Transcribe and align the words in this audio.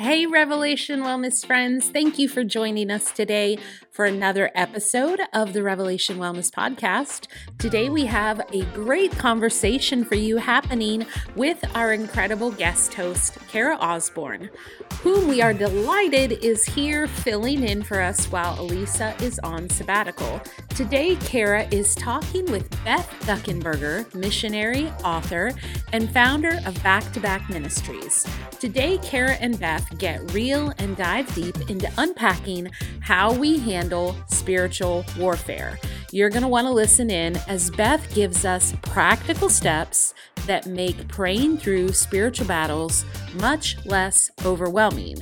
Hey, 0.00 0.26
Revelation 0.26 1.00
Wellness 1.00 1.44
friends. 1.44 1.88
Thank 1.90 2.20
you 2.20 2.28
for 2.28 2.44
joining 2.44 2.88
us 2.88 3.10
today 3.10 3.58
for 3.98 4.04
another 4.04 4.52
episode 4.54 5.20
of 5.32 5.52
the 5.52 5.60
Revelation 5.60 6.18
Wellness 6.18 6.52
Podcast. 6.52 7.26
Today, 7.58 7.88
we 7.88 8.06
have 8.06 8.40
a 8.52 8.62
great 8.66 9.10
conversation 9.18 10.04
for 10.04 10.14
you 10.14 10.36
happening 10.36 11.04
with 11.34 11.64
our 11.74 11.92
incredible 11.92 12.52
guest 12.52 12.94
host, 12.94 13.36
Kara 13.48 13.74
Osborne, 13.74 14.50
whom 15.02 15.26
we 15.26 15.42
are 15.42 15.52
delighted 15.52 16.30
is 16.44 16.64
here 16.64 17.08
filling 17.08 17.64
in 17.64 17.82
for 17.82 18.00
us 18.00 18.26
while 18.26 18.56
Alisa 18.58 19.20
is 19.20 19.40
on 19.40 19.68
sabbatical. 19.68 20.40
Today, 20.76 21.16
Kara 21.16 21.66
is 21.72 21.96
talking 21.96 22.48
with 22.52 22.70
Beth 22.84 23.12
Guckenberger, 23.22 24.14
missionary, 24.14 24.92
author, 25.02 25.50
and 25.92 26.08
founder 26.12 26.60
of 26.66 26.80
Back 26.84 27.12
to 27.14 27.18
Back 27.18 27.50
Ministries. 27.50 28.24
Today, 28.60 28.98
Kara 28.98 29.32
and 29.40 29.58
Beth 29.58 29.98
get 29.98 30.32
real 30.32 30.72
and 30.78 30.96
dive 30.96 31.34
deep 31.34 31.56
into 31.68 31.90
unpacking 31.98 32.70
how 33.00 33.32
we 33.32 33.58
handle 33.58 33.87
spiritual 34.26 35.04
warfare. 35.18 35.78
You're 36.10 36.30
going 36.30 36.42
to 36.42 36.48
want 36.48 36.66
to 36.66 36.72
listen 36.72 37.10
in 37.10 37.36
as 37.48 37.70
Beth 37.70 38.14
gives 38.14 38.44
us 38.44 38.74
practical 38.82 39.48
steps 39.48 40.14
that 40.46 40.66
make 40.66 41.08
praying 41.08 41.58
through 41.58 41.92
spiritual 41.92 42.46
battles 42.46 43.04
much 43.34 43.76
less 43.84 44.30
overwhelming. 44.44 45.18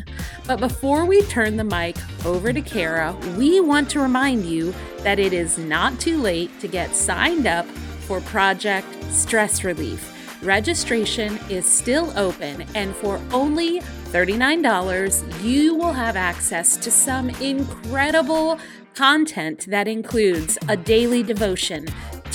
But 0.46 0.60
before 0.60 1.04
we 1.04 1.22
turn 1.22 1.56
the 1.56 1.64
mic 1.64 1.96
over 2.24 2.52
to 2.52 2.62
Kara, 2.62 3.16
we 3.36 3.60
want 3.60 3.90
to 3.90 4.00
remind 4.00 4.46
you 4.46 4.74
that 4.98 5.18
it 5.18 5.32
is 5.32 5.58
not 5.58 5.98
too 5.98 6.20
late 6.20 6.50
to 6.60 6.68
get 6.68 6.94
signed 6.94 7.46
up 7.46 7.66
for 8.06 8.20
Project 8.20 8.86
Stress 9.10 9.64
Relief. 9.64 10.15
Registration 10.46 11.40
is 11.50 11.66
still 11.66 12.16
open, 12.16 12.64
and 12.76 12.94
for 12.94 13.20
only 13.32 13.80
$39, 13.80 15.42
you 15.42 15.74
will 15.74 15.92
have 15.92 16.14
access 16.14 16.76
to 16.76 16.88
some 16.88 17.30
incredible 17.30 18.60
content 18.94 19.66
that 19.66 19.88
includes 19.88 20.56
a 20.68 20.76
daily 20.76 21.24
devotion, 21.24 21.84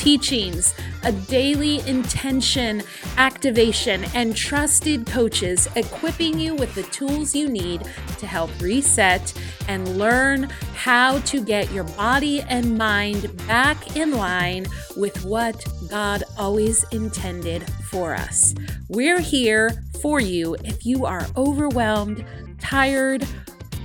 teachings, 0.02 0.74
a 1.04 1.12
daily 1.12 1.80
intention 1.88 2.82
activation, 3.18 4.04
and 4.16 4.36
trusted 4.36 5.06
coaches 5.06 5.68
equipping 5.76 6.40
you 6.40 6.56
with 6.56 6.74
the 6.74 6.82
tools 6.84 7.36
you 7.36 7.48
need 7.48 7.84
to 8.18 8.26
help 8.26 8.50
reset 8.60 9.32
and 9.68 10.00
learn 10.00 10.50
how 10.74 11.20
to 11.20 11.44
get 11.44 11.72
your 11.72 11.84
body 11.84 12.42
and 12.50 12.76
mind 12.76 13.30
back 13.46 13.96
in 13.96 14.14
line 14.14 14.66
with 14.98 15.24
what 15.24 15.64
God 15.88 16.24
always 16.36 16.84
intended 16.86 17.62
for 17.84 18.16
us. 18.16 18.56
We're 18.90 19.22
here 19.22 19.84
for 20.02 20.20
you 20.20 20.56
if 20.64 20.84
you 20.84 21.06
are 21.06 21.28
overwhelmed, 21.38 22.26
tired, 22.60 23.28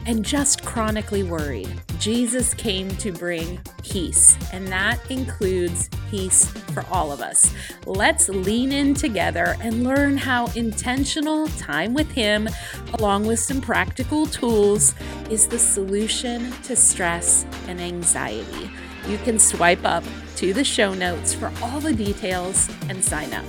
and 0.06 0.24
just 0.24 0.64
chronically 0.64 1.22
worried. 1.22 1.68
Jesus 1.98 2.54
came 2.54 2.88
to 2.96 3.10
bring 3.10 3.60
peace, 3.82 4.38
and 4.52 4.66
that 4.68 4.98
includes 5.10 5.90
peace 6.10 6.46
for 6.72 6.84
all 6.90 7.10
of 7.10 7.20
us. 7.20 7.52
Let's 7.84 8.28
lean 8.28 8.70
in 8.70 8.94
together 8.94 9.56
and 9.60 9.82
learn 9.82 10.16
how 10.16 10.46
intentional 10.54 11.48
time 11.48 11.92
with 11.92 12.10
Him, 12.10 12.48
along 12.94 13.26
with 13.26 13.40
some 13.40 13.60
practical 13.60 14.26
tools, 14.26 14.94
is 15.30 15.48
the 15.48 15.58
solution 15.58 16.52
to 16.62 16.76
stress 16.76 17.44
and 17.66 17.80
anxiety. 17.80 18.70
You 19.08 19.18
can 19.18 19.38
swipe 19.38 19.84
up 19.84 20.04
to 20.36 20.52
the 20.52 20.64
show 20.64 20.94
notes 20.94 21.32
for 21.34 21.52
all 21.62 21.80
the 21.80 21.92
details 21.92 22.68
and 22.88 23.02
sign 23.02 23.32
up. 23.32 23.44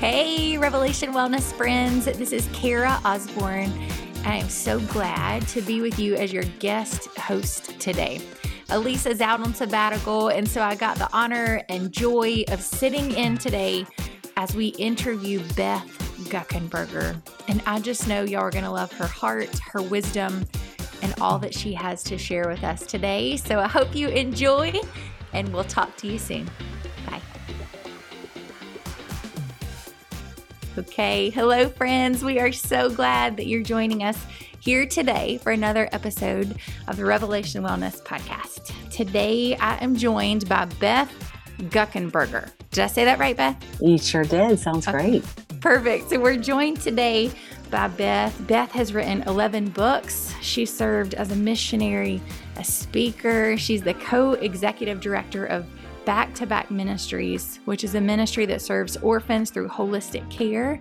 Hey, 0.00 0.58
Revelation 0.58 1.12
Wellness 1.12 1.52
friends. 1.52 2.04
This 2.04 2.32
is 2.32 2.48
Kara 2.52 3.00
Osborne. 3.04 3.72
I 4.26 4.36
am 4.36 4.48
so 4.48 4.80
glad 4.80 5.46
to 5.48 5.60
be 5.60 5.82
with 5.82 5.98
you 5.98 6.14
as 6.14 6.32
your 6.32 6.44
guest 6.58 7.08
host 7.18 7.78
today. 7.78 8.22
Alisa's 8.70 9.20
out 9.20 9.40
on 9.40 9.52
sabbatical, 9.52 10.28
and 10.28 10.48
so 10.48 10.62
I 10.62 10.76
got 10.76 10.96
the 10.96 11.12
honor 11.12 11.62
and 11.68 11.92
joy 11.92 12.44
of 12.48 12.62
sitting 12.62 13.12
in 13.12 13.36
today 13.36 13.84
as 14.38 14.56
we 14.56 14.68
interview 14.68 15.42
Beth 15.56 15.86
Guckenberger. 16.30 17.20
And 17.48 17.62
I 17.66 17.80
just 17.80 18.08
know 18.08 18.22
y'all 18.22 18.40
are 18.40 18.50
going 18.50 18.64
to 18.64 18.70
love 18.70 18.90
her 18.92 19.06
heart, 19.06 19.58
her 19.58 19.82
wisdom, 19.82 20.46
and 21.02 21.14
all 21.20 21.38
that 21.40 21.52
she 21.52 21.74
has 21.74 22.02
to 22.04 22.16
share 22.16 22.48
with 22.48 22.64
us 22.64 22.86
today. 22.86 23.36
So 23.36 23.60
I 23.60 23.68
hope 23.68 23.94
you 23.94 24.08
enjoy, 24.08 24.72
and 25.34 25.52
we'll 25.52 25.64
talk 25.64 25.96
to 25.98 26.06
you 26.06 26.18
soon. 26.18 26.50
Okay, 30.76 31.30
hello, 31.30 31.68
friends. 31.68 32.24
We 32.24 32.40
are 32.40 32.50
so 32.50 32.90
glad 32.90 33.36
that 33.36 33.46
you're 33.46 33.62
joining 33.62 34.02
us 34.02 34.18
here 34.58 34.86
today 34.86 35.38
for 35.38 35.52
another 35.52 35.88
episode 35.92 36.56
of 36.88 36.96
the 36.96 37.04
Revelation 37.04 37.62
Wellness 37.62 38.02
Podcast. 38.02 38.72
Today, 38.90 39.54
I 39.54 39.76
am 39.76 39.94
joined 39.94 40.48
by 40.48 40.64
Beth 40.80 41.12
Guckenberger. 41.58 42.50
Did 42.72 42.82
I 42.82 42.86
say 42.88 43.04
that 43.04 43.20
right, 43.20 43.36
Beth? 43.36 43.56
You 43.80 43.98
sure 43.98 44.24
did. 44.24 44.58
Sounds 44.58 44.88
okay. 44.88 44.98
great. 45.20 45.24
Perfect. 45.60 46.10
So, 46.10 46.18
we're 46.18 46.38
joined 46.38 46.80
today 46.80 47.30
by 47.70 47.86
Beth. 47.86 48.36
Beth 48.48 48.72
has 48.72 48.92
written 48.92 49.22
11 49.28 49.68
books. 49.68 50.34
She 50.42 50.66
served 50.66 51.14
as 51.14 51.30
a 51.30 51.36
missionary, 51.36 52.20
a 52.56 52.64
speaker. 52.64 53.56
She's 53.56 53.82
the 53.82 53.94
co 53.94 54.32
executive 54.32 55.00
director 55.00 55.46
of 55.46 55.66
Back 56.04 56.34
to 56.34 56.46
Back 56.46 56.70
Ministries, 56.70 57.60
which 57.64 57.82
is 57.82 57.94
a 57.94 58.00
ministry 58.00 58.44
that 58.46 58.60
serves 58.60 58.98
orphans 58.98 59.50
through 59.50 59.68
holistic 59.68 60.28
care. 60.30 60.78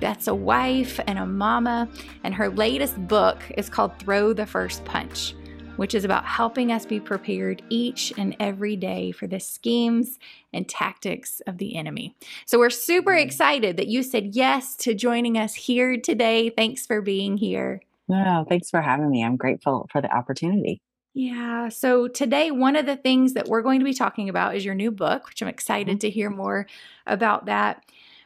Beth's 0.00 0.28
a 0.28 0.34
wife 0.34 0.98
and 1.06 1.18
a 1.18 1.26
mama, 1.26 1.90
and 2.24 2.34
her 2.34 2.48
latest 2.48 2.96
book 3.06 3.38
is 3.58 3.68
called 3.68 3.98
Throw 3.98 4.32
the 4.32 4.46
First 4.46 4.82
Punch, 4.86 5.34
which 5.76 5.94
is 5.94 6.04
about 6.04 6.24
helping 6.24 6.72
us 6.72 6.86
be 6.86 6.98
prepared 6.98 7.62
each 7.68 8.14
and 8.16 8.34
every 8.40 8.74
day 8.74 9.12
for 9.12 9.26
the 9.26 9.40
schemes 9.40 10.18
and 10.54 10.66
tactics 10.66 11.42
of 11.46 11.58
the 11.58 11.76
enemy. 11.76 12.16
So 12.46 12.58
we're 12.58 12.70
super 12.70 13.10
mm-hmm. 13.10 13.26
excited 13.26 13.76
that 13.76 13.88
you 13.88 14.02
said 14.02 14.34
yes 14.34 14.74
to 14.76 14.94
joining 14.94 15.36
us 15.36 15.54
here 15.54 15.98
today. 15.98 16.48
Thanks 16.48 16.86
for 16.86 17.02
being 17.02 17.36
here. 17.36 17.82
No, 18.08 18.46
thanks 18.48 18.70
for 18.70 18.80
having 18.80 19.10
me. 19.10 19.22
I'm 19.22 19.36
grateful 19.36 19.86
for 19.92 20.00
the 20.00 20.10
opportunity. 20.10 20.80
Yeah. 21.14 21.68
So 21.68 22.08
today, 22.08 22.50
one 22.50 22.74
of 22.74 22.86
the 22.86 22.96
things 22.96 23.34
that 23.34 23.48
we're 23.48 23.62
going 23.62 23.80
to 23.80 23.84
be 23.84 23.94
talking 23.94 24.28
about 24.28 24.56
is 24.56 24.64
your 24.64 24.74
new 24.74 24.90
book, 24.90 25.28
which 25.28 25.42
I'm 25.42 25.48
excited 25.48 25.98
mm-hmm. 25.98 25.98
to 25.98 26.10
hear 26.10 26.30
more 26.30 26.66
about 27.06 27.46
that. 27.46 27.84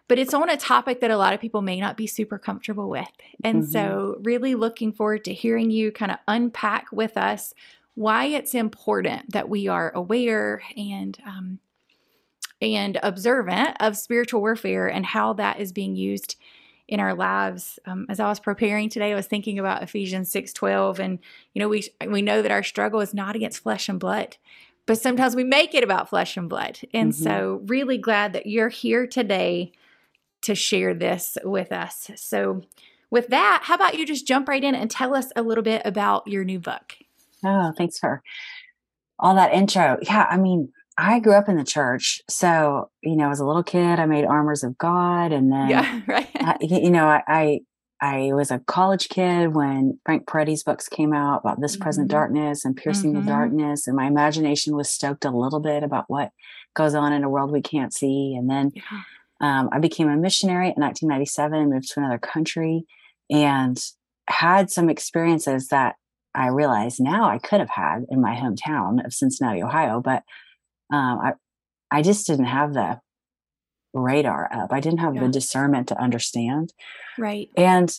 But 0.09 0.21
it's 0.21 0.35
on 0.35 0.49
a 0.49 0.57
topic 0.57 1.01
that 1.01 1.11
a 1.11 1.17
lot 1.17 1.35
of 1.35 1.41
people 1.41 1.63
may 1.63 1.81
not 1.81 1.97
be 1.97 2.07
super 2.07 2.39
comfortable 2.39 2.89
with. 2.89 3.11
And 3.43 3.63
mm-hmm. 3.63 3.73
so, 3.73 4.21
really 4.23 4.55
looking 4.55 4.93
forward 4.93 5.25
to 5.25 5.35
hearing 5.35 5.71
you 5.71 5.91
kind 5.91 6.13
of 6.13 6.19
unpack 6.29 6.87
with 6.93 7.17
us 7.17 7.55
why 7.97 8.27
it's 8.27 8.55
important 8.55 9.33
that 9.33 9.49
we 9.49 9.67
are 9.67 9.91
aware 9.95 10.63
and 10.77 11.19
um, 11.27 11.59
and 12.61 12.99
observant 13.03 13.77
of 13.81 13.97
spiritual 13.97 14.41
warfare 14.41 14.87
and 14.87 15.05
how 15.05 15.33
that 15.33 15.59
is 15.59 15.73
being 15.73 15.97
used 15.97 16.37
in 16.89 17.01
our 17.01 17.15
lives. 17.15 17.79
Um, 17.87 18.07
as 18.09 18.21
I 18.21 18.29
was 18.29 18.41
preparing 18.41 18.89
today, 18.89 19.13
I 19.13 19.17
was 19.17 19.27
thinking 19.27 19.59
about 19.59 19.83
Ephesians 19.83 20.31
6:12 20.31 20.99
and 20.99 21.19
you 21.53 21.61
know 21.61 21.69
we 21.69 21.85
we 22.07 22.23
know 22.23 22.43
that 22.43 22.53
our 22.53 22.63
struggle 22.63 23.01
is 23.01 23.15
not 23.15 23.37
against 23.37 23.63
flesh 23.63 23.89
and 23.89 23.99
blood, 23.99 24.37
but 24.87 24.99
sometimes 24.99 25.35
we 25.35 25.45
make 25.45 25.75
it 25.75 25.85
about 25.85 26.09
flesh 26.09 26.37
and 26.37 26.49
blood. 26.49 26.81
And 26.95 27.13
mm-hmm. 27.13 27.23
so 27.23 27.63
really 27.67 27.99
glad 27.99 28.33
that 28.33 28.47
you're 28.47 28.69
here 28.69 29.07
today 29.07 29.73
to 30.43 30.55
share 30.55 30.95
this 30.95 31.37
with 31.45 31.73
us. 31.73 32.11
So 32.15 32.63
with 33.11 33.29
that, 33.29 33.63
how 33.65 33.75
about 33.75 33.99
you 33.99 34.07
just 34.07 34.27
jump 34.27 34.49
right 34.49 34.63
in 34.63 34.75
and 34.75 34.91
tell 34.91 35.15
us 35.15 35.33
a 35.35 35.43
little 35.43 35.65
bit 35.65 35.83
about 35.85 36.27
your 36.29 36.45
new 36.45 36.61
book? 36.61 36.95
Oh, 37.45 37.73
thanks 37.77 37.99
for 37.99 38.23
all 39.19 39.35
that 39.35 39.53
intro. 39.53 39.99
Yeah, 40.03 40.27
I 40.31 40.37
mean, 40.37 40.73
I 40.99 41.21
grew 41.21 41.35
up 41.35 41.49
in 41.49 41.57
the 41.57 41.65
church. 41.65 42.23
So, 42.29 42.91
you 43.03 43.17
know, 43.17 43.31
as 43.31 43.41
a 43.41 43.47
little 43.47 43.63
kid, 43.63 43.99
I 43.99 44.07
made 44.07 44.25
armors 44.25 44.65
of 44.65 44.79
God. 44.79 45.33
And 45.33 45.53
then, 45.53 45.69
yeah, 45.69 46.01
right. 46.07 46.29
I, 46.37 46.57
you 46.61 46.91
know, 46.91 47.07
I, 47.07 47.23
I, 47.29 47.61
I, 48.01 48.33
was 48.33 48.51
a 48.51 48.61
college 48.61 49.09
kid 49.09 49.55
when 49.55 49.99
Frank 50.05 50.27
Peretti's 50.27 50.63
books 50.63 50.89
came 50.89 51.13
out 51.13 51.41
about 51.41 51.61
this 51.61 51.75
mm-hmm. 51.75 51.83
present 51.83 52.09
darkness 52.09 52.65
and 52.65 52.77
piercing 52.77 53.13
mm-hmm. 53.13 53.27
the 53.27 53.31
darkness. 53.31 53.87
And 53.87 53.97
my 53.97 54.07
imagination 54.07 54.75
was 54.75 54.91
stoked 54.91 55.25
a 55.25 55.31
little 55.31 55.61
bit 55.61 55.83
about 55.83 56.05
what 56.09 56.31
goes 56.75 56.95
on 56.95 57.13
in 57.13 57.25
a 57.25 57.29
world 57.29 57.53
we 57.53 57.63
can't 57.63 57.93
see. 57.93 58.35
And 58.35 58.49
then 58.49 58.73
yeah. 58.75 59.01
um, 59.41 59.69
I 59.73 59.79
became 59.79 60.09
a 60.09 60.17
missionary 60.17 60.69
in 60.69 60.75
1997, 60.81 61.59
and 61.59 61.71
moved 61.71 61.89
to 61.93 62.01
another 62.01 62.19
country 62.19 62.87
and 63.31 63.79
had 64.29 64.71
some 64.71 64.89
experiences 64.89 65.69
that 65.69 65.97
I 66.35 66.49
realize 66.49 67.01
now 67.01 67.29
I 67.29 67.39
could 67.39 67.61
have 67.61 67.71
had 67.71 68.05
in 68.11 68.21
my 68.21 68.35
hometown 68.35 69.05
of 69.05 69.15
Cincinnati, 69.15 69.63
Ohio. 69.63 70.01
But 70.01 70.23
um, 70.93 71.19
I 71.19 71.33
I 71.91 72.03
just 72.03 72.27
didn't 72.27 72.47
have 72.47 72.75
the 72.75 73.01
radar 73.95 74.51
up. 74.53 74.73
I 74.73 74.81
didn't 74.81 75.01
have 75.01 75.15
yeah. 75.15 75.23
the 75.23 75.29
discernment 75.29 75.89
to 75.89 76.01
understand. 76.01 76.73
Right. 77.19 77.49
And 77.57 77.97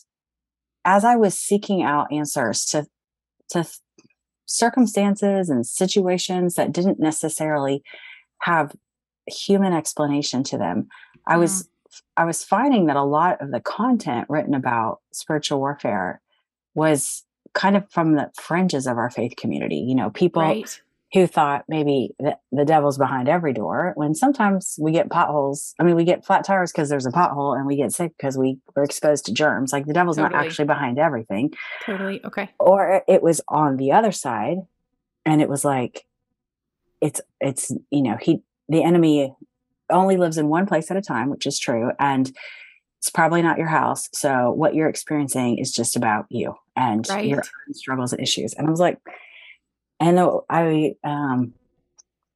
as 0.85 1.03
I 1.03 1.15
was 1.15 1.37
seeking 1.37 1.83
out 1.83 2.11
answers 2.11 2.65
to 2.65 2.87
to 3.49 3.67
circumstances 4.45 5.49
and 5.49 5.65
situations 5.65 6.55
that 6.55 6.71
didn't 6.71 6.99
necessarily 6.99 7.83
have 8.41 8.75
human 9.27 9.73
explanation 9.73 10.43
to 10.43 10.57
them, 10.57 10.87
I 11.25 11.37
was 11.37 11.69
I 12.15 12.25
was 12.25 12.43
finding 12.43 12.85
that 12.87 12.95
a 12.95 13.03
lot 13.03 13.41
of 13.41 13.51
the 13.51 13.59
content 13.59 14.27
written 14.29 14.53
about 14.53 14.99
spiritual 15.11 15.59
warfare 15.59 16.21
was 16.75 17.23
kind 17.53 17.75
of 17.75 17.89
from 17.89 18.13
the 18.13 18.29
fringes 18.39 18.87
of 18.87 18.97
our 18.97 19.09
faith 19.09 19.35
community. 19.35 19.77
You 19.77 19.95
know, 19.95 20.09
people 20.09 20.41
right. 20.41 20.81
Who 21.13 21.25
thought 21.25 21.63
maybe 21.69 22.11
the, 22.19 22.37
the 22.51 22.65
devil's 22.65 22.97
behind 22.97 23.29
every 23.29 23.53
door 23.53 23.93
when 23.95 24.13
sometimes 24.13 24.77
we 24.79 24.91
get 24.91 25.09
potholes. 25.09 25.73
I 25.79 25.83
mean, 25.83 25.95
we 25.95 26.03
get 26.03 26.25
flat 26.25 26.43
tires 26.43 26.71
because 26.71 26.89
there's 26.89 27.05
a 27.05 27.11
pothole 27.11 27.55
and 27.57 27.65
we 27.65 27.77
get 27.77 27.93
sick 27.93 28.11
because 28.17 28.37
we 28.37 28.59
were 28.75 28.83
exposed 28.83 29.25
to 29.25 29.33
germs. 29.33 29.71
Like 29.71 29.85
the 29.85 29.93
devil's 29.93 30.17
totally. 30.17 30.33
not 30.33 30.45
actually 30.45 30.65
behind 30.65 30.99
everything. 30.99 31.53
Totally. 31.85 32.23
Okay. 32.25 32.49
Or 32.59 33.03
it 33.07 33.23
was 33.23 33.39
on 33.47 33.77
the 33.77 33.93
other 33.93 34.11
side 34.11 34.57
and 35.25 35.41
it 35.41 35.47
was 35.47 35.63
like, 35.63 36.05
it's, 36.99 37.21
it's, 37.39 37.71
you 37.89 38.01
know, 38.01 38.17
he, 38.19 38.41
the 38.67 38.83
enemy 38.83 39.33
only 39.89 40.17
lives 40.17 40.37
in 40.37 40.49
one 40.49 40.65
place 40.65 40.91
at 40.91 40.97
a 40.97 41.01
time, 41.01 41.29
which 41.29 41.45
is 41.45 41.57
true. 41.57 41.91
And 41.99 42.35
it's 42.99 43.09
probably 43.09 43.41
not 43.41 43.57
your 43.57 43.67
house. 43.67 44.09
So 44.11 44.51
what 44.51 44.75
you're 44.75 44.89
experiencing 44.89 45.57
is 45.59 45.71
just 45.71 45.95
about 45.95 46.25
you 46.29 46.55
and 46.75 47.07
right. 47.07 47.25
your 47.25 47.43
struggles 47.71 48.11
and 48.11 48.21
issues. 48.21 48.53
And 48.55 48.67
I 48.67 48.69
was 48.69 48.81
like, 48.81 48.97
and 49.99 50.19
I, 50.49 50.95
um, 51.03 51.53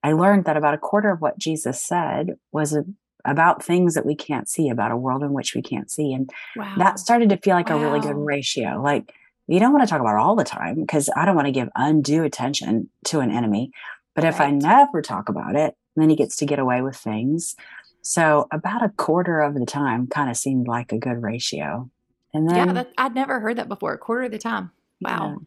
I 0.03 0.13
learned 0.13 0.45
that 0.45 0.57
about 0.57 0.73
a 0.73 0.79
quarter 0.79 1.11
of 1.11 1.21
what 1.21 1.37
Jesus 1.37 1.83
said 1.83 2.35
was 2.51 2.73
a, 2.73 2.83
about 3.23 3.63
things 3.63 3.93
that 3.93 4.05
we 4.05 4.15
can't 4.15 4.49
see, 4.49 4.69
about 4.69 4.91
a 4.91 4.97
world 4.97 5.23
in 5.23 5.33
which 5.33 5.53
we 5.53 5.61
can't 5.61 5.91
see. 5.91 6.13
And 6.13 6.29
wow. 6.55 6.73
that 6.77 6.99
started 6.99 7.29
to 7.29 7.37
feel 7.37 7.55
like 7.55 7.69
wow. 7.69 7.77
a 7.77 7.79
really 7.79 7.99
good 7.99 8.17
ratio. 8.17 8.81
Like, 8.81 9.13
you 9.47 9.59
don't 9.59 9.73
want 9.73 9.83
to 9.83 9.89
talk 9.89 10.01
about 10.01 10.15
all 10.15 10.35
the 10.35 10.43
time 10.43 10.81
because 10.81 11.09
I 11.15 11.25
don't 11.25 11.35
want 11.35 11.47
to 11.47 11.51
give 11.51 11.69
undue 11.75 12.23
attention 12.23 12.89
to 13.05 13.19
an 13.19 13.31
enemy. 13.31 13.71
But 14.15 14.25
if. 14.25 14.39
I 14.41 14.51
never 14.51 15.01
talk 15.01 15.29
about 15.29 15.55
it, 15.55 15.75
then 15.95 16.09
he 16.09 16.15
gets 16.15 16.35
to 16.37 16.45
get 16.45 16.59
away 16.59 16.81
with 16.81 16.95
things. 16.95 17.55
So 18.01 18.47
about 18.51 18.83
a 18.83 18.89
quarter 18.89 19.39
of 19.39 19.53
the 19.53 19.65
time 19.65 20.07
kind 20.07 20.29
of 20.29 20.37
seemed 20.37 20.67
like 20.67 20.91
a 20.91 20.97
good 20.97 21.21
ratio. 21.21 21.89
And 22.33 22.49
then 22.49 22.55
Yeah, 22.55 22.73
that, 22.73 22.91
I'd 22.97 23.15
never 23.15 23.39
heard 23.39 23.57
that 23.57 23.67
before. 23.67 23.93
A 23.93 23.97
quarter 23.97 24.23
of 24.23 24.31
the 24.31 24.37
time. 24.37 24.71
Wow. 25.01 25.37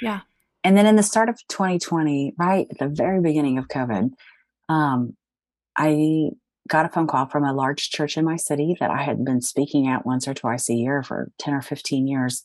Yeah. 0.00 0.10
yeah. 0.10 0.20
And 0.64 0.76
then 0.76 0.86
in 0.86 0.96
the 0.96 1.02
start 1.02 1.28
of 1.28 1.40
2020, 1.48 2.34
right 2.38 2.66
at 2.70 2.78
the 2.78 2.88
very 2.88 3.20
beginning 3.20 3.58
of 3.58 3.68
COVID, 3.68 4.10
um, 4.68 5.16
I 5.76 6.30
got 6.68 6.86
a 6.86 6.88
phone 6.88 7.06
call 7.06 7.26
from 7.26 7.44
a 7.44 7.52
large 7.52 7.90
church 7.90 8.16
in 8.16 8.24
my 8.24 8.36
city 8.36 8.76
that 8.78 8.90
I 8.90 9.02
had 9.02 9.24
been 9.24 9.40
speaking 9.40 9.88
at 9.88 10.06
once 10.06 10.28
or 10.28 10.34
twice 10.34 10.68
a 10.70 10.74
year 10.74 11.02
for 11.02 11.30
10 11.38 11.54
or 11.54 11.62
15 11.62 12.06
years. 12.06 12.44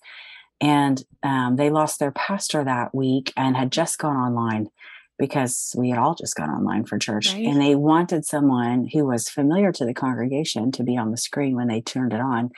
And 0.59 1.03
um, 1.21 1.55
they 1.55 1.69
lost 1.69 1.99
their 1.99 2.11
pastor 2.11 2.63
that 2.63 2.95
week 2.95 3.31
and 3.37 3.55
had 3.55 3.71
just 3.71 3.99
gone 3.99 4.15
online 4.15 4.69
because 5.19 5.75
we 5.77 5.89
had 5.89 5.99
all 5.99 6.15
just 6.15 6.35
gone 6.35 6.49
online 6.49 6.85
for 6.85 6.97
church 6.97 7.33
right. 7.33 7.45
and 7.45 7.59
they 7.59 7.75
wanted 7.75 8.25
someone 8.25 8.87
who 8.91 9.05
was 9.05 9.29
familiar 9.29 9.71
to 9.71 9.85
the 9.85 9.93
congregation 9.93 10.71
to 10.71 10.83
be 10.83 10.95
on 10.95 11.11
the 11.11 11.17
screen 11.17 11.55
when 11.55 11.67
they 11.67 11.81
turned 11.81 12.13
it 12.13 12.21
on. 12.21 12.49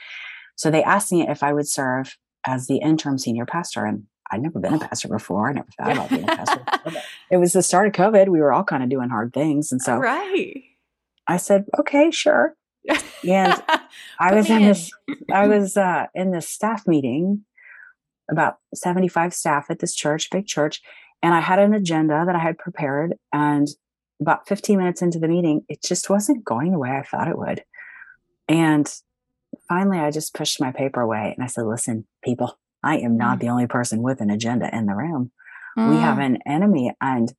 So 0.56 0.70
they 0.70 0.82
asked 0.82 1.10
me 1.12 1.26
if 1.26 1.42
I 1.42 1.52
would 1.52 1.68
serve 1.68 2.16
as 2.44 2.66
the 2.66 2.78
interim 2.78 3.18
senior 3.18 3.46
pastor. 3.46 3.84
And 3.86 4.04
I'd 4.30 4.42
never 4.42 4.60
been 4.60 4.74
a 4.74 4.78
pastor 4.78 5.08
before. 5.08 5.48
I 5.48 5.52
never 5.52 5.68
thought 5.76 5.92
about 5.92 6.10
being 6.10 6.24
a 6.24 6.26
pastor. 6.26 6.64
it 7.30 7.38
was 7.38 7.52
the 7.52 7.62
start 7.62 7.88
of 7.88 7.92
COVID. 7.92 8.28
We 8.28 8.40
were 8.40 8.52
all 8.52 8.64
kind 8.64 8.82
of 8.82 8.88
doing 8.88 9.08
hard 9.08 9.32
things. 9.32 9.72
And 9.72 9.82
so 9.82 9.96
right. 9.96 10.62
I 11.26 11.36
said, 11.36 11.66
okay, 11.78 12.10
sure. 12.10 12.54
And 13.28 13.62
I 14.20 14.34
was 14.34 14.48
in 14.48 14.62
this, 14.62 14.90
I 15.32 15.46
was 15.46 15.76
uh, 15.76 16.06
in 16.14 16.30
this 16.30 16.48
staff 16.48 16.86
meeting, 16.86 17.44
about 18.30 18.58
75 18.74 19.34
staff 19.34 19.66
at 19.70 19.80
this 19.80 19.94
church, 19.94 20.30
big 20.30 20.46
church. 20.46 20.80
And 21.22 21.34
I 21.34 21.40
had 21.40 21.58
an 21.58 21.74
agenda 21.74 22.22
that 22.24 22.34
I 22.34 22.38
had 22.38 22.58
prepared. 22.58 23.14
And 23.32 23.68
about 24.20 24.46
15 24.46 24.78
minutes 24.78 25.02
into 25.02 25.18
the 25.18 25.28
meeting, 25.28 25.64
it 25.68 25.82
just 25.82 26.08
wasn't 26.08 26.44
going 26.44 26.72
the 26.72 26.78
way 26.78 26.90
I 26.90 27.02
thought 27.02 27.28
it 27.28 27.38
would. 27.38 27.64
And 28.48 28.92
finally, 29.68 29.98
I 29.98 30.10
just 30.10 30.34
pushed 30.34 30.60
my 30.60 30.72
paper 30.72 31.00
away 31.00 31.34
and 31.36 31.44
I 31.44 31.46
said, 31.46 31.64
listen, 31.64 32.06
people, 32.22 32.58
I 32.82 32.98
am 32.98 33.16
not 33.16 33.38
mm. 33.38 33.40
the 33.40 33.48
only 33.48 33.66
person 33.66 34.02
with 34.02 34.20
an 34.20 34.30
agenda 34.30 34.74
in 34.74 34.86
the 34.86 34.94
room. 34.94 35.32
Mm. 35.78 35.90
We 35.90 35.96
have 35.96 36.18
mm. 36.18 36.26
an 36.26 36.38
enemy, 36.46 36.92
and 37.00 37.32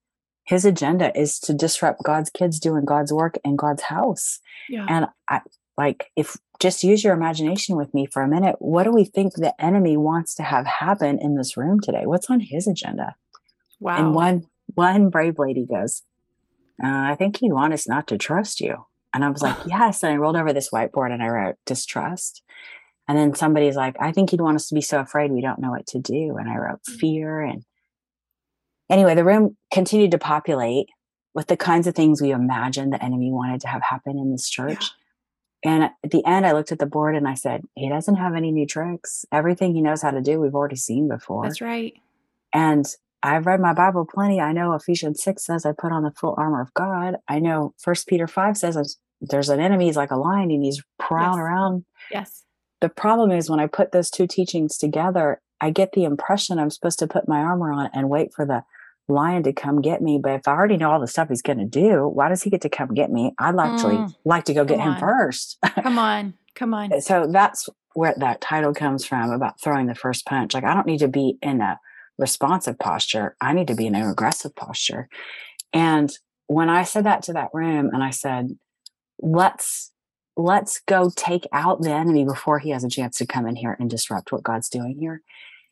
his 0.43 0.65
agenda 0.65 1.17
is 1.17 1.39
to 1.39 1.53
disrupt 1.53 2.03
God's 2.03 2.29
kids 2.29 2.59
doing 2.59 2.85
God's 2.85 3.13
work 3.13 3.37
in 3.43 3.55
God's 3.55 3.83
house. 3.83 4.39
Yeah. 4.69 4.85
And 4.89 5.07
I 5.29 5.41
like, 5.77 6.11
if 6.15 6.37
just 6.59 6.83
use 6.83 7.03
your 7.03 7.13
imagination 7.13 7.75
with 7.75 7.93
me 7.93 8.05
for 8.05 8.21
a 8.21 8.27
minute, 8.27 8.55
what 8.59 8.83
do 8.83 8.91
we 8.91 9.03
think 9.03 9.33
the 9.33 9.59
enemy 9.63 9.97
wants 9.97 10.35
to 10.35 10.43
have 10.43 10.65
happen 10.65 11.17
in 11.19 11.35
this 11.35 11.57
room 11.57 11.79
today? 11.79 12.05
What's 12.05 12.29
on 12.29 12.39
his 12.39 12.67
agenda? 12.67 13.15
Wow. 13.79 13.97
And 13.97 14.13
one 14.13 14.47
one 14.75 15.09
brave 15.09 15.39
lady 15.39 15.65
goes, 15.65 16.03
uh, 16.83 16.87
I 16.87 17.15
think 17.15 17.37
he'd 17.37 17.53
want 17.53 17.73
us 17.73 17.87
not 17.87 18.07
to 18.07 18.17
trust 18.17 18.61
you. 18.61 18.85
And 19.13 19.25
I 19.25 19.29
was 19.29 19.41
like, 19.41 19.57
yes. 19.65 20.03
And 20.03 20.13
I 20.13 20.17
rolled 20.17 20.37
over 20.37 20.53
this 20.53 20.69
whiteboard 20.69 21.11
and 21.11 21.23
I 21.23 21.27
wrote 21.27 21.55
distrust. 21.65 22.43
And 23.11 23.19
then 23.19 23.35
somebody's 23.35 23.75
like, 23.75 23.97
I 23.99 24.13
think 24.13 24.29
he'd 24.29 24.39
want 24.39 24.55
us 24.55 24.69
to 24.69 24.73
be 24.73 24.79
so 24.79 25.01
afraid 25.01 25.31
we 25.31 25.41
don't 25.41 25.59
know 25.59 25.71
what 25.71 25.85
to 25.87 25.99
do. 25.99 26.37
And 26.37 26.49
I 26.49 26.55
wrote 26.55 26.79
mm. 26.89 26.95
fear. 26.95 27.41
And 27.41 27.65
anyway, 28.89 29.15
the 29.15 29.25
room 29.25 29.57
continued 29.69 30.11
to 30.11 30.17
populate 30.17 30.87
with 31.33 31.47
the 31.47 31.57
kinds 31.57 31.87
of 31.87 31.93
things 31.93 32.21
we 32.21 32.31
imagined 32.31 32.93
the 32.93 33.03
enemy 33.03 33.29
wanted 33.29 33.59
to 33.61 33.67
have 33.67 33.81
happen 33.81 34.17
in 34.17 34.31
this 34.31 34.49
church. 34.49 34.91
Yeah. 35.61 35.73
And 35.73 35.83
at 35.83 36.11
the 36.11 36.25
end, 36.25 36.45
I 36.45 36.53
looked 36.53 36.71
at 36.71 36.79
the 36.79 36.85
board 36.85 37.17
and 37.17 37.27
I 37.27 37.33
said, 37.33 37.65
he 37.75 37.89
doesn't 37.89 38.15
have 38.15 38.33
any 38.33 38.49
new 38.49 38.65
tricks. 38.65 39.25
Everything 39.29 39.73
he 39.73 39.81
knows 39.81 40.01
how 40.01 40.11
to 40.11 40.21
do, 40.21 40.39
we've 40.39 40.55
already 40.55 40.77
seen 40.77 41.09
before. 41.09 41.43
That's 41.43 41.59
right. 41.59 41.93
And 42.53 42.85
I've 43.21 43.45
read 43.45 43.59
my 43.59 43.73
Bible 43.73 44.07
plenty. 44.09 44.39
I 44.39 44.53
know 44.53 44.71
Ephesians 44.71 45.21
6 45.21 45.45
says 45.45 45.65
I 45.65 45.73
put 45.73 45.91
on 45.91 46.03
the 46.03 46.11
full 46.11 46.33
armor 46.37 46.61
of 46.61 46.73
God. 46.75 47.17
I 47.27 47.39
know 47.39 47.73
First 47.77 48.07
Peter 48.07 48.25
5 48.25 48.55
says 48.55 48.97
there's 49.19 49.49
an 49.49 49.59
enemy, 49.59 49.87
he's 49.87 49.97
like 49.97 50.11
a 50.11 50.15
lion 50.15 50.49
and 50.49 50.63
he's 50.63 50.81
prowling 50.97 51.39
yes. 51.39 51.43
around. 51.43 51.85
Yes. 52.09 52.45
The 52.81 52.89
problem 52.89 53.31
is 53.31 53.49
when 53.49 53.59
I 53.59 53.67
put 53.67 53.91
those 53.91 54.09
two 54.09 54.27
teachings 54.27 54.77
together, 54.77 55.39
I 55.61 55.69
get 55.69 55.93
the 55.93 56.03
impression 56.03 56.59
I'm 56.59 56.71
supposed 56.71 56.99
to 56.99 57.07
put 57.07 57.27
my 57.27 57.39
armor 57.39 57.71
on 57.71 57.89
and 57.93 58.09
wait 58.09 58.33
for 58.33 58.45
the 58.45 58.63
lion 59.07 59.43
to 59.43 59.53
come 59.53 59.81
get 59.81 60.01
me. 60.01 60.19
But 60.21 60.33
if 60.33 60.47
I 60.47 60.51
already 60.51 60.77
know 60.77 60.91
all 60.91 60.99
the 60.99 61.07
stuff 61.07 61.29
he's 61.29 61.41
going 61.41 61.59
to 61.59 61.65
do, 61.65 62.07
why 62.07 62.29
does 62.29 62.43
he 62.43 62.49
get 62.49 62.61
to 62.61 62.69
come 62.69 62.93
get 62.93 63.11
me? 63.11 63.33
I'd 63.37 63.57
actually 63.59 63.97
mm. 63.97 64.15
like 64.25 64.45
to 64.45 64.53
go 64.53 64.65
get 64.65 64.79
him 64.79 64.95
first. 64.97 65.57
come 65.75 65.99
on. 65.99 66.33
Come 66.55 66.73
on. 66.73 66.99
so 67.01 67.27
that's 67.31 67.69
where 67.93 68.15
that 68.17 68.41
title 68.41 68.73
comes 68.73 69.05
from 69.05 69.31
about 69.31 69.61
throwing 69.61 69.87
the 69.87 69.95
first 69.95 70.25
punch. 70.25 70.53
Like 70.53 70.63
I 70.63 70.73
don't 70.73 70.87
need 70.87 70.99
to 70.99 71.07
be 71.07 71.37
in 71.41 71.61
a 71.61 71.79
responsive 72.17 72.79
posture. 72.79 73.35
I 73.41 73.53
need 73.53 73.67
to 73.67 73.75
be 73.75 73.87
in 73.87 73.95
an 73.95 74.09
aggressive 74.09 74.55
posture. 74.55 75.07
And 75.73 76.11
when 76.47 76.69
I 76.69 76.83
said 76.83 77.05
that 77.05 77.23
to 77.23 77.33
that 77.33 77.49
room 77.53 77.89
and 77.93 78.03
I 78.03 78.09
said, 78.09 78.57
let's 79.21 79.90
let's 80.37 80.81
go 80.87 81.11
take 81.15 81.47
out 81.51 81.81
the 81.81 81.91
enemy 81.91 82.23
before 82.23 82.59
he 82.59 82.69
has 82.69 82.83
a 82.83 82.89
chance 82.89 83.17
to 83.17 83.25
come 83.25 83.47
in 83.47 83.55
here 83.55 83.75
and 83.79 83.89
disrupt 83.89 84.31
what 84.31 84.43
God's 84.43 84.69
doing 84.69 84.97
here. 84.97 85.21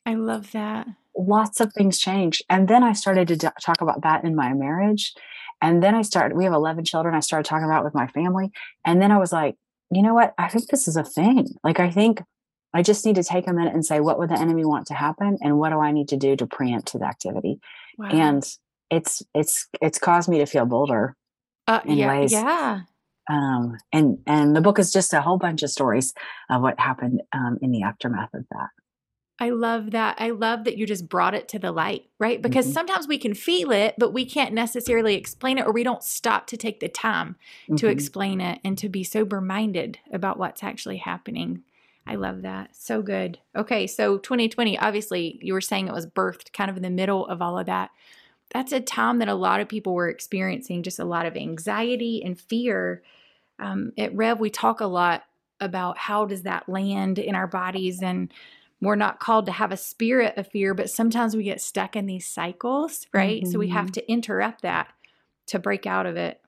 I 0.05 0.15
love 0.15 0.51
that. 0.51 0.87
Lots 1.17 1.59
of 1.59 1.73
things 1.73 1.99
changed. 1.99 2.43
And 2.49 2.67
then 2.67 2.83
I 2.83 2.93
started 2.93 3.27
to 3.29 3.35
d- 3.35 3.47
talk 3.61 3.81
about 3.81 4.01
that 4.01 4.23
in 4.23 4.35
my 4.35 4.53
marriage. 4.53 5.13
And 5.61 5.83
then 5.83 5.95
I 5.95 6.01
started, 6.01 6.37
we 6.37 6.45
have 6.45 6.53
11 6.53 6.85
children. 6.85 7.15
I 7.15 7.19
started 7.19 7.47
talking 7.47 7.65
about 7.65 7.83
with 7.83 7.93
my 7.93 8.07
family. 8.07 8.51
And 8.85 9.01
then 9.01 9.11
I 9.11 9.17
was 9.17 9.31
like, 9.31 9.55
you 9.91 10.01
know 10.01 10.13
what? 10.13 10.33
I 10.37 10.47
think 10.47 10.67
this 10.67 10.87
is 10.87 10.95
a 10.95 11.03
thing. 11.03 11.47
Like, 11.63 11.79
I 11.79 11.89
think 11.89 12.21
I 12.73 12.81
just 12.81 13.05
need 13.05 13.15
to 13.15 13.23
take 13.23 13.47
a 13.47 13.53
minute 13.53 13.73
and 13.73 13.85
say, 13.85 13.99
what 13.99 14.19
would 14.19 14.29
the 14.29 14.39
enemy 14.39 14.63
want 14.63 14.87
to 14.87 14.93
happen? 14.93 15.37
And 15.41 15.57
what 15.57 15.71
do 15.71 15.79
I 15.79 15.91
need 15.91 16.07
to 16.09 16.17
do 16.17 16.35
to 16.35 16.45
preempt 16.45 16.89
to 16.89 16.99
the 16.99 17.05
activity? 17.05 17.59
Wow. 17.97 18.09
And 18.09 18.43
it's, 18.89 19.23
it's, 19.33 19.67
it's 19.81 19.99
caused 19.99 20.29
me 20.29 20.37
to 20.37 20.45
feel 20.45 20.65
bolder 20.65 21.15
uh, 21.67 21.81
in 21.85 21.97
yeah, 21.97 22.07
ways. 22.07 22.31
Yeah. 22.31 22.81
Um, 23.29 23.77
and, 23.93 24.17
and 24.25 24.55
the 24.55 24.61
book 24.61 24.79
is 24.79 24.91
just 24.91 25.13
a 25.13 25.21
whole 25.21 25.37
bunch 25.37 25.63
of 25.63 25.69
stories 25.69 26.13
of 26.49 26.61
what 26.61 26.79
happened 26.79 27.21
um, 27.31 27.59
in 27.61 27.71
the 27.71 27.83
aftermath 27.83 28.33
of 28.33 28.45
that. 28.51 28.69
I 29.41 29.51
love 29.51 29.91
that. 29.91 30.17
I 30.19 30.31
love 30.31 30.65
that 30.65 30.77
you 30.77 30.85
just 30.85 31.07
brought 31.07 31.33
it 31.33 31.47
to 31.49 31.59
the 31.59 31.71
light, 31.71 32.09
right? 32.19 32.41
Because 32.41 32.65
mm-hmm. 32.65 32.73
sometimes 32.73 33.07
we 33.07 33.17
can 33.17 33.33
feel 33.33 33.71
it, 33.71 33.95
but 33.97 34.11
we 34.11 34.25
can't 34.25 34.53
necessarily 34.53 35.15
explain 35.15 35.57
it, 35.57 35.65
or 35.65 35.71
we 35.71 35.83
don't 35.83 36.03
stop 36.03 36.45
to 36.47 36.57
take 36.57 36.81
the 36.81 36.89
time 36.89 37.37
mm-hmm. 37.63 37.75
to 37.77 37.87
explain 37.87 38.41
it 38.41 38.59
and 38.65 38.77
to 38.77 38.89
be 38.89 39.03
sober 39.03 39.39
minded 39.39 39.99
about 40.11 40.37
what's 40.37 40.61
actually 40.61 40.97
happening. 40.97 41.63
I 42.05 42.15
love 42.15 42.41
that. 42.41 42.75
So 42.75 43.01
good. 43.01 43.39
Okay, 43.55 43.87
so 43.87 44.17
2020, 44.17 44.77
obviously, 44.77 45.39
you 45.41 45.53
were 45.53 45.61
saying 45.61 45.87
it 45.87 45.93
was 45.93 46.07
birthed 46.07 46.51
kind 46.51 46.69
of 46.69 46.75
in 46.75 46.83
the 46.83 46.89
middle 46.89 47.25
of 47.27 47.41
all 47.41 47.57
of 47.57 47.67
that. 47.67 47.91
That's 48.51 48.71
a 48.73 48.81
time 48.81 49.19
that 49.19 49.27
a 49.29 49.35
lot 49.35 49.61
of 49.61 49.69
people 49.69 49.93
were 49.93 50.09
experiencing 50.09 50.83
just 50.83 50.99
a 50.99 51.05
lot 51.05 51.25
of 51.25 51.37
anxiety 51.37 52.21
and 52.25 52.39
fear. 52.39 53.03
Um, 53.59 53.91
at 53.97 54.15
Rev, 54.15 54.39
we 54.39 54.49
talk 54.49 54.79
a 54.79 54.85
lot 54.85 55.23
about 55.59 55.97
how 55.97 56.25
does 56.25 56.43
that 56.43 56.69
land 56.69 57.19
in 57.19 57.35
our 57.35 57.47
bodies 57.47 58.01
and 58.01 58.31
we're 58.81 58.95
not 58.95 59.19
called 59.19 59.45
to 59.47 59.51
have 59.51 59.71
a 59.71 59.77
spirit 59.77 60.37
of 60.37 60.47
fear, 60.47 60.73
but 60.73 60.89
sometimes 60.89 61.35
we 61.35 61.43
get 61.43 61.61
stuck 61.61 61.95
in 61.95 62.05
these 62.05 62.25
cycles, 62.25 63.07
right? 63.13 63.43
Mm-hmm. 63.43 63.51
So 63.51 63.59
we 63.59 63.69
have 63.69 63.87
mm-hmm. 63.87 63.93
to 63.93 64.11
interrupt 64.11 64.61
that 64.61 64.87
to 65.47 65.59
break 65.59 65.85
out 65.85 66.05
of 66.05 66.15
it. 66.15 66.39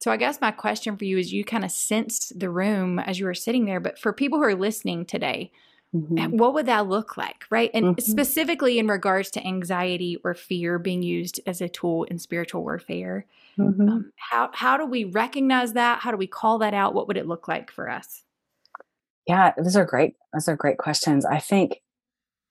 So 0.00 0.10
I 0.10 0.16
guess 0.16 0.40
my 0.40 0.50
question 0.50 0.96
for 0.96 1.04
you 1.04 1.18
is 1.18 1.32
you 1.32 1.44
kind 1.44 1.64
of 1.64 1.70
sensed 1.70 2.38
the 2.38 2.50
room 2.50 2.98
as 2.98 3.18
you 3.18 3.26
were 3.26 3.34
sitting 3.34 3.64
there, 3.64 3.80
but 3.80 3.98
for 3.98 4.12
people 4.12 4.38
who 4.38 4.44
are 4.44 4.54
listening 4.54 5.04
today, 5.04 5.52
mm-hmm. 5.94 6.36
what 6.36 6.54
would 6.54 6.66
that 6.66 6.88
look 6.88 7.16
like, 7.16 7.44
right? 7.50 7.70
And 7.72 7.96
mm-hmm. 7.96 8.10
specifically 8.10 8.78
in 8.78 8.86
regards 8.88 9.30
to 9.32 9.46
anxiety 9.46 10.18
or 10.24 10.34
fear 10.34 10.78
being 10.78 11.02
used 11.02 11.40
as 11.46 11.60
a 11.60 11.68
tool 11.68 12.04
in 12.04 12.18
spiritual 12.18 12.62
warfare. 12.62 13.26
Mm-hmm. 13.58 13.88
Um, 13.88 14.12
how 14.16 14.50
how 14.52 14.76
do 14.76 14.86
we 14.86 15.04
recognize 15.04 15.74
that? 15.74 16.00
How 16.00 16.10
do 16.10 16.16
we 16.16 16.26
call 16.26 16.58
that 16.58 16.74
out? 16.74 16.94
What 16.94 17.08
would 17.08 17.16
it 17.16 17.26
look 17.26 17.48
like 17.48 17.70
for 17.70 17.90
us? 17.90 18.22
Yeah, 19.26 19.52
those 19.56 19.76
are 19.76 19.84
great. 19.84 20.14
Those 20.32 20.48
are 20.48 20.56
great 20.56 20.78
questions. 20.78 21.24
I 21.24 21.38
think 21.38 21.80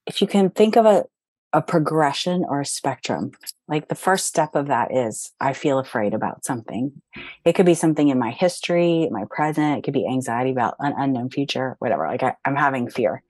if 0.06 0.22
you 0.22 0.28
can 0.28 0.50
think 0.50 0.76
of 0.76 0.86
a, 0.86 1.06
a 1.54 1.62
progression 1.62 2.46
or 2.48 2.62
a 2.62 2.66
spectrum, 2.66 3.32
like 3.68 3.90
the 3.90 3.96
first 3.96 4.28
step 4.28 4.56
of 4.56 4.68
that 4.68 4.96
is 4.96 5.32
I 5.40 5.54
feel 5.54 5.80
afraid 5.80 6.14
about 6.14 6.46
something. 6.46 7.02
It 7.44 7.54
could 7.54 7.66
be 7.66 7.74
something 7.74 8.08
in 8.08 8.20
my 8.20 8.32
history, 8.32 9.10
my 9.12 9.26
present, 9.30 9.80
it 9.80 9.84
could 9.84 9.94
be 9.94 10.08
anxiety 10.08 10.52
about 10.52 10.76
an 10.80 10.94
unknown 10.98 11.30
future, 11.30 11.76
whatever. 11.80 12.08
Like 12.08 12.24
I, 12.24 12.36
I'm 12.46 12.56
having 12.56 12.90
fear. 12.90 13.22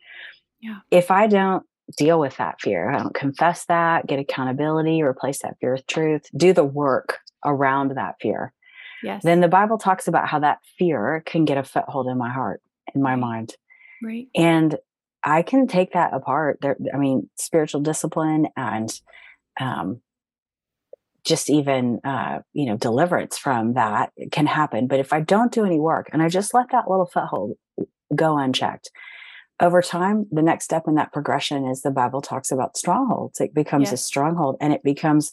Yeah. 0.59 0.79
If 0.91 1.09
I 1.09 1.27
don't 1.27 1.65
deal 1.97 2.19
with 2.19 2.37
that 2.37 2.61
fear, 2.61 2.91
I 2.91 2.99
don't 2.99 3.15
confess 3.15 3.65
that, 3.65 4.05
get 4.05 4.19
accountability, 4.19 5.01
replace 5.01 5.41
that 5.41 5.57
fear 5.59 5.73
with 5.73 5.87
truth, 5.87 6.23
do 6.37 6.53
the 6.53 6.63
work 6.63 7.17
around 7.45 7.91
that 7.95 8.15
fear. 8.21 8.53
Yes. 9.03 9.23
Then 9.23 9.41
the 9.41 9.47
Bible 9.47 9.77
talks 9.77 10.07
about 10.07 10.27
how 10.27 10.39
that 10.39 10.59
fear 10.77 11.23
can 11.25 11.45
get 11.45 11.57
a 11.57 11.63
foothold 11.63 12.07
in 12.07 12.17
my 12.17 12.31
heart, 12.31 12.61
in 12.93 13.01
my 13.01 13.15
mind. 13.15 13.55
Right. 14.03 14.27
And 14.35 14.77
I 15.23 15.41
can 15.41 15.67
take 15.67 15.93
that 15.93 16.13
apart. 16.13 16.59
There, 16.61 16.77
I 16.93 16.97
mean, 16.97 17.29
spiritual 17.35 17.81
discipline 17.81 18.47
and 18.55 18.91
um, 19.59 20.01
just 21.23 21.49
even 21.49 21.99
uh, 22.03 22.39
you 22.53 22.65
know 22.65 22.77
deliverance 22.77 23.37
from 23.37 23.73
that 23.73 24.11
can 24.31 24.47
happen. 24.47 24.87
But 24.87 24.99
if 24.99 25.13
I 25.13 25.21
don't 25.21 25.51
do 25.51 25.65
any 25.65 25.79
work 25.79 26.09
and 26.11 26.21
I 26.21 26.29
just 26.29 26.53
let 26.53 26.71
that 26.71 26.89
little 26.89 27.05
foothold 27.05 27.57
go 28.15 28.37
unchecked, 28.37 28.89
over 29.59 29.81
time, 29.83 30.25
the 30.31 30.41
next 30.41 30.65
step 30.65 30.87
in 30.87 30.95
that 30.95 31.13
progression 31.13 31.67
is 31.67 31.83
the 31.83 31.91
Bible 31.91 32.21
talks 32.21 32.51
about 32.51 32.75
strongholds. 32.75 33.39
It 33.39 33.53
becomes 33.53 33.91
yes. 33.91 33.93
a 33.93 33.97
stronghold, 33.97 34.57
and 34.59 34.73
it 34.73 34.83
becomes 34.83 35.31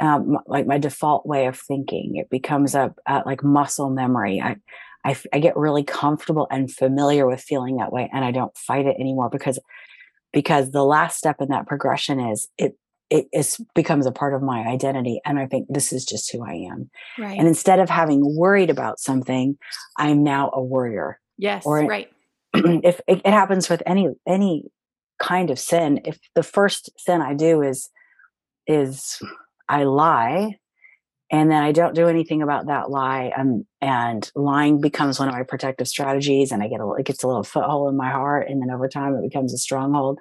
um, 0.00 0.38
like 0.46 0.66
my 0.66 0.78
default 0.78 1.26
way 1.26 1.46
of 1.46 1.58
thinking. 1.58 2.16
It 2.16 2.30
becomes 2.30 2.74
a, 2.74 2.94
a 3.06 3.22
like 3.24 3.42
muscle 3.44 3.90
memory. 3.90 4.40
I 4.40 4.56
I, 5.04 5.16
I 5.32 5.38
get 5.38 5.56
really 5.56 5.84
comfortable 5.84 6.46
and 6.50 6.72
familiar 6.72 7.26
with 7.26 7.40
feeling 7.40 7.76
that 7.76 7.92
way 7.92 8.10
and 8.12 8.24
i 8.24 8.30
don't 8.30 8.56
fight 8.56 8.86
it 8.86 8.96
anymore 8.98 9.28
because 9.28 9.58
because 10.32 10.70
the 10.70 10.84
last 10.84 11.18
step 11.18 11.36
in 11.40 11.48
that 11.48 11.66
progression 11.66 12.18
is 12.20 12.48
it 12.58 12.76
it 13.10 13.26
is 13.32 13.60
becomes 13.74 14.06
a 14.06 14.12
part 14.12 14.34
of 14.34 14.42
my 14.42 14.64
identity 14.64 15.20
and 15.24 15.38
i 15.38 15.46
think 15.46 15.66
this 15.68 15.92
is 15.92 16.04
just 16.04 16.32
who 16.32 16.44
i 16.44 16.52
am 16.52 16.90
right 17.18 17.38
and 17.38 17.46
instead 17.46 17.78
of 17.78 17.90
having 17.90 18.36
worried 18.36 18.70
about 18.70 18.98
something 18.98 19.56
i'm 19.98 20.22
now 20.22 20.50
a 20.54 20.62
warrior 20.62 21.20
yes 21.36 21.64
or 21.66 21.84
right 21.84 22.10
if 22.54 23.00
it, 23.06 23.20
it 23.24 23.30
happens 23.30 23.68
with 23.68 23.82
any 23.86 24.08
any 24.26 24.64
kind 25.18 25.50
of 25.50 25.58
sin 25.58 26.00
if 26.04 26.18
the 26.34 26.42
first 26.42 26.90
sin 26.98 27.20
i 27.20 27.34
do 27.34 27.62
is 27.62 27.90
is 28.66 29.20
i 29.68 29.84
lie 29.84 30.56
and 31.30 31.50
then 31.50 31.62
I 31.62 31.72
don't 31.72 31.94
do 31.94 32.06
anything 32.06 32.42
about 32.42 32.66
that 32.66 32.90
lie. 32.90 33.32
Um, 33.36 33.66
and 33.80 34.30
lying 34.36 34.80
becomes 34.80 35.18
one 35.18 35.28
of 35.28 35.34
my 35.34 35.42
protective 35.42 35.88
strategies, 35.88 36.52
and 36.52 36.62
I 36.62 36.68
get 36.68 36.80
a 36.80 36.92
it 36.92 37.06
gets 37.06 37.24
a 37.24 37.26
little 37.26 37.42
foothold 37.42 37.90
in 37.90 37.96
my 37.96 38.10
heart, 38.10 38.48
and 38.48 38.60
then 38.62 38.70
over 38.70 38.88
time 38.88 39.16
it 39.16 39.28
becomes 39.28 39.52
a 39.52 39.58
stronghold. 39.58 40.18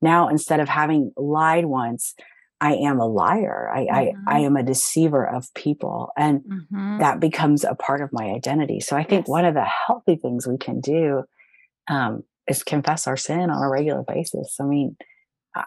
Now 0.00 0.28
instead 0.28 0.60
of 0.60 0.68
having 0.68 1.12
lied 1.16 1.66
once, 1.66 2.14
I 2.60 2.72
am 2.74 2.98
a 2.98 3.06
liar. 3.06 3.70
I 3.72 3.80
mm-hmm. 3.84 4.28
I, 4.28 4.38
I, 4.38 4.40
am 4.40 4.56
a 4.56 4.62
deceiver 4.62 5.24
of 5.24 5.52
people, 5.54 6.10
and 6.16 6.40
mm-hmm. 6.40 6.98
that 6.98 7.20
becomes 7.20 7.62
a 7.62 7.74
part 7.74 8.00
of 8.00 8.10
my 8.12 8.24
identity. 8.30 8.80
So 8.80 8.96
I 8.96 9.04
think 9.04 9.22
yes. 9.26 9.28
one 9.28 9.44
of 9.44 9.54
the 9.54 9.66
healthy 9.86 10.16
things 10.16 10.46
we 10.46 10.58
can 10.58 10.80
do 10.80 11.22
um, 11.88 12.24
is 12.48 12.64
confess 12.64 13.06
our 13.06 13.16
sin 13.16 13.50
on 13.50 13.62
a 13.62 13.68
regular 13.68 14.02
basis. 14.02 14.56
I 14.60 14.64
mean, 14.64 14.96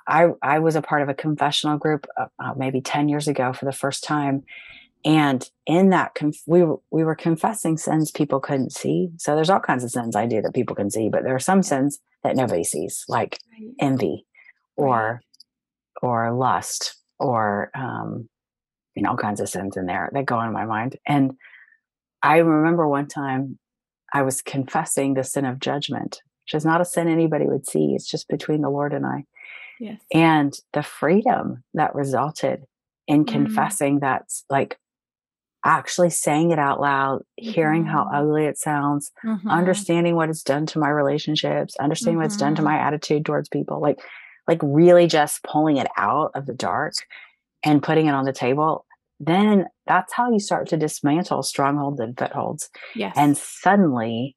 I 0.07 0.29
I 0.41 0.59
was 0.59 0.75
a 0.75 0.81
part 0.81 1.01
of 1.01 1.09
a 1.09 1.13
confessional 1.13 1.77
group 1.77 2.07
uh, 2.19 2.27
uh, 2.39 2.53
maybe 2.55 2.81
ten 2.81 3.09
years 3.09 3.27
ago 3.27 3.53
for 3.53 3.65
the 3.65 3.71
first 3.71 4.03
time, 4.03 4.43
and 5.03 5.49
in 5.65 5.89
that 5.89 6.13
conf- 6.15 6.43
we 6.45 6.63
were, 6.63 6.77
we 6.91 7.03
were 7.03 7.15
confessing 7.15 7.77
sins 7.77 8.11
people 8.11 8.39
couldn't 8.39 8.71
see. 8.73 9.09
So 9.17 9.35
there's 9.35 9.49
all 9.49 9.59
kinds 9.59 9.83
of 9.83 9.91
sins 9.91 10.15
I 10.15 10.27
do 10.27 10.41
that 10.41 10.53
people 10.53 10.75
can 10.75 10.91
see, 10.91 11.09
but 11.09 11.23
there 11.23 11.35
are 11.35 11.39
some 11.39 11.63
sins 11.63 11.99
that 12.23 12.35
nobody 12.35 12.63
sees, 12.63 13.03
like 13.07 13.39
right. 13.51 13.71
envy, 13.79 14.25
or 14.75 15.21
or 16.01 16.31
lust, 16.33 16.95
or 17.19 17.71
um, 17.75 18.29
you 18.95 19.03
know 19.03 19.11
all 19.11 19.17
kinds 19.17 19.41
of 19.41 19.49
sins 19.49 19.77
in 19.77 19.87
there 19.87 20.09
that 20.13 20.25
go 20.25 20.39
in 20.41 20.53
my 20.53 20.65
mind. 20.65 20.97
And 21.07 21.33
I 22.21 22.37
remember 22.37 22.87
one 22.87 23.07
time 23.07 23.57
I 24.13 24.21
was 24.21 24.41
confessing 24.41 25.13
the 25.13 25.23
sin 25.23 25.45
of 25.45 25.59
judgment, 25.59 26.21
which 26.45 26.53
is 26.53 26.65
not 26.65 26.81
a 26.81 26.85
sin 26.85 27.07
anybody 27.07 27.45
would 27.45 27.67
see. 27.67 27.93
It's 27.95 28.09
just 28.09 28.27
between 28.27 28.61
the 28.61 28.69
Lord 28.69 28.93
and 28.93 29.05
I. 29.05 29.25
Yes. 29.81 29.99
And 30.13 30.53
the 30.73 30.83
freedom 30.83 31.63
that 31.73 31.95
resulted 31.95 32.65
in 33.07 33.25
mm. 33.25 33.27
confessing 33.27 33.97
mm. 33.97 34.01
that's 34.01 34.45
like 34.47 34.77
actually 35.65 36.11
saying 36.11 36.51
it 36.51 36.59
out 36.59 36.79
loud, 36.79 37.23
hearing 37.35 37.83
mm-hmm. 37.83 37.91
how 37.91 38.09
ugly 38.13 38.45
it 38.45 38.59
sounds, 38.59 39.11
mm-hmm. 39.25 39.49
understanding 39.49 40.15
what 40.15 40.29
it's 40.29 40.43
done 40.43 40.67
to 40.67 40.79
my 40.79 40.89
relationships, 40.89 41.75
understanding 41.77 42.13
mm-hmm. 42.13 42.21
what 42.21 42.25
it's 42.27 42.37
done 42.37 42.53
to 42.55 42.61
mm-hmm. 42.61 42.71
my 42.71 42.79
attitude 42.79 43.25
towards 43.25 43.49
people, 43.49 43.81
like 43.81 43.99
like 44.47 44.59
really 44.61 45.07
just 45.07 45.43
pulling 45.43 45.77
it 45.77 45.87
out 45.97 46.31
of 46.35 46.45
the 46.45 46.53
dark 46.53 46.93
and 47.63 47.81
putting 47.81 48.05
it 48.05 48.13
on 48.13 48.25
the 48.25 48.33
table, 48.33 48.85
then 49.19 49.65
that's 49.87 50.13
how 50.13 50.31
you 50.31 50.39
start 50.39 50.67
to 50.69 50.77
dismantle 50.77 51.41
strongholds 51.43 51.99
and 51.99 52.17
footholds. 52.17 52.69
Yes. 52.95 53.13
And 53.15 53.35
suddenly 53.35 54.35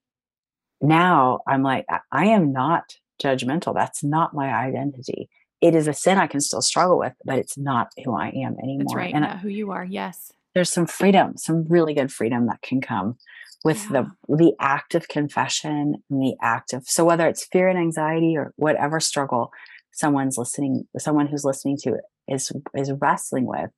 now 0.81 1.41
I'm 1.47 1.63
like, 1.63 1.87
I 2.13 2.27
am 2.27 2.53
not 2.53 2.97
judgmental. 3.23 3.75
That's 3.75 4.03
not 4.03 4.35
my 4.35 4.53
identity. 4.53 5.29
It 5.61 5.75
is 5.75 5.89
a 5.89 5.95
sin 5.95 6.19
I 6.19 6.27
can 6.27 6.41
still 6.41 6.63
struggle 6.63 6.99
with, 6.99 7.15
but 7.25 7.39
it's 7.39 7.57
not 7.57 7.89
who 8.05 8.15
I 8.15 8.29
am 8.29 8.57
anymore. 8.63 8.85
That's 8.87 8.95
right. 8.95 9.15
And 9.15 9.23
not 9.23 9.41
who 9.41 9.49
you 9.49 9.71
are. 9.71 9.85
Yes. 9.85 10.33
There's 10.55 10.71
some 10.71 10.87
freedom, 10.87 11.37
some 11.37 11.65
really 11.69 11.95
good 11.95 12.13
freedom 12.13 12.47
that 12.47 12.63
can 12.63 12.81
come 12.81 13.17
with 13.65 13.91
yeah. 13.91 14.03
the 14.29 14.37
the 14.37 14.53
act 14.61 14.95
of 14.95 15.09
confession 15.09 15.97
and 16.09 16.23
the 16.23 16.37
act 16.41 16.73
of 16.73 16.87
so 16.87 17.05
whether 17.05 17.27
it's 17.27 17.47
fear 17.47 17.69
and 17.69 17.79
anxiety 17.79 18.37
or 18.37 18.53
whatever 18.57 19.01
struggle 19.01 19.51
someone's 19.91 20.39
listening 20.39 20.87
someone 20.99 21.27
who's 21.27 21.45
listening 21.45 21.77
to 21.77 21.95
it 21.95 22.05
is 22.29 22.53
is 22.77 22.93
wrestling 23.01 23.47
with 23.47 23.71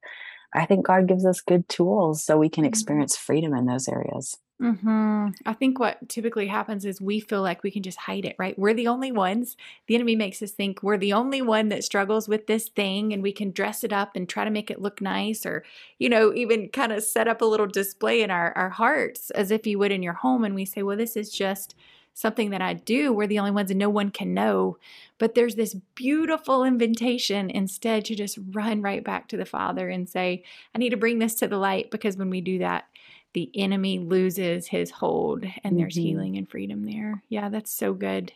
i 0.55 0.66
think 0.66 0.85
god 0.85 1.09
gives 1.09 1.25
us 1.25 1.40
good 1.40 1.66
tools 1.69 2.23
so 2.23 2.37
we 2.37 2.49
can 2.49 2.64
mm-hmm. 2.64 2.69
experience 2.69 3.16
freedom 3.16 3.55
in 3.55 3.66
those 3.66 3.88
areas 3.88 4.37
hmm 4.58 5.28
I 5.44 5.52
think 5.52 5.78
what 5.78 6.08
typically 6.08 6.46
happens 6.46 6.86
is 6.86 6.98
we 6.98 7.20
feel 7.20 7.42
like 7.42 7.62
we 7.62 7.70
can 7.70 7.82
just 7.82 7.98
hide 7.98 8.25
it, 8.25 8.36
right? 8.38 8.58
We're 8.58 8.72
the 8.72 8.88
only 8.88 9.12
ones. 9.12 9.54
The 9.86 9.94
enemy 9.94 10.16
makes 10.16 10.40
us 10.40 10.52
think 10.52 10.82
we're 10.82 10.96
the 10.96 11.12
only 11.12 11.42
one 11.42 11.68
that 11.68 11.84
struggles 11.84 12.26
with 12.26 12.46
this 12.46 12.68
thing 12.68 13.12
and 13.12 13.22
we 13.22 13.32
can 13.32 13.50
dress 13.50 13.84
it 13.84 13.92
up 13.92 14.12
and 14.16 14.26
try 14.26 14.44
to 14.44 14.50
make 14.50 14.70
it 14.70 14.80
look 14.80 15.02
nice 15.02 15.44
or, 15.44 15.62
you 15.98 16.08
know, 16.08 16.32
even 16.32 16.70
kind 16.70 16.90
of 16.92 17.02
set 17.02 17.28
up 17.28 17.42
a 17.42 17.44
little 17.44 17.66
display 17.66 18.22
in 18.22 18.30
our, 18.30 18.52
our 18.56 18.70
hearts 18.70 19.28
as 19.32 19.50
if 19.50 19.66
you 19.66 19.78
would 19.78 19.92
in 19.92 20.02
your 20.02 20.14
home. 20.14 20.42
And 20.42 20.54
we 20.54 20.64
say, 20.64 20.82
well, 20.82 20.96
this 20.96 21.16
is 21.16 21.30
just 21.30 21.75
something 22.14 22.48
that 22.48 22.62
I 22.62 22.72
do. 22.72 23.12
We're 23.12 23.26
the 23.26 23.38
only 23.38 23.50
ones 23.50 23.70
and 23.70 23.78
no 23.78 23.90
one 23.90 24.10
can 24.10 24.32
know. 24.32 24.78
But 25.18 25.34
there's 25.34 25.56
this 25.56 25.75
beautiful 25.94 26.64
invitation 26.64 27.50
instead 27.50 28.06
to 28.06 28.14
just 28.14 28.38
run 28.52 28.80
right 28.80 29.04
back 29.04 29.28
to 29.28 29.36
the 29.36 29.44
Father 29.44 29.90
and 29.90 30.08
say, 30.08 30.44
I 30.75 30.78
need 30.78 30.90
to 30.90 30.96
bring 30.96 31.18
this 31.18 31.34
to 31.36 31.48
the 31.48 31.58
light 31.58 31.90
because 31.90 32.16
when 32.16 32.30
we 32.30 32.40
do 32.40 32.58
that, 32.60 32.86
the 33.37 33.50
enemy 33.55 33.99
loses 33.99 34.66
his 34.66 34.90
hold 34.90 35.45
and 35.45 35.52
mm-hmm. 35.52 35.76
there's 35.76 35.95
healing 35.95 36.38
and 36.38 36.49
freedom 36.49 36.87
there. 36.87 37.23
Yeah, 37.28 37.50
that's 37.50 37.71
so 37.71 37.93
good. 37.93 38.33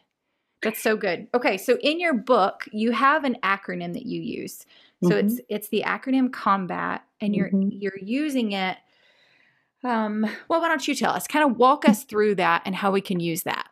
That's 0.63 0.83
so 0.83 0.95
good. 0.95 1.27
Okay, 1.33 1.57
so 1.57 1.79
in 1.79 1.99
your 1.99 2.13
book, 2.13 2.69
you 2.71 2.91
have 2.91 3.25
an 3.25 3.39
acronym 3.43 3.95
that 3.95 4.05
you 4.05 4.21
use. 4.21 4.67
So 5.03 5.09
mm-hmm. 5.09 5.27
it's 5.27 5.41
it's 5.49 5.69
the 5.69 5.85
acronym 5.87 6.29
COMBAT 6.29 7.01
and 7.19 7.35
you're 7.35 7.49
mm-hmm. 7.49 7.71
you're 7.73 7.99
using 7.99 8.53
it 8.53 8.77
um 9.85 10.27
well, 10.51 10.61
why 10.61 10.69
don't 10.69 10.87
you 10.87 10.95
tell 10.95 11.13
us? 11.13 11.27
Kind 11.27 11.51
of 11.51 11.57
walk 11.57 11.89
us 11.89 12.05
through 12.05 12.35
that 12.35 12.61
and 12.67 12.75
how 12.75 12.91
we 12.91 13.01
can 13.01 13.21
use 13.21 13.45
that. 13.45 13.71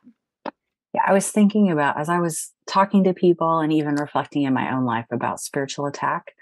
Yeah, 0.94 1.02
I 1.06 1.12
was 1.12 1.30
thinking 1.30 1.70
about 1.70 2.00
as 2.00 2.08
I 2.08 2.20
was 2.20 2.52
talking 2.66 3.04
to 3.04 3.12
people 3.12 3.58
and 3.58 3.70
even 3.70 3.96
reflecting 3.96 4.44
in 4.44 4.54
my 4.54 4.72
own 4.72 4.86
life 4.86 5.08
about 5.10 5.40
spiritual 5.40 5.84
attack, 5.84 6.34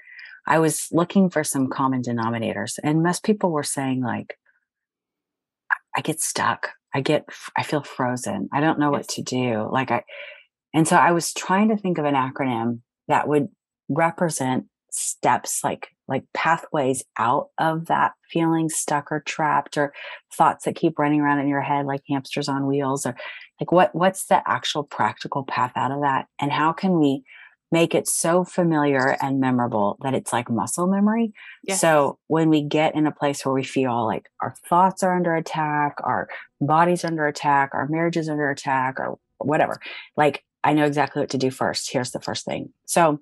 I 0.46 0.60
was 0.60 0.86
looking 0.92 1.28
for 1.28 1.42
some 1.42 1.68
common 1.68 2.02
denominators 2.02 2.78
and 2.84 3.02
most 3.02 3.24
people 3.24 3.50
were 3.50 3.64
saying 3.64 4.00
like 4.00 4.38
I 5.96 6.00
get 6.00 6.20
stuck. 6.20 6.70
I 6.94 7.00
get, 7.00 7.26
I 7.56 7.62
feel 7.62 7.82
frozen. 7.82 8.48
I 8.52 8.60
don't 8.60 8.78
know 8.78 8.90
what 8.90 9.08
to 9.08 9.22
do. 9.22 9.68
Like 9.70 9.90
I, 9.90 10.04
and 10.74 10.86
so 10.86 10.96
I 10.96 11.12
was 11.12 11.32
trying 11.32 11.70
to 11.70 11.76
think 11.76 11.98
of 11.98 12.04
an 12.04 12.14
acronym 12.14 12.80
that 13.08 13.28
would 13.28 13.48
represent 13.88 14.66
steps 14.90 15.62
like 15.62 15.88
like 16.08 16.24
pathways 16.32 17.04
out 17.18 17.48
of 17.58 17.86
that 17.86 18.12
feeling 18.30 18.68
stuck 18.68 19.12
or 19.12 19.20
trapped 19.20 19.76
or 19.76 19.92
thoughts 20.32 20.64
that 20.64 20.76
keep 20.76 20.98
running 20.98 21.20
around 21.20 21.38
in 21.38 21.48
your 21.48 21.60
head 21.60 21.84
like 21.84 22.00
hamsters 22.08 22.48
on 22.48 22.66
wheels 22.66 23.04
or 23.04 23.14
like 23.60 23.70
what 23.72 23.94
what's 23.94 24.26
the 24.26 24.40
actual 24.48 24.82
practical 24.82 25.44
path 25.44 25.72
out 25.76 25.90
of 25.90 26.00
that 26.00 26.26
and 26.40 26.50
how 26.50 26.72
can 26.72 26.98
we 26.98 27.22
make 27.72 27.94
it 27.94 28.06
so 28.06 28.44
familiar 28.44 29.16
and 29.20 29.40
memorable 29.40 29.98
that 30.02 30.14
it's 30.14 30.32
like 30.32 30.48
muscle 30.48 30.86
memory. 30.86 31.32
Yes. 31.64 31.80
So 31.80 32.18
when 32.28 32.48
we 32.48 32.62
get 32.62 32.94
in 32.94 33.06
a 33.06 33.12
place 33.12 33.44
where 33.44 33.54
we 33.54 33.64
feel 33.64 34.06
like 34.06 34.30
our 34.40 34.54
thoughts 34.68 35.02
are 35.02 35.14
under 35.14 35.34
attack, 35.34 35.96
our 36.04 36.28
bodies 36.60 37.04
under 37.04 37.26
attack, 37.26 37.70
our 37.72 37.88
marriage 37.88 38.16
is 38.16 38.28
under 38.28 38.50
attack, 38.50 39.00
or 39.00 39.18
whatever, 39.38 39.80
like 40.16 40.44
I 40.62 40.72
know 40.72 40.84
exactly 40.84 41.20
what 41.20 41.30
to 41.30 41.38
do 41.38 41.50
first. 41.50 41.90
Here's 41.90 42.12
the 42.12 42.20
first 42.20 42.44
thing. 42.44 42.70
So 42.86 43.20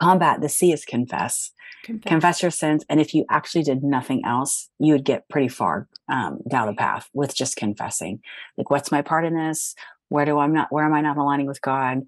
combat 0.00 0.40
the 0.40 0.48
C 0.48 0.72
is 0.72 0.84
confess. 0.84 1.50
confess. 1.84 2.08
Confess 2.08 2.42
your 2.42 2.50
sins. 2.50 2.84
And 2.88 3.00
if 3.00 3.14
you 3.14 3.24
actually 3.30 3.64
did 3.64 3.82
nothing 3.82 4.22
else, 4.24 4.70
you 4.78 4.94
would 4.94 5.04
get 5.04 5.28
pretty 5.28 5.48
far 5.48 5.88
um, 6.08 6.40
down 6.48 6.68
the 6.68 6.74
path 6.74 7.08
with 7.12 7.34
just 7.34 7.56
confessing. 7.56 8.20
Like, 8.56 8.70
what's 8.70 8.90
my 8.90 9.02
part 9.02 9.24
in 9.24 9.34
this? 9.34 9.74
Where 10.08 10.24
do 10.24 10.38
I'm 10.38 10.52
not? 10.52 10.68
Where 10.70 10.84
am 10.84 10.94
I 10.94 11.00
not 11.00 11.16
aligning 11.16 11.46
with 11.46 11.62
God? 11.62 12.02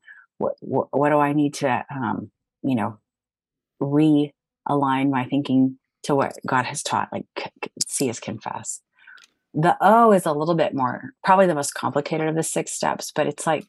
What 0.44 0.56
what, 0.60 0.88
what 0.92 1.10
do 1.10 1.18
I 1.18 1.32
need 1.32 1.54
to, 1.54 1.84
um, 1.90 2.30
you 2.62 2.74
know, 2.74 2.98
realign 3.80 5.10
my 5.10 5.24
thinking 5.24 5.78
to 6.04 6.14
what 6.14 6.34
God 6.46 6.64
has 6.66 6.82
taught? 6.82 7.08
Like 7.12 7.26
see 7.86 8.10
us 8.10 8.20
confess. 8.20 8.80
The 9.54 9.76
O 9.80 10.12
is 10.12 10.26
a 10.26 10.32
little 10.32 10.56
bit 10.56 10.74
more, 10.74 11.12
probably 11.22 11.46
the 11.46 11.54
most 11.54 11.74
complicated 11.74 12.28
of 12.28 12.34
the 12.34 12.42
six 12.42 12.72
steps, 12.72 13.12
but 13.14 13.26
it's 13.26 13.46
like 13.46 13.66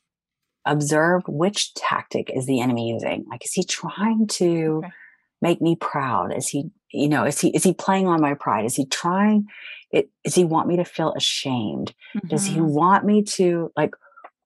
observe 0.66 1.24
which 1.28 1.74
tactic 1.76 2.32
is 2.34 2.46
the 2.46 2.60
enemy 2.60 2.90
using. 2.90 3.26
Like, 3.30 3.46
is 3.46 3.54
he 3.54 3.64
trying 3.64 4.28
to 4.28 4.82
okay. 4.84 4.92
make 5.42 5.62
me 5.62 5.76
proud? 5.76 6.36
Is 6.36 6.50
he, 6.50 6.72
you 6.92 7.08
know, 7.08 7.24
is 7.24 7.40
he 7.40 7.50
is 7.50 7.64
he 7.64 7.74
playing 7.74 8.08
on 8.08 8.22
my 8.22 8.34
pride? 8.34 8.66
Is 8.66 8.76
he 8.76 8.86
trying? 8.86 9.46
It, 9.92 10.10
does 10.24 10.36
he 10.36 10.44
want 10.44 10.68
me 10.68 10.78
to 10.78 10.86
feel 10.86 11.14
ashamed? 11.14 11.94
Mm-hmm. 12.16 12.28
Does 12.28 12.46
he 12.46 12.56
mm-hmm. 12.56 12.74
want 12.74 13.06
me 13.06 13.24
to 13.24 13.72
like? 13.78 13.92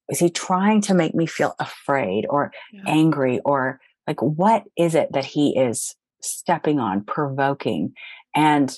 Is 0.10 0.20
he 0.20 0.30
trying 0.30 0.82
to 0.82 0.94
make 0.94 1.14
me 1.14 1.26
feel 1.26 1.56
afraid 1.60 2.26
or 2.30 2.52
yeah. 2.72 2.82
angry 2.88 3.40
or 3.46 3.80
like 4.08 4.22
what 4.22 4.64
is 4.78 4.96
it 4.96 5.12
that 5.14 5.26
he 5.26 5.58
is 5.58 5.96
stepping 6.22 6.80
on, 6.80 7.04
provoking? 7.04 7.94
And 8.36 8.76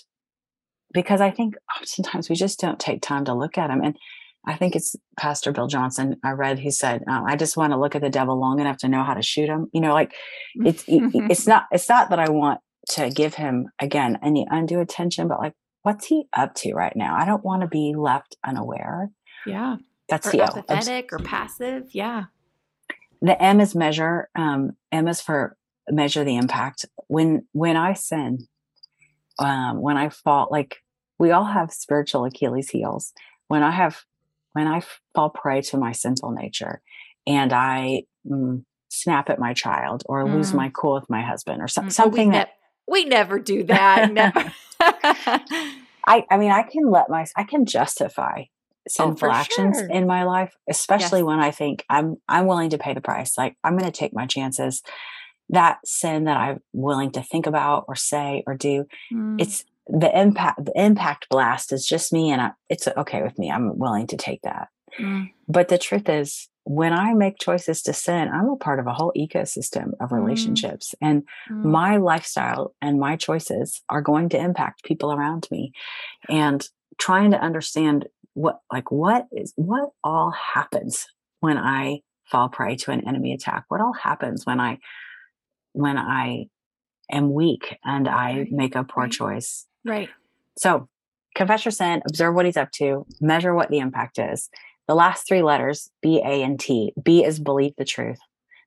because 0.93 1.21
I 1.21 1.31
think 1.31 1.55
oftentimes 1.79 2.29
we 2.29 2.35
just 2.35 2.59
don't 2.59 2.79
take 2.79 3.01
time 3.01 3.25
to 3.25 3.33
look 3.33 3.57
at 3.57 3.69
him. 3.69 3.81
And 3.81 3.95
I 4.45 4.55
think 4.55 4.75
it's 4.75 4.95
Pastor 5.17 5.51
Bill 5.51 5.67
Johnson. 5.67 6.17
I 6.23 6.31
read 6.31 6.59
he 6.59 6.71
said, 6.71 7.03
uh, 7.09 7.21
"I 7.25 7.35
just 7.35 7.57
want 7.57 7.73
to 7.73 7.79
look 7.79 7.95
at 7.95 8.01
the 8.01 8.09
devil 8.09 8.39
long 8.39 8.59
enough 8.59 8.77
to 8.77 8.87
know 8.87 9.03
how 9.03 9.13
to 9.13 9.21
shoot 9.21 9.47
him." 9.47 9.67
You 9.71 9.81
know, 9.81 9.93
like 9.93 10.13
it's 10.55 10.83
it's 10.87 11.47
not 11.47 11.65
it's 11.71 11.87
not 11.87 12.09
that 12.09 12.19
I 12.19 12.29
want 12.29 12.59
to 12.89 13.09
give 13.09 13.35
him 13.35 13.69
again 13.79 14.17
any 14.23 14.47
undue 14.49 14.79
attention, 14.79 15.27
but 15.27 15.39
like, 15.39 15.53
what's 15.83 16.07
he 16.07 16.25
up 16.33 16.55
to 16.55 16.73
right 16.73 16.95
now? 16.95 17.15
I 17.15 17.25
don't 17.25 17.45
want 17.45 17.61
to 17.61 17.67
be 17.67 17.93
left 17.95 18.35
unaware. 18.43 19.11
Yeah, 19.45 19.77
that's 20.11 20.27
or 20.27 20.31
the 20.31 20.41
apathetic 20.41 21.13
or 21.13 21.19
passive. 21.19 21.87
Yeah. 21.91 22.25
The 23.21 23.41
M 23.41 23.61
is 23.61 23.73
measure. 23.73 24.29
Um, 24.35 24.71
M 24.91 25.07
is 25.07 25.21
for 25.21 25.57
measure 25.89 26.23
the 26.23 26.35
impact. 26.35 26.85
When 27.07 27.47
when 27.53 27.77
I 27.77 27.93
sin, 27.93 28.47
um, 29.39 29.81
when 29.81 29.97
I 29.97 30.09
fall, 30.09 30.49
like 30.51 30.77
we 31.17 31.31
all 31.31 31.45
have 31.45 31.71
spiritual 31.71 32.25
Achilles 32.25 32.69
heels. 32.69 33.13
When 33.47 33.63
I 33.63 33.71
have 33.71 34.03
when 34.53 34.67
I 34.67 34.81
fall 35.15 35.29
prey 35.29 35.61
to 35.61 35.77
my 35.77 35.93
sinful 35.93 36.31
nature 36.31 36.81
and 37.25 37.53
I 37.53 38.03
mm, 38.29 38.65
snap 38.89 39.29
at 39.29 39.39
my 39.39 39.53
child 39.53 40.03
or 40.07 40.25
mm. 40.25 40.33
lose 40.33 40.53
my 40.53 40.69
cool 40.73 40.95
with 40.95 41.09
my 41.09 41.21
husband 41.21 41.61
or 41.61 41.69
so, 41.69 41.83
mm. 41.83 41.91
something 41.91 42.29
we 42.29 42.33
that 42.35 42.47
ne- 42.47 42.93
we 42.93 43.05
never 43.05 43.39
do 43.39 43.63
that. 43.63 44.11
never. 44.11 44.53
I, 46.05 46.25
I 46.29 46.37
mean, 46.37 46.51
I 46.51 46.63
can 46.63 46.89
let 46.89 47.09
my, 47.09 47.25
I 47.37 47.43
can 47.43 47.65
justify 47.65 48.43
sinful 48.87 49.29
oh, 49.29 49.31
actions 49.31 49.77
sure. 49.77 49.89
in 49.89 50.07
my 50.07 50.23
life, 50.23 50.55
especially 50.69 51.19
yes. 51.19 51.25
when 51.25 51.39
I 51.39 51.51
think 51.51 51.85
I'm, 51.89 52.17
I'm 52.27 52.47
willing 52.47 52.71
to 52.71 52.77
pay 52.77 52.93
the 52.93 53.01
price. 53.01 53.37
Like 53.37 53.55
I'm 53.63 53.77
going 53.77 53.91
to 53.91 53.97
take 53.97 54.13
my 54.13 54.25
chances. 54.25 54.81
That 55.49 55.79
sin 55.85 56.25
that 56.25 56.37
I'm 56.37 56.59
willing 56.71 57.11
to 57.11 57.21
think 57.21 57.45
about 57.45 57.85
or 57.87 57.95
say 57.95 58.43
or 58.47 58.55
do, 58.55 58.85
mm. 59.13 59.35
it's 59.39 59.65
the 59.87 60.19
impact 60.19 60.63
the 60.65 60.73
impact 60.75 61.27
blast 61.29 61.73
is 61.73 61.85
just 61.85 62.13
me 62.13 62.31
and 62.31 62.41
I, 62.41 62.51
it's 62.69 62.87
okay 62.87 63.21
with 63.21 63.37
me 63.37 63.51
i'm 63.51 63.77
willing 63.77 64.07
to 64.07 64.17
take 64.17 64.41
that 64.43 64.69
mm. 64.99 65.29
but 65.47 65.67
the 65.67 65.77
truth 65.77 66.07
is 66.07 66.49
when 66.63 66.93
i 66.93 67.13
make 67.13 67.39
choices 67.39 67.81
to 67.83 67.93
sin 67.93 68.29
i'm 68.29 68.49
a 68.49 68.55
part 68.55 68.79
of 68.79 68.87
a 68.87 68.93
whole 68.93 69.11
ecosystem 69.17 69.91
of 69.99 70.09
mm. 70.09 70.21
relationships 70.21 70.93
mm. 70.95 71.07
and 71.09 71.23
mm. 71.49 71.65
my 71.65 71.97
lifestyle 71.97 72.73
and 72.81 72.99
my 72.99 73.15
choices 73.15 73.81
are 73.89 74.01
going 74.01 74.29
to 74.29 74.39
impact 74.39 74.83
people 74.83 75.11
around 75.11 75.47
me 75.51 75.71
and 76.29 76.69
trying 76.97 77.31
to 77.31 77.41
understand 77.41 78.07
what 78.33 78.59
like 78.71 78.91
what 78.91 79.27
is 79.31 79.53
what 79.55 79.89
all 80.03 80.31
happens 80.31 81.07
when 81.39 81.57
i 81.57 81.99
fall 82.25 82.49
prey 82.49 82.75
to 82.75 82.91
an 82.91 83.07
enemy 83.07 83.33
attack 83.33 83.65
what 83.67 83.81
all 83.81 83.93
happens 83.93 84.45
when 84.45 84.59
i 84.59 84.77
when 85.73 85.97
i 85.97 86.45
am 87.11 87.33
weak 87.33 87.77
and 87.83 88.07
i 88.07 88.37
right. 88.37 88.51
make 88.51 88.75
a 88.75 88.83
poor 88.83 89.03
right. 89.03 89.11
choice 89.11 89.65
Right. 89.85 90.09
So 90.57 90.87
confess 91.35 91.65
your 91.65 91.71
sin, 91.71 92.01
observe 92.07 92.35
what 92.35 92.45
he's 92.45 92.57
up 92.57 92.71
to, 92.73 93.05
measure 93.19 93.53
what 93.53 93.69
the 93.69 93.79
impact 93.79 94.19
is. 94.19 94.49
The 94.87 94.95
last 94.95 95.27
three 95.27 95.41
letters, 95.41 95.89
B, 96.01 96.21
A, 96.23 96.43
and 96.43 96.59
T. 96.59 96.93
B 97.01 97.23
is 97.23 97.39
believe 97.39 97.73
the 97.77 97.85
truth. 97.85 98.19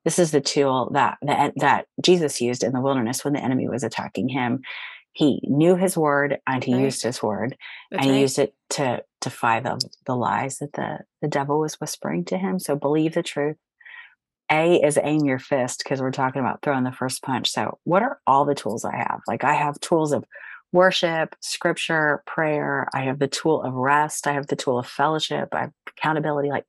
This 0.04 0.18
is 0.18 0.30
the 0.30 0.40
tool 0.40 0.90
that, 0.92 1.18
that 1.22 1.54
that 1.56 1.86
Jesus 2.02 2.40
used 2.40 2.62
in 2.62 2.72
the 2.72 2.80
wilderness 2.80 3.24
when 3.24 3.34
the 3.34 3.42
enemy 3.42 3.68
was 3.68 3.82
attacking 3.82 4.28
him. 4.28 4.60
He 5.12 5.40
knew 5.44 5.76
his 5.76 5.96
word 5.96 6.38
and 6.46 6.62
he 6.62 6.74
right. 6.74 6.82
used 6.82 7.02
his 7.02 7.22
word 7.22 7.56
That's 7.90 8.04
and 8.04 8.14
he 8.14 8.20
used 8.20 8.38
it 8.38 8.54
to 8.70 9.02
defy 9.24 9.60
the, 9.60 9.80
the 10.06 10.14
lies 10.14 10.58
that 10.58 10.72
the, 10.74 11.00
the 11.20 11.28
devil 11.28 11.60
was 11.60 11.80
whispering 11.80 12.24
to 12.26 12.38
him. 12.38 12.58
So 12.58 12.76
believe 12.76 13.14
the 13.14 13.22
truth. 13.22 13.56
A 14.52 14.76
is 14.76 14.98
aim 15.02 15.24
your 15.24 15.38
fist 15.38 15.80
because 15.82 16.00
we're 16.00 16.10
talking 16.10 16.40
about 16.40 16.60
throwing 16.62 16.84
the 16.84 16.92
first 16.92 17.22
punch. 17.22 17.50
So, 17.50 17.78
what 17.84 18.02
are 18.02 18.20
all 18.26 18.44
the 18.44 18.54
tools 18.54 18.84
I 18.84 18.94
have? 18.94 19.20
Like, 19.26 19.42
I 19.42 19.54
have 19.54 19.80
tools 19.80 20.12
of 20.12 20.24
worship, 20.70 21.34
scripture, 21.40 22.22
prayer. 22.26 22.88
I 22.92 23.04
have 23.04 23.20
the 23.20 23.28
tool 23.28 23.62
of 23.62 23.72
rest. 23.72 24.26
I 24.26 24.32
have 24.32 24.48
the 24.48 24.56
tool 24.56 24.78
of 24.78 24.86
fellowship. 24.86 25.48
I 25.52 25.60
have 25.60 25.72
accountability, 25.88 26.50
like 26.50 26.66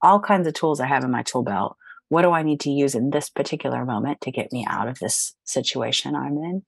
all 0.00 0.20
kinds 0.20 0.46
of 0.46 0.54
tools 0.54 0.80
I 0.80 0.86
have 0.86 1.04
in 1.04 1.10
my 1.10 1.22
tool 1.22 1.42
belt. 1.42 1.76
What 2.08 2.22
do 2.22 2.30
I 2.30 2.42
need 2.42 2.60
to 2.60 2.70
use 2.70 2.94
in 2.94 3.10
this 3.10 3.28
particular 3.28 3.84
moment 3.84 4.22
to 4.22 4.30
get 4.30 4.52
me 4.52 4.64
out 4.66 4.88
of 4.88 4.98
this 4.98 5.34
situation 5.44 6.14
I'm 6.14 6.38
in? 6.38 6.62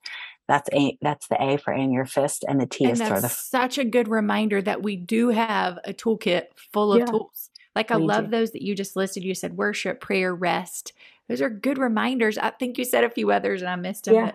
That's 0.50 0.68
a 0.72 0.98
that's 1.00 1.28
the 1.28 1.40
A 1.40 1.58
for 1.58 1.72
aim 1.72 1.92
your 1.92 2.06
fist, 2.06 2.44
and 2.48 2.60
the 2.60 2.66
T 2.66 2.84
and 2.84 2.94
is 2.94 3.00
throw 3.00 3.20
the. 3.20 3.28
Such 3.28 3.78
a 3.78 3.84
good 3.84 4.08
reminder 4.08 4.60
that 4.60 4.82
we 4.82 4.96
do 4.96 5.28
have 5.28 5.78
a 5.84 5.92
toolkit 5.92 6.46
full 6.72 6.92
of 6.92 6.98
yeah, 6.98 7.04
tools. 7.04 7.50
Like 7.76 7.92
I 7.92 7.94
love 7.94 8.24
do. 8.24 8.30
those 8.32 8.50
that 8.50 8.62
you 8.62 8.74
just 8.74 8.96
listed. 8.96 9.22
You 9.22 9.36
said 9.36 9.56
worship, 9.56 10.00
prayer, 10.00 10.34
rest. 10.34 10.92
Those 11.28 11.40
are 11.40 11.48
good 11.48 11.78
reminders. 11.78 12.36
I 12.36 12.50
think 12.50 12.78
you 12.78 12.84
said 12.84 13.04
a 13.04 13.10
few 13.10 13.30
others, 13.30 13.62
and 13.62 13.70
I 13.70 13.76
missed 13.76 14.06
them. 14.06 14.16
Yeah. 14.16 14.32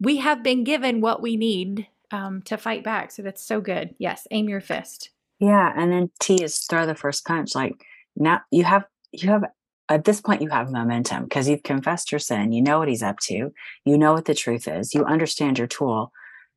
we 0.00 0.16
have 0.16 0.42
been 0.42 0.64
given 0.64 1.02
what 1.02 1.20
we 1.20 1.36
need 1.36 1.86
um, 2.12 2.40
to 2.46 2.56
fight 2.56 2.82
back. 2.82 3.10
So 3.10 3.20
that's 3.20 3.44
so 3.44 3.60
good. 3.60 3.94
Yes, 3.98 4.26
aim 4.30 4.48
your 4.48 4.62
fist. 4.62 5.10
Yeah, 5.38 5.70
and 5.76 5.92
then 5.92 6.10
T 6.18 6.42
is 6.42 6.60
throw 6.60 6.86
the 6.86 6.94
first 6.94 7.26
punch. 7.26 7.54
Like 7.54 7.84
now 8.16 8.40
you 8.50 8.64
have 8.64 8.86
you 9.12 9.28
have 9.28 9.44
at 9.88 10.04
this 10.04 10.20
point 10.20 10.42
you 10.42 10.48
have 10.50 10.70
momentum 10.70 11.24
because 11.24 11.48
you've 11.48 11.62
confessed 11.62 12.12
your 12.12 12.18
sin. 12.18 12.52
You 12.52 12.62
know 12.62 12.78
what 12.78 12.88
he's 12.88 13.02
up 13.02 13.18
to. 13.20 13.52
You 13.84 13.98
know 13.98 14.12
what 14.12 14.26
the 14.26 14.34
truth 14.34 14.68
is. 14.68 14.94
You 14.94 15.04
understand 15.04 15.58
your 15.58 15.66
tool. 15.66 16.12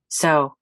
So 0.09 0.55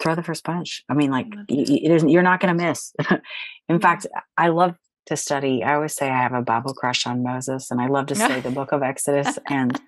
throw 0.00 0.14
the 0.14 0.22
first 0.22 0.44
punch. 0.44 0.84
I 0.88 0.94
mean, 0.94 1.10
like 1.10 1.26
you, 1.48 1.98
you're 2.06 2.22
not 2.22 2.40
going 2.40 2.56
to 2.56 2.64
miss. 2.64 2.92
In 3.68 3.80
fact, 3.80 4.06
I 4.36 4.48
love 4.48 4.76
to 5.06 5.16
study. 5.16 5.62
I 5.62 5.74
always 5.74 5.94
say 5.94 6.08
I 6.08 6.22
have 6.22 6.32
a 6.32 6.42
Bible 6.42 6.74
crush 6.74 7.06
on 7.06 7.22
Moses, 7.22 7.70
and 7.70 7.80
I 7.80 7.88
love 7.88 8.06
to 8.06 8.14
study 8.14 8.40
the 8.40 8.50
book 8.50 8.72
of 8.72 8.82
Exodus. 8.82 9.38
And 9.48 9.78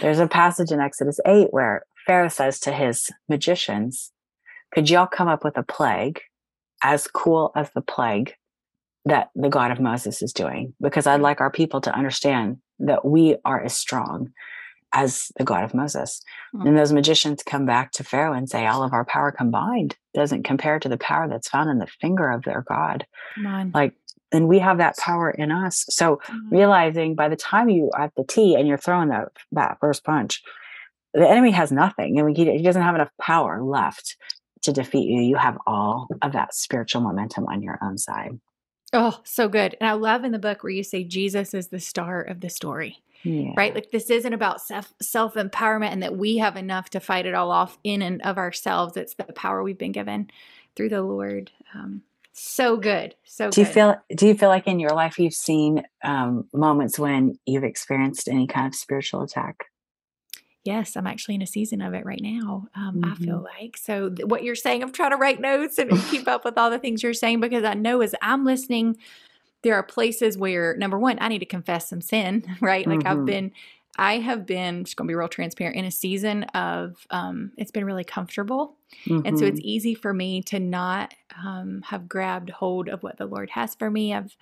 there's 0.00 0.18
a 0.18 0.26
passage 0.28 0.70
in 0.70 0.80
Exodus 0.80 1.18
8 1.26 1.48
where 1.52 1.84
Pharaoh 2.06 2.28
says 2.28 2.60
to 2.60 2.72
his 2.72 3.10
magicians, 3.28 4.12
Could 4.74 4.90
y'all 4.90 5.06
come 5.06 5.28
up 5.28 5.44
with 5.44 5.56
a 5.56 5.62
plague 5.62 6.20
as 6.82 7.06
cool 7.06 7.52
as 7.54 7.70
the 7.74 7.82
plague 7.82 8.34
that 9.04 9.30
the 9.34 9.48
God 9.48 9.70
of 9.70 9.80
Moses 9.80 10.22
is 10.22 10.32
doing? 10.32 10.74
Because 10.80 11.06
I'd 11.06 11.20
like 11.20 11.40
our 11.40 11.50
people 11.50 11.80
to 11.82 11.94
understand 11.94 12.58
that 12.80 13.04
we 13.04 13.36
are 13.44 13.62
as 13.62 13.76
strong 13.76 14.32
as 14.92 15.30
the 15.36 15.44
God 15.44 15.64
of 15.64 15.74
Moses. 15.74 16.22
Mm-hmm. 16.54 16.66
And 16.66 16.78
those 16.78 16.92
magicians 16.92 17.42
come 17.42 17.64
back 17.64 17.92
to 17.92 18.04
Pharaoh 18.04 18.32
and 18.32 18.48
say, 18.48 18.66
All 18.66 18.82
of 18.82 18.92
our 18.92 19.04
power 19.04 19.30
combined 19.30 19.96
doesn't 20.14 20.42
compare 20.42 20.78
to 20.80 20.88
the 20.88 20.98
power 20.98 21.28
that's 21.28 21.48
found 21.48 21.70
in 21.70 21.78
the 21.78 21.86
finger 21.86 22.30
of 22.30 22.42
their 22.42 22.62
God. 22.62 23.06
Like, 23.74 23.94
and 24.32 24.48
we 24.48 24.58
have 24.60 24.78
that 24.78 24.96
power 24.96 25.30
in 25.30 25.50
us. 25.50 25.84
So 25.88 26.16
mm-hmm. 26.16 26.54
realizing 26.54 27.14
by 27.14 27.28
the 27.28 27.36
time 27.36 27.68
you 27.68 27.90
at 27.96 28.14
the 28.16 28.24
T 28.24 28.54
and 28.54 28.66
you're 28.66 28.78
throwing 28.78 29.08
that 29.08 29.28
that 29.52 29.78
first 29.80 30.04
punch, 30.04 30.42
the 31.14 31.28
enemy 31.28 31.50
has 31.50 31.72
nothing. 31.72 32.18
I 32.18 32.22
mean, 32.22 32.34
he, 32.34 32.50
he 32.58 32.62
doesn't 32.62 32.82
have 32.82 32.94
enough 32.94 33.10
power 33.20 33.62
left 33.62 34.16
to 34.62 34.72
defeat 34.72 35.08
you. 35.08 35.20
You 35.22 35.36
have 35.36 35.58
all 35.66 36.08
of 36.22 36.32
that 36.32 36.54
spiritual 36.54 37.02
momentum 37.02 37.46
on 37.46 37.62
your 37.62 37.78
own 37.82 37.98
side. 37.98 38.38
Oh, 38.92 39.20
so 39.24 39.48
good. 39.48 39.76
And 39.80 39.88
I 39.88 39.92
love 39.92 40.24
in 40.24 40.32
the 40.32 40.38
book 40.38 40.62
where 40.62 40.72
you 40.72 40.82
say 40.82 41.04
Jesus 41.04 41.54
is 41.54 41.68
the 41.68 41.78
star 41.78 42.22
of 42.22 42.40
the 42.40 42.50
story. 42.50 43.02
Yeah. 43.22 43.52
Right? 43.56 43.74
Like 43.74 43.90
this 43.90 44.10
isn't 44.10 44.32
about 44.32 44.62
self 44.62 44.94
self 45.00 45.34
empowerment 45.34 45.92
and 45.92 46.02
that 46.02 46.16
we 46.16 46.38
have 46.38 46.56
enough 46.56 46.90
to 46.90 47.00
fight 47.00 47.26
it 47.26 47.34
all 47.34 47.50
off 47.50 47.78
in 47.84 48.02
and 48.02 48.22
of 48.22 48.38
ourselves. 48.38 48.96
It's 48.96 49.14
the 49.14 49.24
power 49.24 49.62
we've 49.62 49.78
been 49.78 49.92
given 49.92 50.30
through 50.74 50.88
the 50.88 51.02
Lord. 51.02 51.50
Um, 51.74 52.02
so 52.32 52.76
good. 52.76 53.14
So 53.24 53.50
do 53.50 53.60
you 53.60 53.66
good. 53.66 53.74
feel 53.74 53.96
do 54.16 54.26
you 54.26 54.34
feel 54.34 54.48
like 54.48 54.66
in 54.66 54.80
your 54.80 54.94
life 54.94 55.18
you've 55.18 55.34
seen 55.34 55.84
um, 56.02 56.48
moments 56.54 56.98
when 56.98 57.38
you've 57.44 57.64
experienced 57.64 58.28
any 58.28 58.46
kind 58.46 58.66
of 58.66 58.74
spiritual 58.74 59.22
attack? 59.22 59.69
Yes, 60.64 60.94
I'm 60.94 61.06
actually 61.06 61.36
in 61.36 61.42
a 61.42 61.46
season 61.46 61.80
of 61.80 61.94
it 61.94 62.04
right 62.04 62.20
now. 62.22 62.68
Um, 62.74 62.96
mm-hmm. 62.96 63.12
I 63.12 63.14
feel 63.16 63.36
mm-hmm. 63.36 63.62
like 63.62 63.76
so. 63.76 64.10
Th- 64.10 64.26
what 64.26 64.42
you're 64.42 64.54
saying, 64.54 64.82
I'm 64.82 64.92
trying 64.92 65.12
to 65.12 65.16
write 65.16 65.40
notes 65.40 65.78
and 65.78 65.90
keep 66.10 66.28
up 66.28 66.44
with 66.44 66.58
all 66.58 66.70
the 66.70 66.78
things 66.78 67.02
you're 67.02 67.14
saying 67.14 67.40
because 67.40 67.64
I 67.64 67.74
know 67.74 68.02
as 68.02 68.14
I'm 68.20 68.44
listening, 68.44 68.98
there 69.62 69.74
are 69.74 69.82
places 69.82 70.36
where 70.36 70.76
number 70.76 70.98
one, 70.98 71.18
I 71.20 71.28
need 71.28 71.38
to 71.38 71.46
confess 71.46 71.88
some 71.88 72.00
sin. 72.00 72.44
Right, 72.60 72.86
like 72.86 73.00
mm-hmm. 73.00 73.20
I've 73.20 73.24
been, 73.24 73.52
I 73.96 74.18
have 74.18 74.44
been 74.44 74.84
just 74.84 74.96
going 74.96 75.06
to 75.06 75.10
be 75.10 75.14
real 75.14 75.28
transparent 75.28 75.76
in 75.76 75.86
a 75.86 75.90
season 75.90 76.44
of. 76.44 77.06
Um, 77.10 77.52
it's 77.56 77.70
been 77.70 77.86
really 77.86 78.04
comfortable, 78.04 78.76
mm-hmm. 79.06 79.26
and 79.26 79.38
so 79.38 79.46
it's 79.46 79.60
mm-hmm. 79.60 79.68
easy 79.68 79.94
for 79.94 80.12
me 80.12 80.42
to 80.42 80.60
not 80.60 81.14
um, 81.42 81.82
have 81.86 82.06
grabbed 82.06 82.50
hold 82.50 82.88
of 82.88 83.02
what 83.02 83.16
the 83.16 83.26
Lord 83.26 83.48
has 83.50 83.74
for 83.74 83.90
me. 83.90 84.12
I've 84.12 84.36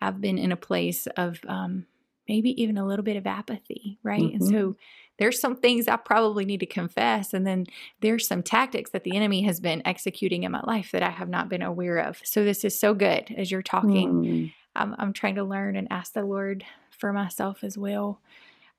I've 0.00 0.20
been 0.20 0.38
in 0.38 0.50
a 0.50 0.56
place 0.56 1.06
of 1.16 1.38
um, 1.46 1.86
maybe 2.28 2.60
even 2.62 2.78
a 2.78 2.86
little 2.86 3.04
bit 3.04 3.16
of 3.16 3.26
apathy, 3.26 3.98
right? 4.02 4.22
Mm-hmm. 4.22 4.36
And 4.36 4.48
so 4.48 4.76
there's 5.20 5.38
some 5.38 5.54
things 5.54 5.86
I 5.86 5.96
probably 5.96 6.46
need 6.46 6.60
to 6.60 6.66
confess. 6.66 7.34
And 7.34 7.46
then 7.46 7.66
there's 8.00 8.26
some 8.26 8.42
tactics 8.42 8.90
that 8.92 9.04
the 9.04 9.14
enemy 9.14 9.42
has 9.42 9.60
been 9.60 9.82
executing 9.84 10.44
in 10.44 10.50
my 10.50 10.62
life 10.62 10.92
that 10.92 11.02
I 11.02 11.10
have 11.10 11.28
not 11.28 11.50
been 11.50 11.60
aware 11.60 11.98
of. 11.98 12.18
So 12.24 12.42
this 12.42 12.64
is 12.64 12.76
so 12.76 12.94
good 12.94 13.32
as 13.36 13.50
you're 13.50 13.60
talking. 13.60 14.12
Mm. 14.14 14.52
I'm, 14.74 14.96
I'm 14.98 15.12
trying 15.12 15.34
to 15.34 15.44
learn 15.44 15.76
and 15.76 15.88
ask 15.90 16.14
the 16.14 16.24
Lord 16.24 16.64
for 16.90 17.12
myself 17.12 17.62
as 17.62 17.76
well. 17.76 18.18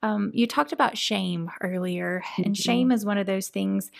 Um, 0.02 0.32
you 0.34 0.48
talked 0.48 0.72
about 0.72 0.98
shame 0.98 1.48
earlier, 1.60 2.24
and 2.36 2.46
mm-hmm. 2.46 2.52
shame 2.54 2.90
is 2.90 3.06
one 3.06 3.18
of 3.18 3.26
those 3.26 3.46
things 3.46 3.92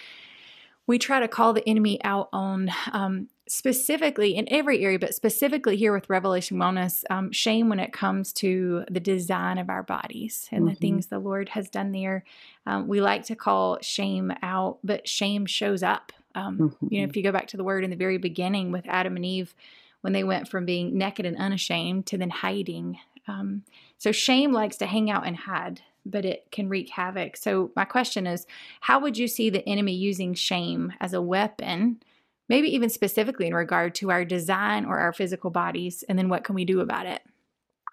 we 0.87 0.99
try 0.99 1.21
to 1.21 1.29
call 1.29 1.53
the 1.53 1.67
enemy 1.69 2.03
out 2.05 2.29
on 2.33 2.71
um, 2.93 3.29
specifically 3.49 4.37
in 4.37 4.47
every 4.51 4.85
area, 4.85 4.99
but 4.99 5.15
specifically 5.15 5.77
here 5.77 5.93
with 5.93 6.09
Revelation 6.09 6.59
Wellness, 6.59 7.05
um, 7.11 7.33
shame 7.33 7.69
when 7.69 7.81
it 7.81 7.93
comes 7.93 8.33
to 8.35 8.85
the 8.91 9.01
design 9.01 9.59
of 9.59 9.69
our 9.69 9.83
bodies 9.83 10.49
and 10.51 10.63
mm-hmm. 10.63 10.71
the 10.71 10.75
things 10.77 11.07
the 11.07 11.19
Lord 11.19 11.51
has 11.51 11.69
done 11.69 11.93
there. 11.93 12.25
Um, 12.67 12.89
we 12.89 13.01
like 13.01 13.25
to 13.27 13.37
call 13.37 13.79
shame 13.81 14.33
out, 14.43 14.79
but 14.85 15.09
shame 15.09 15.47
shows 15.47 15.83
up. 15.83 16.13
Um, 16.35 16.59
mm-hmm. 16.59 16.87
You 16.91 17.01
know, 17.01 17.09
if 17.09 17.17
you 17.17 17.23
go 17.23 17.33
back 17.33 17.49
to 17.49 17.57
the 17.57 17.65
word 17.65 17.85
in 17.85 17.91
the 17.91 17.97
very 17.97 18.19
beginning 18.19 18.73
with 18.73 18.87
Adam 18.87 19.17
and 19.17 19.27
Eve, 19.27 19.55
when 20.03 20.13
they 20.13 20.25
went 20.25 20.49
from 20.49 20.65
being 20.65 20.97
naked 20.97 21.27
and 21.27 21.37
unashamed 21.37 22.07
to 22.07 22.19
then 22.19 22.31
hiding. 22.31 22.99
Um, 23.29 23.63
so 23.99 24.11
shame 24.11 24.53
likes 24.53 24.77
to 24.79 24.87
hang 24.87 25.11
out 25.11 25.27
and 25.27 25.37
hide 25.37 25.83
but 26.05 26.25
it 26.25 26.51
can 26.51 26.69
wreak 26.69 26.91
havoc. 26.91 27.37
So, 27.37 27.71
my 27.77 27.85
question 27.85 28.27
is 28.27 28.47
how 28.81 28.99
would 29.01 29.17
you 29.17 29.29
see 29.29 29.51
the 29.51 29.67
enemy 29.69 29.93
using 29.93 30.35
shame 30.35 30.93
as 31.01 31.13
a 31.13 31.23
weapon, 31.23 32.03
maybe 32.49 32.75
even 32.75 32.89
specifically 32.89 33.47
in 33.47 33.55
regard 33.55 33.95
to 33.97 34.11
our 34.11 34.25
design 34.25 34.85
or 34.85 34.99
our 34.99 35.13
physical 35.13 35.51
bodies? 35.51 36.05
And 36.09 36.19
then 36.19 36.29
what 36.29 36.45
can 36.45 36.55
we 36.55 36.65
do 36.65 36.81
about 36.81 37.07
it? 37.07 37.23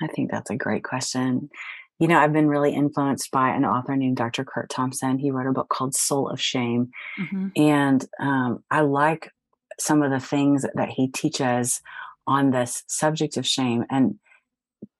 I 0.01 0.07
think 0.07 0.31
that's 0.31 0.49
a 0.49 0.55
great 0.55 0.83
question. 0.83 1.49
You 1.99 2.07
know, 2.07 2.17
I've 2.17 2.31
been 2.31 2.47
really 2.47 2.73
influenced 2.73 3.29
by 3.31 3.49
an 3.49 3.65
author 3.65 3.95
named 3.95 4.17
Dr. 4.17 4.45
Kurt 4.45 4.69
Thompson. 4.69 5.19
He 5.19 5.31
wrote 5.31 5.49
a 5.49 5.53
book 5.53 5.67
called 5.69 5.93
Soul 5.93 6.29
of 6.29 6.39
Shame. 6.39 6.91
Mm-hmm. 7.19 7.47
And 7.57 8.05
um, 8.21 8.63
I 8.71 8.81
like 8.81 9.31
some 9.77 10.01
of 10.01 10.11
the 10.11 10.19
things 10.19 10.65
that 10.75 10.89
he 10.89 11.09
teaches 11.09 11.81
on 12.25 12.51
this 12.51 12.83
subject 12.87 13.35
of 13.37 13.45
shame. 13.45 13.83
And 13.89 14.19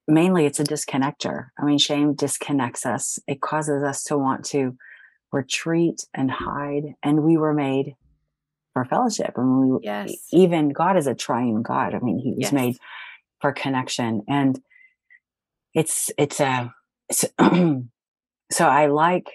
mainly 0.08 0.46
it's 0.46 0.60
a 0.60 0.64
disconnector. 0.64 1.48
I 1.58 1.64
mean, 1.64 1.78
shame 1.78 2.16
disconnects 2.16 2.86
us. 2.86 3.20
It 3.28 3.40
causes 3.40 3.84
us 3.84 4.04
to 4.06 4.18
want 4.18 4.44
to 4.46 4.76
retreat 5.32 6.06
and 6.14 6.32
hide. 6.32 6.96
And 7.04 7.24
we 7.24 7.38
were 7.38 7.54
made 7.54 7.96
fellowship. 8.86 9.34
I 9.38 9.42
mean, 9.42 9.70
we, 9.70 9.80
yes. 9.84 10.14
even 10.32 10.70
God 10.70 10.98
is 10.98 11.08
a 11.08 11.16
triune 11.16 11.62
God. 11.62 11.94
I 11.94 12.00
mean, 12.00 12.20
he 12.20 12.32
was 12.32 12.44
yes. 12.44 12.54
made 12.54 12.78
for 13.42 13.52
connection. 13.52 14.24
And 14.28 14.60
it's, 15.74 16.12
it's 16.18 16.40
a, 16.40 16.74
it's, 17.10 17.26
so 18.52 18.68
I 18.68 18.88
like, 18.88 19.28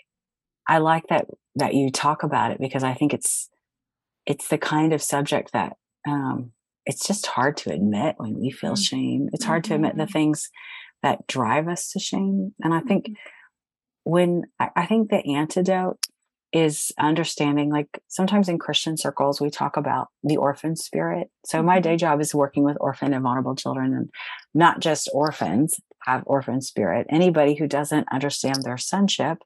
I 0.68 0.78
like 0.78 1.04
that, 1.08 1.26
that 1.56 1.74
you 1.74 1.90
talk 1.90 2.22
about 2.22 2.50
it 2.50 2.60
because 2.60 2.82
I 2.82 2.94
think 2.94 3.14
it's, 3.14 3.50
it's 4.26 4.48
the 4.48 4.58
kind 4.58 4.92
of 4.92 5.02
subject 5.02 5.52
that, 5.52 5.74
um, 6.08 6.52
it's 6.86 7.06
just 7.06 7.26
hard 7.26 7.56
to 7.58 7.72
admit 7.72 8.16
when 8.18 8.38
we 8.38 8.50
feel 8.50 8.72
mm-hmm. 8.72 8.82
shame. 8.82 9.28
It's 9.32 9.44
hard 9.44 9.64
to 9.64 9.74
admit 9.74 9.96
the 9.96 10.04
mm-hmm. 10.04 10.12
things 10.12 10.50
that 11.02 11.26
drive 11.26 11.68
us 11.68 11.90
to 11.92 11.98
shame. 11.98 12.54
And 12.60 12.74
I 12.74 12.80
think 12.80 13.06
mm-hmm. 13.06 13.14
when 14.10 14.42
I 14.58 14.86
think 14.86 15.10
the 15.10 15.34
antidote 15.34 15.98
is 16.54 16.92
understanding 17.00 17.68
like 17.68 18.00
sometimes 18.06 18.48
in 18.48 18.60
Christian 18.60 18.96
circles 18.96 19.40
we 19.40 19.50
talk 19.50 19.76
about 19.76 20.08
the 20.22 20.36
orphan 20.36 20.76
spirit. 20.76 21.28
So 21.44 21.62
my 21.62 21.80
day 21.80 21.90
mm-hmm. 21.90 21.98
job 21.98 22.20
is 22.20 22.34
working 22.34 22.62
with 22.62 22.76
orphan 22.80 23.12
and 23.12 23.24
vulnerable 23.24 23.56
children 23.56 23.92
and 23.92 24.10
not 24.54 24.78
just 24.78 25.10
orphans 25.12 25.80
have 26.04 26.22
orphan 26.26 26.60
spirit. 26.60 27.08
Anybody 27.10 27.54
who 27.54 27.66
doesn't 27.66 28.06
understand 28.12 28.62
their 28.62 28.78
sonship, 28.78 29.38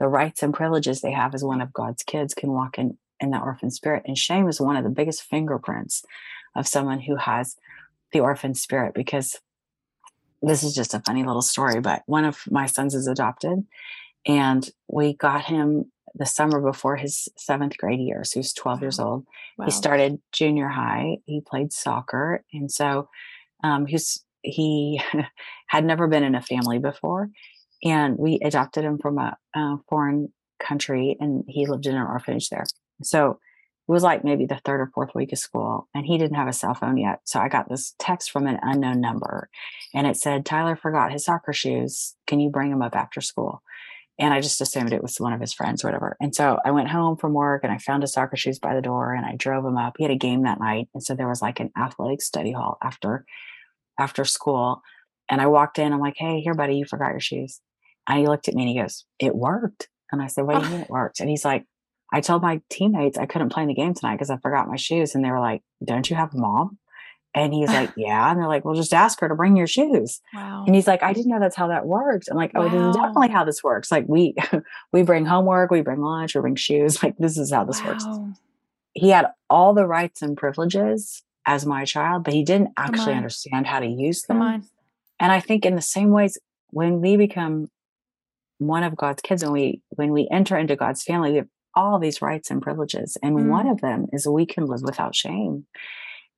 the 0.00 0.08
rights 0.08 0.42
and 0.42 0.54
privileges 0.54 1.02
they 1.02 1.12
have 1.12 1.34
as 1.34 1.44
one 1.44 1.60
of 1.60 1.72
God's 1.72 2.02
kids 2.02 2.32
can 2.32 2.50
walk 2.50 2.78
in 2.78 2.96
in 3.20 3.30
that 3.30 3.42
orphan 3.42 3.70
spirit. 3.70 4.04
And 4.06 4.16
shame 4.16 4.48
is 4.48 4.60
one 4.60 4.76
of 4.76 4.84
the 4.84 4.90
biggest 4.90 5.24
fingerprints 5.24 6.02
of 6.56 6.66
someone 6.66 7.00
who 7.00 7.16
has 7.16 7.56
the 8.12 8.20
orphan 8.20 8.54
spirit 8.54 8.94
because 8.94 9.38
this 10.40 10.62
is 10.62 10.74
just 10.74 10.94
a 10.94 11.00
funny 11.00 11.24
little 11.24 11.42
story, 11.42 11.80
but 11.80 12.04
one 12.06 12.24
of 12.24 12.44
my 12.50 12.64
sons 12.64 12.94
is 12.94 13.06
adopted 13.06 13.66
and 14.24 14.70
we 14.86 15.12
got 15.12 15.44
him 15.44 15.90
the 16.18 16.26
summer 16.26 16.60
before 16.60 16.96
his 16.96 17.28
seventh 17.36 17.76
grade 17.78 18.00
year. 18.00 18.24
So 18.24 18.40
he's 18.40 18.52
12 18.52 18.78
wow. 18.78 18.84
years 18.84 18.98
old. 18.98 19.26
Wow. 19.56 19.64
He 19.66 19.70
started 19.70 20.20
junior 20.32 20.68
high. 20.68 21.18
He 21.24 21.40
played 21.40 21.72
soccer. 21.72 22.44
And 22.52 22.70
so 22.70 23.08
um, 23.64 23.86
he's, 23.86 24.24
he 24.42 25.00
had 25.66 25.84
never 25.84 26.06
been 26.06 26.24
in 26.24 26.34
a 26.34 26.42
family 26.42 26.78
before. 26.78 27.30
And 27.84 28.18
we 28.18 28.40
adopted 28.42 28.84
him 28.84 28.98
from 28.98 29.18
a, 29.18 29.36
a 29.54 29.76
foreign 29.88 30.32
country 30.58 31.16
and 31.20 31.44
he 31.46 31.66
lived 31.66 31.86
in 31.86 31.94
an 31.94 32.02
orphanage 32.02 32.48
there. 32.48 32.64
So 33.02 33.38
it 33.88 33.92
was 33.92 34.02
like 34.02 34.22
maybe 34.22 34.44
the 34.44 34.60
third 34.64 34.80
or 34.80 34.90
fourth 34.94 35.14
week 35.14 35.32
of 35.32 35.38
school 35.38 35.88
and 35.94 36.04
he 36.04 36.18
didn't 36.18 36.36
have 36.36 36.48
a 36.48 36.52
cell 36.52 36.74
phone 36.74 36.98
yet 36.98 37.20
so 37.24 37.40
i 37.40 37.48
got 37.48 37.68
this 37.68 37.94
text 37.98 38.30
from 38.30 38.46
an 38.46 38.58
unknown 38.62 39.00
number 39.00 39.48
and 39.94 40.06
it 40.06 40.16
said 40.16 40.44
tyler 40.44 40.76
forgot 40.76 41.10
his 41.10 41.24
soccer 41.24 41.52
shoes 41.52 42.14
can 42.26 42.38
you 42.38 42.50
bring 42.50 42.70
him 42.70 42.82
up 42.82 42.94
after 42.94 43.20
school 43.20 43.62
and 44.18 44.34
i 44.34 44.40
just 44.40 44.60
assumed 44.60 44.92
it 44.92 45.02
was 45.02 45.20
one 45.20 45.32
of 45.32 45.40
his 45.40 45.54
friends 45.54 45.84
or 45.84 45.88
whatever. 45.88 46.16
And 46.20 46.34
so 46.34 46.58
i 46.64 46.70
went 46.70 46.88
home 46.88 47.16
from 47.16 47.32
work 47.32 47.64
and 47.64 47.72
i 47.72 47.78
found 47.78 48.02
his 48.02 48.12
soccer 48.12 48.36
shoes 48.36 48.58
by 48.58 48.74
the 48.74 48.82
door 48.82 49.14
and 49.14 49.24
i 49.24 49.36
drove 49.36 49.64
him 49.64 49.76
up. 49.76 49.94
He 49.98 50.04
had 50.04 50.10
a 50.10 50.16
game 50.16 50.42
that 50.42 50.60
night 50.60 50.88
and 50.94 51.02
so 51.02 51.14
there 51.14 51.28
was 51.28 51.42
like 51.42 51.60
an 51.60 51.70
athletic 51.76 52.22
study 52.22 52.52
hall 52.52 52.78
after 52.82 53.24
after 53.98 54.24
school. 54.24 54.82
And 55.28 55.40
i 55.40 55.46
walked 55.46 55.78
in 55.78 55.92
i'm 55.92 56.00
like 56.00 56.16
hey 56.16 56.40
here 56.40 56.54
buddy 56.54 56.76
you 56.76 56.84
forgot 56.84 57.10
your 57.10 57.20
shoes. 57.20 57.60
And 58.08 58.18
he 58.18 58.26
looked 58.26 58.48
at 58.48 58.54
me 58.54 58.62
and 58.62 58.70
he 58.70 58.80
goes 58.80 59.04
it 59.18 59.34
worked. 59.34 59.88
And 60.10 60.22
i 60.22 60.26
said 60.26 60.44
what 60.44 60.60
do 60.60 60.66
you 60.66 60.72
mean 60.72 60.82
it 60.82 60.90
worked? 60.90 61.20
And 61.20 61.28
he's 61.28 61.44
like 61.44 61.64
I 62.12 62.20
told 62.20 62.42
my 62.42 62.60
teammates 62.70 63.18
I 63.18 63.26
couldn't 63.26 63.50
play 63.50 63.62
in 63.62 63.68
the 63.68 63.74
game 63.74 63.94
tonight 63.94 64.14
because 64.14 64.30
I 64.30 64.38
forgot 64.38 64.68
my 64.68 64.76
shoes. 64.76 65.14
And 65.14 65.24
they 65.24 65.30
were 65.30 65.40
like, 65.40 65.62
Don't 65.84 66.08
you 66.08 66.16
have 66.16 66.34
a 66.34 66.38
mom? 66.38 66.78
And 67.38 67.54
he's 67.54 67.68
like, 67.68 67.92
Yeah. 67.96 68.30
And 68.30 68.38
they're 68.38 68.48
like, 68.48 68.64
Well, 68.64 68.74
just 68.74 68.92
ask 68.92 69.20
her 69.20 69.28
to 69.28 69.34
bring 69.34 69.56
your 69.56 69.66
shoes. 69.66 70.20
Wow. 70.34 70.64
And 70.66 70.74
he's 70.74 70.86
like, 70.86 71.02
I 71.02 71.12
didn't 71.12 71.30
know 71.30 71.40
that's 71.40 71.56
how 71.56 71.68
that 71.68 71.86
worked. 71.86 72.28
I'm 72.30 72.36
like, 72.36 72.52
Oh, 72.54 72.66
wow. 72.66 72.68
this 72.68 72.80
is 72.80 72.96
definitely 72.96 73.28
how 73.28 73.44
this 73.44 73.62
works. 73.62 73.90
Like 73.90 74.06
we 74.08 74.34
we 74.92 75.02
bring 75.02 75.24
homework, 75.24 75.70
we 75.70 75.80
bring 75.80 76.00
lunch, 76.00 76.34
we 76.34 76.40
bring 76.40 76.56
shoes. 76.56 77.02
Like 77.02 77.16
this 77.18 77.38
is 77.38 77.52
how 77.52 77.64
this 77.64 77.80
wow. 77.80 77.88
works. 77.88 78.06
He 78.94 79.10
had 79.10 79.26
all 79.48 79.72
the 79.72 79.86
rights 79.86 80.20
and 80.22 80.36
privileges 80.36 81.22
as 81.46 81.64
my 81.64 81.84
child, 81.84 82.24
but 82.24 82.34
he 82.34 82.42
didn't 82.42 82.70
actually 82.76 83.14
understand 83.14 83.66
how 83.66 83.78
to 83.80 83.86
use 83.86 84.22
them. 84.22 84.42
And 85.20 85.32
I 85.32 85.40
think 85.40 85.64
in 85.64 85.76
the 85.76 85.82
same 85.82 86.10
ways, 86.10 86.38
when 86.70 87.00
we 87.00 87.16
become 87.16 87.68
one 88.58 88.82
of 88.82 88.96
God's 88.96 89.22
kids, 89.22 89.44
when 89.44 89.52
we 89.52 89.80
when 89.90 90.12
we 90.12 90.28
enter 90.30 90.58
into 90.58 90.74
God's 90.74 91.04
family, 91.04 91.30
we 91.30 91.36
have 91.38 91.48
all 91.74 92.00
these 92.00 92.20
rights 92.20 92.50
and 92.50 92.60
privileges 92.60 93.16
and 93.22 93.36
mm. 93.36 93.48
one 93.48 93.68
of 93.68 93.80
them 93.80 94.06
is 94.12 94.26
we 94.26 94.44
can 94.44 94.66
live 94.66 94.82
without 94.82 95.14
shame 95.14 95.64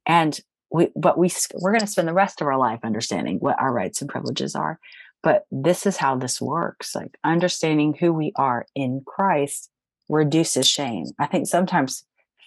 and 0.07 0.41
we 0.73 0.89
but 0.97 1.19
we 1.19 1.31
we're 1.55 1.73
going 1.73 1.81
to 1.81 1.87
spend 1.87 2.09
the 2.09 2.15
rest 2.15 2.41
of 2.41 2.47
our 2.47 2.59
life 2.59 2.81
understanding 2.83 3.39
what 3.39 3.61
our 3.61 3.73
rights 3.73 4.01
and 4.01 4.11
privileges 4.11 4.55
are. 4.55 4.79
But 5.23 5.45
this 5.51 5.87
is 5.87 5.99
how 5.99 6.17
this 6.17 6.41
works 6.41 6.95
like 6.95 7.19
understanding 7.25 7.95
who 7.99 8.13
we 8.13 8.33
are 8.37 8.67
in 8.75 9.03
christ 9.07 9.71
reduces 10.09 10.67
shame. 10.67 11.07
I 11.19 11.27
think 11.27 11.47
sometimes 11.47 12.05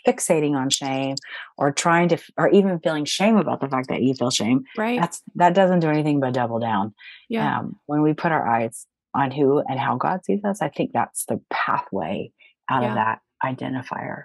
fixating 0.08 0.54
on 0.54 0.70
shame 0.70 1.16
or 1.58 1.72
trying 1.72 2.10
to 2.10 2.18
or 2.38 2.50
even 2.50 2.80
feeling 2.80 3.06
shame 3.06 3.38
about 3.38 3.62
the 3.62 3.70
fact 3.70 3.88
that 3.90 4.02
you 4.02 4.14
feel 4.14 4.32
shame 4.32 4.66
right. 4.78 5.00
that's 5.00 5.22
that 5.36 5.54
doesn't 5.54 5.80
do 5.80 5.90
anything 5.90 6.20
but 6.20 6.34
double 6.34 6.60
down. 6.60 6.94
Yeah. 7.30 7.60
Um, 7.60 7.80
when 7.86 8.02
we 8.02 8.14
put 8.14 8.32
our 8.32 8.48
eyes 8.48 8.86
on 9.14 9.32
who 9.32 9.60
and 9.60 9.80
how 9.80 9.96
god 9.96 10.26
sees 10.26 10.44
us 10.44 10.60
i 10.60 10.70
think 10.70 10.90
that's 10.92 11.26
the 11.26 11.40
pathway 11.52 12.32
out 12.70 12.82
yeah. 12.82 12.90
of 12.90 12.96
that 12.96 13.20
identifier. 13.44 14.24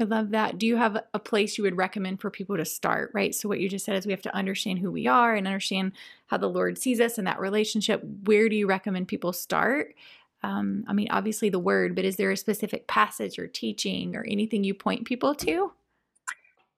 I 0.00 0.04
love 0.04 0.30
that. 0.30 0.58
Do 0.58 0.66
you 0.66 0.76
have 0.76 0.98
a 1.14 1.18
place 1.20 1.56
you 1.56 1.62
would 1.64 1.76
recommend 1.76 2.20
for 2.20 2.30
people 2.30 2.56
to 2.56 2.64
start? 2.64 3.12
Right. 3.14 3.34
So, 3.34 3.48
what 3.48 3.60
you 3.60 3.68
just 3.68 3.84
said 3.84 3.96
is 3.96 4.06
we 4.06 4.12
have 4.12 4.22
to 4.22 4.34
understand 4.34 4.80
who 4.80 4.90
we 4.90 5.06
are 5.06 5.34
and 5.34 5.46
understand 5.46 5.92
how 6.26 6.36
the 6.36 6.48
Lord 6.48 6.78
sees 6.78 7.00
us 7.00 7.16
in 7.16 7.24
that 7.26 7.38
relationship. 7.38 8.02
Where 8.24 8.48
do 8.48 8.56
you 8.56 8.66
recommend 8.66 9.06
people 9.06 9.32
start? 9.32 9.94
Um, 10.42 10.84
I 10.88 10.92
mean, 10.92 11.08
obviously 11.10 11.48
the 11.48 11.60
word, 11.60 11.94
but 11.94 12.04
is 12.04 12.16
there 12.16 12.30
a 12.30 12.36
specific 12.36 12.88
passage 12.88 13.38
or 13.38 13.46
teaching 13.46 14.16
or 14.16 14.24
anything 14.28 14.64
you 14.64 14.74
point 14.74 15.06
people 15.06 15.34
to? 15.36 15.72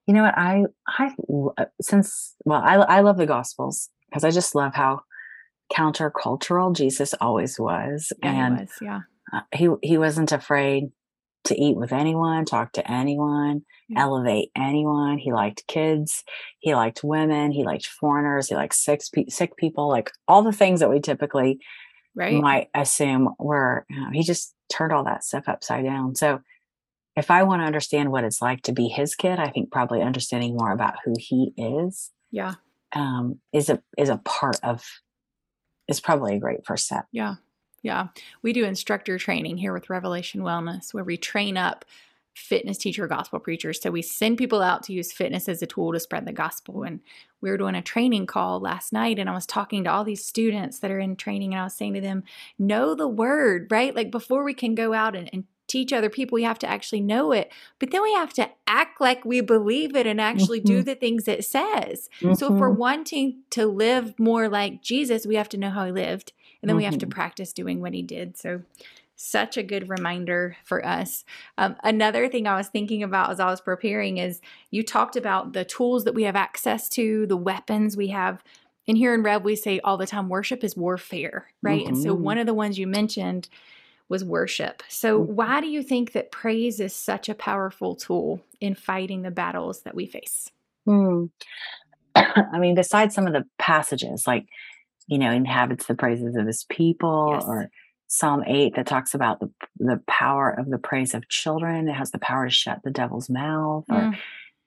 You 0.06 0.14
know 0.14 0.22
what? 0.22 0.38
I, 0.38 0.64
I, 0.86 1.10
uh, 1.58 1.64
since, 1.80 2.36
well, 2.44 2.62
I, 2.62 2.74
I 2.74 3.00
love 3.00 3.16
the 3.16 3.26
Gospels 3.26 3.88
because 4.08 4.22
I 4.22 4.30
just 4.30 4.54
love 4.54 4.74
how 4.74 5.00
countercultural 5.72 6.76
Jesus 6.76 7.12
always 7.20 7.58
was. 7.58 8.12
Yeah, 8.22 8.46
and 8.46 8.60
was, 8.60 8.70
yeah 8.80 9.00
uh, 9.32 9.40
he 9.54 9.68
he 9.82 9.98
wasn't 9.98 10.32
afraid 10.32 10.90
to 11.46 11.60
eat 11.60 11.76
with 11.76 11.92
anyone, 11.92 12.44
talk 12.44 12.72
to 12.72 12.90
anyone, 12.90 13.62
yeah. 13.88 14.02
elevate 14.02 14.50
anyone. 14.56 15.18
He 15.18 15.32
liked 15.32 15.66
kids, 15.66 16.24
he 16.60 16.74
liked 16.74 17.02
women, 17.02 17.52
he 17.52 17.64
liked 17.64 17.86
foreigners, 17.86 18.48
he 18.48 18.54
liked 18.54 18.74
sick 18.74 19.02
sick 19.28 19.56
people, 19.56 19.88
like 19.88 20.10
all 20.28 20.42
the 20.42 20.52
things 20.52 20.80
that 20.80 20.90
we 20.90 21.00
typically 21.00 21.58
right. 22.14 22.40
might 22.40 22.68
assume 22.74 23.34
were. 23.38 23.86
You 23.88 24.00
know, 24.00 24.10
he 24.12 24.22
just 24.22 24.54
turned 24.72 24.92
all 24.92 25.04
that 25.04 25.24
stuff 25.24 25.48
upside 25.48 25.84
down. 25.84 26.14
So 26.14 26.40
if 27.16 27.30
I 27.30 27.42
want 27.44 27.62
to 27.62 27.66
understand 27.66 28.10
what 28.10 28.24
it's 28.24 28.42
like 28.42 28.62
to 28.62 28.72
be 28.72 28.88
his 28.88 29.14
kid, 29.14 29.38
I 29.38 29.48
think 29.48 29.70
probably 29.72 30.02
understanding 30.02 30.56
more 30.56 30.72
about 30.72 30.96
who 31.04 31.14
he 31.18 31.52
is. 31.56 32.10
Yeah. 32.30 32.54
um, 32.96 33.40
is 33.52 33.68
a 33.68 33.82
is 33.98 34.08
a 34.08 34.18
part 34.18 34.58
of 34.62 34.84
is 35.88 36.00
probably 36.00 36.36
a 36.36 36.40
great 36.40 36.66
first 36.66 36.86
step. 36.86 37.06
Yeah. 37.12 37.34
Yeah. 37.86 38.08
We 38.42 38.52
do 38.52 38.64
instructor 38.64 39.16
training 39.16 39.58
here 39.58 39.72
with 39.72 39.88
Revelation 39.88 40.40
Wellness 40.40 40.92
where 40.92 41.04
we 41.04 41.16
train 41.16 41.56
up 41.56 41.84
fitness 42.34 42.78
teacher 42.78 43.06
gospel 43.06 43.38
preachers. 43.38 43.80
So 43.80 43.92
we 43.92 44.02
send 44.02 44.38
people 44.38 44.60
out 44.60 44.82
to 44.82 44.92
use 44.92 45.12
fitness 45.12 45.48
as 45.48 45.62
a 45.62 45.66
tool 45.66 45.92
to 45.92 46.00
spread 46.00 46.26
the 46.26 46.32
gospel. 46.32 46.82
And 46.82 46.98
we 47.40 47.48
were 47.48 47.56
doing 47.56 47.76
a 47.76 47.82
training 47.82 48.26
call 48.26 48.58
last 48.58 48.92
night 48.92 49.20
and 49.20 49.30
I 49.30 49.34
was 49.34 49.46
talking 49.46 49.84
to 49.84 49.90
all 49.92 50.02
these 50.02 50.24
students 50.24 50.80
that 50.80 50.90
are 50.90 50.98
in 50.98 51.14
training 51.14 51.54
and 51.54 51.60
I 51.60 51.64
was 51.64 51.74
saying 51.74 51.94
to 51.94 52.00
them, 52.00 52.24
know 52.58 52.96
the 52.96 53.06
word, 53.06 53.68
right? 53.70 53.94
Like 53.94 54.10
before 54.10 54.42
we 54.42 54.52
can 54.52 54.74
go 54.74 54.92
out 54.92 55.14
and, 55.14 55.30
and 55.32 55.44
teach 55.68 55.92
other 55.92 56.10
people, 56.10 56.34
we 56.34 56.42
have 56.42 56.58
to 56.58 56.68
actually 56.68 57.00
know 57.00 57.30
it. 57.30 57.52
But 57.78 57.92
then 57.92 58.02
we 58.02 58.12
have 58.14 58.32
to 58.34 58.50
act 58.66 59.00
like 59.00 59.24
we 59.24 59.40
believe 59.40 59.94
it 59.94 60.08
and 60.08 60.20
actually 60.20 60.58
mm-hmm. 60.58 60.76
do 60.76 60.82
the 60.82 60.96
things 60.96 61.28
it 61.28 61.44
says. 61.44 62.10
Mm-hmm. 62.20 62.34
So 62.34 62.52
if 62.52 62.60
we're 62.60 62.70
wanting 62.70 63.42
to 63.50 63.66
live 63.66 64.18
more 64.18 64.48
like 64.48 64.82
Jesus, 64.82 65.24
we 65.24 65.36
have 65.36 65.48
to 65.50 65.56
know 65.56 65.70
how 65.70 65.86
he 65.86 65.92
lived. 65.92 66.32
And 66.66 66.70
then 66.70 66.74
mm-hmm. 66.74 66.78
we 66.78 66.84
have 66.84 66.98
to 66.98 67.06
mm-hmm. 67.06 67.12
practice 67.12 67.52
doing 67.52 67.80
what 67.80 67.94
he 67.94 68.02
did. 68.02 68.36
So 68.36 68.62
such 69.14 69.56
a 69.56 69.62
good 69.62 69.88
reminder 69.88 70.56
for 70.64 70.84
us. 70.84 71.24
Um, 71.58 71.76
another 71.84 72.28
thing 72.28 72.48
I 72.48 72.56
was 72.56 72.66
thinking 72.66 73.04
about 73.04 73.30
as 73.30 73.38
I 73.38 73.46
was 73.46 73.60
preparing 73.60 74.18
is 74.18 74.40
you 74.72 74.82
talked 74.82 75.14
about 75.14 75.52
the 75.52 75.64
tools 75.64 76.02
that 76.04 76.14
we 76.14 76.24
have 76.24 76.34
access 76.34 76.88
to, 76.90 77.24
the 77.26 77.36
weapons 77.36 77.96
we 77.96 78.08
have. 78.08 78.42
And 78.88 78.98
here 78.98 79.14
in 79.14 79.22
Rev, 79.22 79.44
we 79.44 79.54
say 79.54 79.78
all 79.78 79.96
the 79.96 80.08
time 80.08 80.28
worship 80.28 80.64
is 80.64 80.76
warfare, 80.76 81.46
right? 81.62 81.82
Mm-hmm. 81.82 81.94
And 81.94 82.02
so 82.02 82.14
one 82.14 82.36
of 82.36 82.46
the 82.46 82.54
ones 82.54 82.80
you 82.80 82.88
mentioned 82.88 83.48
was 84.08 84.24
worship. 84.24 84.82
So, 84.88 85.20
mm-hmm. 85.20 85.34
why 85.34 85.60
do 85.60 85.68
you 85.68 85.84
think 85.84 86.12
that 86.12 86.32
praise 86.32 86.80
is 86.80 86.94
such 86.94 87.28
a 87.28 87.34
powerful 87.34 87.94
tool 87.94 88.42
in 88.60 88.74
fighting 88.74 89.22
the 89.22 89.30
battles 89.30 89.82
that 89.82 89.94
we 89.94 90.06
face? 90.06 90.50
Mm. 90.86 91.30
I 92.14 92.58
mean, 92.58 92.74
besides 92.74 93.14
some 93.14 93.26
of 93.26 93.32
the 93.32 93.44
passages, 93.58 94.26
like, 94.26 94.46
you 95.06 95.18
know, 95.18 95.30
inhabits 95.30 95.86
the 95.86 95.94
praises 95.94 96.36
of 96.36 96.46
his 96.46 96.64
people, 96.64 97.32
yes. 97.34 97.44
or 97.46 97.70
Psalm 98.08 98.44
8 98.46 98.74
that 98.76 98.86
talks 98.86 99.14
about 99.14 99.40
the, 99.40 99.50
the 99.78 100.00
power 100.06 100.50
of 100.50 100.70
the 100.70 100.78
praise 100.78 101.14
of 101.14 101.28
children, 101.28 101.88
it 101.88 101.94
has 101.94 102.10
the 102.10 102.18
power 102.18 102.46
to 102.46 102.52
shut 102.52 102.80
the 102.84 102.90
devil's 102.90 103.28
mouth. 103.28 103.84
Mm. 103.90 104.12
Or 104.12 104.18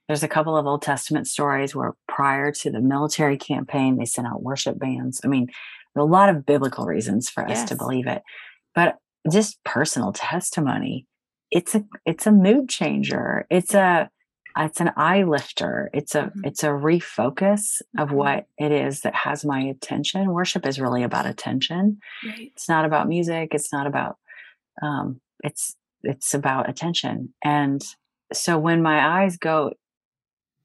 there's 0.08 0.22
a 0.22 0.28
couple 0.28 0.56
of 0.56 0.66
Old 0.66 0.82
Testament 0.82 1.26
stories 1.26 1.74
where 1.74 1.94
prior 2.08 2.52
to 2.52 2.70
the 2.70 2.80
military 2.80 3.38
campaign, 3.38 3.96
they 3.96 4.04
sent 4.04 4.26
out 4.26 4.42
worship 4.42 4.78
bands. 4.78 5.20
I 5.24 5.28
mean, 5.28 5.48
a 5.96 6.04
lot 6.04 6.28
of 6.28 6.46
biblical 6.46 6.84
reasons 6.84 7.28
for 7.28 7.44
yes. 7.48 7.62
us 7.62 7.68
to 7.68 7.76
believe 7.76 8.06
it. 8.06 8.22
But 8.74 8.96
just 9.30 9.62
personal 9.64 10.12
testimony 10.12 11.06
it's 11.50 11.74
a 11.74 11.84
it's 12.06 12.26
a 12.26 12.32
mood 12.32 12.68
changer 12.68 13.46
it's 13.50 13.74
a 13.74 14.08
it's 14.56 14.80
an 14.80 14.90
eye 14.96 15.22
lifter 15.22 15.90
it's 15.92 16.14
a 16.14 16.22
mm-hmm. 16.22 16.44
it's 16.44 16.62
a 16.62 16.68
refocus 16.68 17.80
of 17.98 18.08
mm-hmm. 18.08 18.16
what 18.16 18.46
it 18.58 18.72
is 18.72 19.00
that 19.02 19.14
has 19.14 19.44
my 19.44 19.60
attention 19.60 20.32
worship 20.32 20.66
is 20.66 20.80
really 20.80 21.02
about 21.02 21.26
attention 21.26 21.98
right. 22.26 22.52
it's 22.54 22.68
not 22.68 22.84
about 22.84 23.08
music 23.08 23.54
it's 23.54 23.72
not 23.72 23.86
about 23.86 24.16
um 24.82 25.20
it's 25.42 25.76
it's 26.02 26.34
about 26.34 26.68
attention 26.68 27.32
and 27.44 27.82
so 28.32 28.58
when 28.58 28.82
my 28.82 29.22
eyes 29.22 29.36
go 29.36 29.72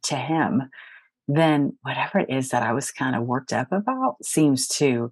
to 0.03 0.15
him 0.15 0.63
then 1.27 1.75
whatever 1.81 2.19
it 2.19 2.29
is 2.29 2.49
that 2.49 2.63
i 2.63 2.73
was 2.73 2.91
kind 2.91 3.15
of 3.15 3.23
worked 3.23 3.53
up 3.53 3.71
about 3.71 4.15
seems 4.23 4.67
to 4.67 5.11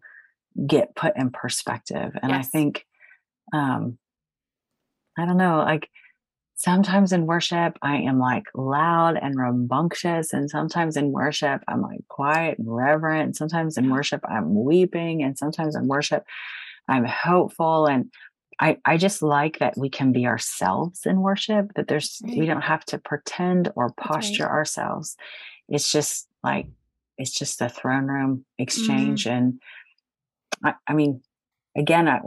get 0.67 0.95
put 0.95 1.15
in 1.17 1.31
perspective 1.31 2.11
and 2.21 2.31
yes. 2.31 2.45
i 2.45 2.47
think 2.47 2.85
um 3.53 3.97
i 5.17 5.25
don't 5.25 5.37
know 5.37 5.57
like 5.57 5.89
sometimes 6.55 7.11
in 7.11 7.25
worship 7.25 7.77
i 7.81 7.97
am 7.97 8.19
like 8.19 8.45
loud 8.53 9.17
and 9.21 9.37
rambunctious 9.37 10.33
and 10.33 10.49
sometimes 10.49 10.97
in 10.97 11.11
worship 11.11 11.61
i'm 11.67 11.81
like 11.81 12.07
quiet 12.07 12.57
and 12.57 12.73
reverent 12.73 13.35
sometimes 13.35 13.77
in 13.77 13.89
worship 13.89 14.21
i'm 14.29 14.63
weeping 14.63 15.23
and 15.23 15.37
sometimes 15.37 15.75
in 15.75 15.87
worship 15.87 16.23
i'm 16.87 17.05
hopeful 17.05 17.85
and 17.85 18.11
I, 18.59 18.77
I 18.85 18.97
just 18.97 19.21
like 19.21 19.59
that 19.59 19.77
we 19.77 19.89
can 19.89 20.11
be 20.11 20.27
ourselves 20.27 21.05
in 21.05 21.21
worship, 21.21 21.73
that 21.75 21.87
there's 21.87 22.21
right. 22.23 22.37
we 22.37 22.45
don't 22.45 22.61
have 22.61 22.85
to 22.85 22.97
pretend 22.97 23.71
or 23.75 23.91
posture 23.93 24.43
right. 24.43 24.51
ourselves. 24.51 25.17
It's 25.67 25.91
just 25.91 26.27
like 26.43 26.67
it's 27.17 27.31
just 27.31 27.61
a 27.61 27.69
throne 27.69 28.05
room 28.05 28.45
exchange. 28.57 29.25
Mm. 29.25 29.31
And 29.31 29.61
I, 30.63 30.73
I 30.87 30.93
mean, 30.93 31.21
again, 31.75 32.07
I, 32.07 32.21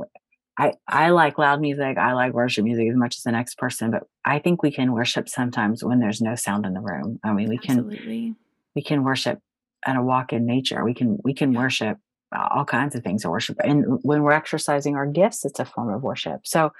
I, 0.59 0.73
I 0.89 1.11
like 1.11 1.39
loud 1.39 1.61
music. 1.61 1.99
I 1.99 2.15
like 2.15 2.33
worship 2.33 2.65
music 2.65 2.89
as 2.89 2.97
much 2.97 3.17
as 3.17 3.23
the 3.23 3.33
next 3.33 3.59
person, 3.59 3.91
but 3.91 4.05
I 4.25 4.39
think 4.39 4.63
we 4.63 4.73
can 4.73 4.93
worship 4.93 5.29
sometimes 5.29 5.85
when 5.85 6.01
there's 6.01 6.23
no 6.23 6.35
sound 6.35 6.65
in 6.65 6.73
the 6.73 6.81
room. 6.81 7.21
I 7.23 7.33
mean, 7.33 7.49
we 7.49 7.59
Absolutely. 7.59 7.97
can 7.99 8.37
we 8.75 8.83
can 8.83 9.05
worship 9.05 9.39
at 9.87 9.97
a 9.97 10.03
walk 10.03 10.33
in 10.33 10.47
nature. 10.47 10.83
We 10.85 10.95
can 10.95 11.19
we 11.23 11.35
can 11.35 11.53
worship 11.53 11.99
all 12.35 12.65
kinds 12.65 12.95
of 12.95 13.03
things 13.03 13.25
of 13.25 13.31
worship. 13.31 13.57
And 13.63 13.99
when 14.03 14.23
we're 14.23 14.33
exercising 14.33 14.97
our 14.97 15.07
gifts, 15.07 15.45
it's 15.45 15.61
a 15.61 15.65
form 15.65 15.93
of 15.93 16.03
worship. 16.03 16.41
So 16.45 16.73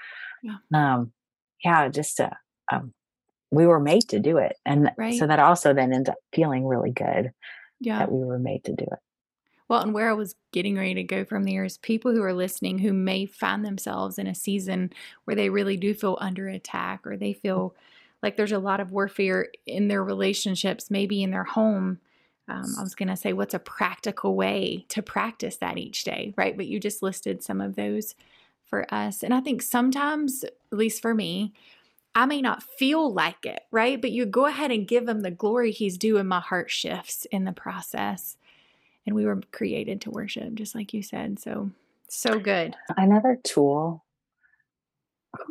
yeah, 0.43 0.57
um, 0.73 1.11
yeah 1.63 1.87
just 1.89 2.19
uh, 2.19 2.29
um, 2.71 2.93
we 3.51 3.65
were 3.65 3.79
made 3.79 4.07
to 4.09 4.19
do 4.19 4.37
it. 4.37 4.55
And 4.65 4.91
right. 4.97 5.17
so 5.17 5.27
that 5.27 5.39
also 5.39 5.73
then 5.73 5.93
ends 5.93 6.09
up 6.09 6.17
feeling 6.33 6.65
really 6.65 6.91
good 6.91 7.31
yeah. 7.79 7.99
that 7.99 8.11
we 8.11 8.25
were 8.25 8.39
made 8.39 8.63
to 8.65 8.73
do 8.73 8.85
it. 8.91 8.99
Well, 9.69 9.81
and 9.81 9.93
where 9.93 10.09
I 10.09 10.13
was 10.13 10.35
getting 10.51 10.77
ready 10.77 10.93
to 10.95 11.03
go 11.03 11.25
from 11.25 11.43
there 11.43 11.65
is 11.65 11.77
people 11.77 12.13
who 12.13 12.23
are 12.23 12.33
listening 12.33 12.79
who 12.79 12.93
may 12.93 13.25
find 13.25 13.65
themselves 13.65 14.17
in 14.17 14.27
a 14.27 14.35
season 14.35 14.91
where 15.25 15.35
they 15.35 15.49
really 15.49 15.75
do 15.77 15.93
feel 15.93 16.17
under 16.21 16.47
attack 16.47 17.05
or 17.05 17.17
they 17.17 17.33
feel 17.33 17.75
like 18.23 18.37
there's 18.37 18.53
a 18.53 18.59
lot 18.59 18.79
of 18.79 18.91
warfare 18.91 19.49
in 19.65 19.87
their 19.89 20.03
relationships, 20.03 20.89
maybe 20.89 21.21
in 21.21 21.31
their 21.31 21.43
home. 21.43 21.99
Um, 22.47 22.75
I 22.79 22.81
was 22.81 22.95
going 22.95 23.09
to 23.09 23.17
say, 23.17 23.33
what's 23.33 23.53
a 23.53 23.59
practical 23.59 24.35
way 24.35 24.85
to 24.89 25.01
practice 25.01 25.57
that 25.57 25.77
each 25.77 26.05
day, 26.05 26.33
right? 26.37 26.55
But 26.55 26.67
you 26.67 26.79
just 26.79 27.03
listed 27.03 27.43
some 27.43 27.59
of 27.59 27.75
those 27.75 28.15
for 28.65 28.91
us. 28.93 29.21
And 29.21 29.33
I 29.33 29.41
think 29.41 29.61
sometimes, 29.61 30.43
at 30.45 30.53
least 30.71 31.01
for 31.01 31.13
me, 31.13 31.53
I 32.15 32.25
may 32.25 32.41
not 32.41 32.63
feel 32.63 33.13
like 33.13 33.45
it, 33.45 33.61
right? 33.71 34.01
But 34.01 34.11
you 34.11 34.25
go 34.25 34.45
ahead 34.45 34.71
and 34.71 34.87
give 34.87 35.07
him 35.07 35.21
the 35.21 35.31
glory 35.31 35.71
he's 35.71 35.97
due, 35.97 36.17
and 36.17 36.27
my 36.27 36.39
heart 36.39 36.71
shifts 36.71 37.25
in 37.31 37.43
the 37.45 37.51
process 37.51 38.37
and 39.07 39.15
we 39.15 39.25
were 39.25 39.41
created 39.51 40.01
to 40.01 40.11
worship 40.11 40.53
just 40.53 40.75
like 40.75 40.93
you 40.93 41.01
said 41.01 41.39
so 41.39 41.71
so 42.09 42.37
good 42.37 42.75
another 42.97 43.39
tool 43.43 44.05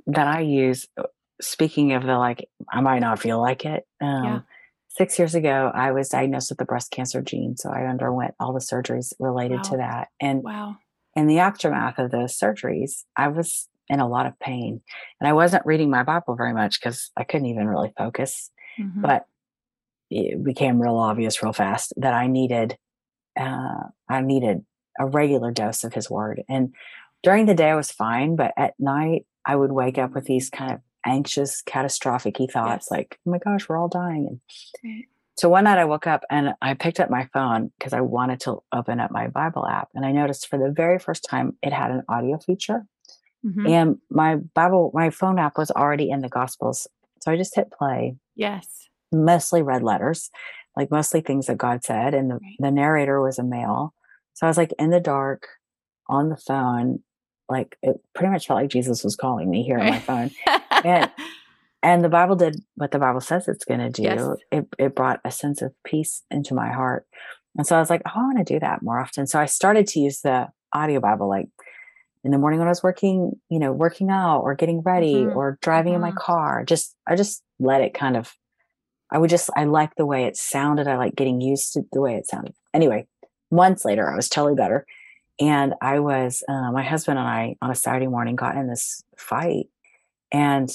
that 0.07 0.29
i 0.29 0.41
use 0.41 0.87
uh, 0.99 1.05
speaking 1.41 1.93
of 1.93 2.05
the 2.05 2.17
like 2.17 2.49
i 2.71 2.81
might 2.81 3.01
not 3.01 3.19
feel 3.19 3.41
like 3.41 3.65
it 3.65 3.85
um, 4.01 4.25
yeah. 4.25 4.41
six 4.89 5.19
years 5.19 5.35
ago 5.35 5.73
i 5.75 5.91
was 5.91 6.09
diagnosed 6.09 6.51
with 6.51 6.59
the 6.59 6.65
breast 6.65 6.91
cancer 6.91 7.21
gene 7.21 7.57
so 7.57 7.71
i 7.71 7.87
underwent 7.87 8.35
all 8.39 8.53
the 8.53 8.61
surgeries 8.61 9.13
related 9.19 9.57
wow. 9.57 9.63
to 9.63 9.77
that 9.79 10.09
and 10.21 10.43
wow 10.43 10.77
in 11.15 11.27
the 11.27 11.39
aftermath 11.39 11.99
of 11.99 12.11
those 12.11 12.39
surgeries 12.39 13.05
i 13.17 13.29
was 13.29 13.69
in 13.89 14.01
a 14.01 14.09
lot 14.09 14.27
of 14.27 14.39
pain 14.39 14.81
and 15.21 15.29
i 15.29 15.33
wasn't 15.33 15.65
reading 15.67 15.91
my 15.91 16.03
bible 16.03 16.37
very 16.37 16.53
much 16.53 16.81
because 16.81 17.11
i 17.17 17.25
couldn't 17.25 17.47
even 17.47 17.67
really 17.67 17.93
focus 17.97 18.51
mm-hmm. 18.79 19.01
but 19.01 19.27
it 20.11 20.43
became 20.43 20.81
real 20.81 20.97
obvious 20.97 21.43
real 21.43 21.53
fast 21.53 21.93
that 21.97 22.15
i 22.15 22.27
needed 22.27 22.77
uh, 23.37 23.85
I 24.09 24.21
needed 24.21 24.65
a 24.99 25.07
regular 25.07 25.51
dose 25.51 25.85
of 25.85 25.95
his 25.95 26.11
word. 26.11 26.43
And 26.49 26.75
during 27.23 27.47
the 27.47 27.55
day, 27.55 27.71
I 27.71 27.77
was 27.77 27.91
fine, 27.91 28.37
but 28.37 28.53
at 28.57 28.75
night, 28.79 29.27
I 29.45 29.57
would 29.57 29.73
wake 29.73 29.99
up 29.99 30.15
with 30.15 30.25
these 30.25 30.51
kind 30.51 30.73
of 30.73 30.81
anxious, 31.05 31.63
catastrophic 31.63 32.37
thoughts 32.53 32.89
yes. 32.91 32.91
like, 32.91 33.19
oh 33.27 33.31
my 33.31 33.39
gosh, 33.39 33.69
we're 33.69 33.77
all 33.77 33.89
dying. 33.89 34.41
And 34.83 35.05
so 35.37 35.49
one 35.49 35.65
night 35.65 35.79
I 35.79 35.85
woke 35.85 36.07
up 36.07 36.25
and 36.31 36.55
I 36.63 36.75
picked 36.75 36.99
up 36.99 37.11
my 37.11 37.29
phone 37.33 37.71
because 37.79 37.93
I 37.93 38.01
wanted 38.01 38.41
to 38.41 38.63
open 38.73 39.01
up 39.01 39.11
my 39.11 39.29
Bible 39.29 39.67
app. 39.67 39.89
And 39.95 40.05
I 40.05 40.13
noticed 40.13 40.49
for 40.49 40.59
the 40.59 40.71
very 40.71 40.99
first 40.99 41.27
time 41.29 41.57
it 41.63 41.73
had 41.73 41.91
an 41.91 42.03
audio 42.09 42.39
feature. 42.39 42.87
Mm-hmm. 43.45 43.67
And 43.67 43.99
my 44.11 44.37
Bible, 44.37 44.91
my 44.95 45.11
phone 45.11 45.39
app 45.39 45.59
was 45.59 45.71
already 45.71 46.11
in 46.11 46.23
the 46.23 46.29
Gospels. 46.29 46.89
So 47.21 47.31
I 47.31 47.37
just 47.37 47.55
hit 47.55 47.71
play. 47.71 48.17
Yes. 48.35 48.89
Mostly 49.13 49.63
red 49.63 49.83
letters 49.83 50.31
like 50.77 50.91
mostly 50.91 51.21
things 51.21 51.47
that 51.47 51.59
God 51.59 51.85
said. 51.85 52.15
And 52.15 52.31
the, 52.31 52.35
right. 52.35 52.57
the 52.59 52.71
narrator 52.71 53.21
was 53.21 53.39
a 53.39 53.43
male. 53.43 53.95
So 54.35 54.47
I 54.47 54.51
was 54.51 54.59
like 54.59 54.75
in 54.79 54.91
the 54.91 55.01
dark 55.01 55.49
on 56.09 56.29
the 56.29 56.37
phone. 56.37 57.01
Like 57.49 57.79
it 57.83 57.97
pretty 58.15 58.31
much 58.31 58.47
felt 58.47 58.61
like 58.61 58.71
Jesus 58.71 59.03
was 59.03 59.17
calling 59.17 59.49
me 59.49 59.63
here 59.63 59.79
on 59.79 59.87
my 59.87 59.99
phone. 60.01 60.31
and, 60.85 61.11
and 61.83 62.05
the 62.05 62.09
Bible 62.09 62.37
did 62.37 62.61
what 62.75 62.91
the 62.91 62.99
Bible 62.99 63.21
says 63.21 63.49
it's 63.49 63.65
going 63.65 63.81
to 63.81 63.91
do. 63.91 64.03
Yes. 64.03 64.29
It, 64.53 64.67
it 64.79 64.95
brought 64.95 65.21
a 65.25 65.31
sense 65.31 65.63
of 65.63 65.73
peace 65.85 66.23
into 66.31 66.55
my 66.55 66.71
heart. 66.71 67.07
And 67.57 67.67
so 67.67 67.77
I 67.77 67.81
was 67.81 67.89
like, 67.89 68.03
oh, 68.07 68.11
I 68.15 68.19
want 68.19 68.39
to 68.39 68.55
do 68.55 68.61
that 68.61 68.83
more 68.83 69.01
often. 69.01 69.27
So 69.27 69.41
I 69.41 69.47
started 69.47 69.87
to 69.89 70.01
use 70.01 70.21
the 70.21 70.49
audio 70.75 71.01
Bible 71.01 71.29
like 71.29 71.49
in 72.23 72.33
the 72.33 72.39
morning 72.39 72.59
when 72.59 72.69
I 72.69 72.73
was 72.73 72.83
working, 72.83 73.33
you 73.49 73.59
know, 73.59 73.73
working 73.73 74.11
out 74.11 74.41
or 74.41 74.55
getting 74.55 74.83
ready 74.83 75.15
mm-hmm. 75.15 75.39
or 75.39 75.59
driving 75.63 75.93
mm-hmm. 75.93 75.97
in 75.97 76.01
my 76.03 76.11
mm-hmm. 76.11 76.19
car. 76.19 76.65
Just, 76.65 76.95
I 77.07 77.17
just 77.17 77.43
let 77.59 77.81
it 77.81 77.95
kind 77.95 78.17
of 78.17 78.35
I 79.11 79.19
would 79.19 79.31
just, 79.31 79.51
I 79.57 79.65
like 79.65 79.95
the 79.97 80.07
way 80.07 80.25
it 80.25 80.37
sounded. 80.37 80.89
I 80.89 80.97
like 80.97 81.15
getting 81.15 81.41
used 81.41 81.73
to 81.75 81.83
the 81.93 82.01
way 82.01 82.15
it 82.17 82.27
sounded. 82.27 82.55
Anyway, 82.75 83.07
months 83.51 83.85
later, 83.85 84.11
I 84.11 84.17
was 84.17 84.29
totally 84.29 84.57
better. 84.57 84.85
And 85.41 85.75
I 85.81 86.01
was, 86.01 86.43
uh, 86.49 86.73
my 86.73 86.83
husband 86.83 87.19
and 87.19 87.29
I 87.29 87.57
on 87.61 87.71
a 87.71 87.75
Saturday 87.75 88.07
morning 88.07 88.37
got 88.37 88.57
in 88.57 88.69
this 88.69 89.03
fight. 89.19 89.67
And 90.33 90.71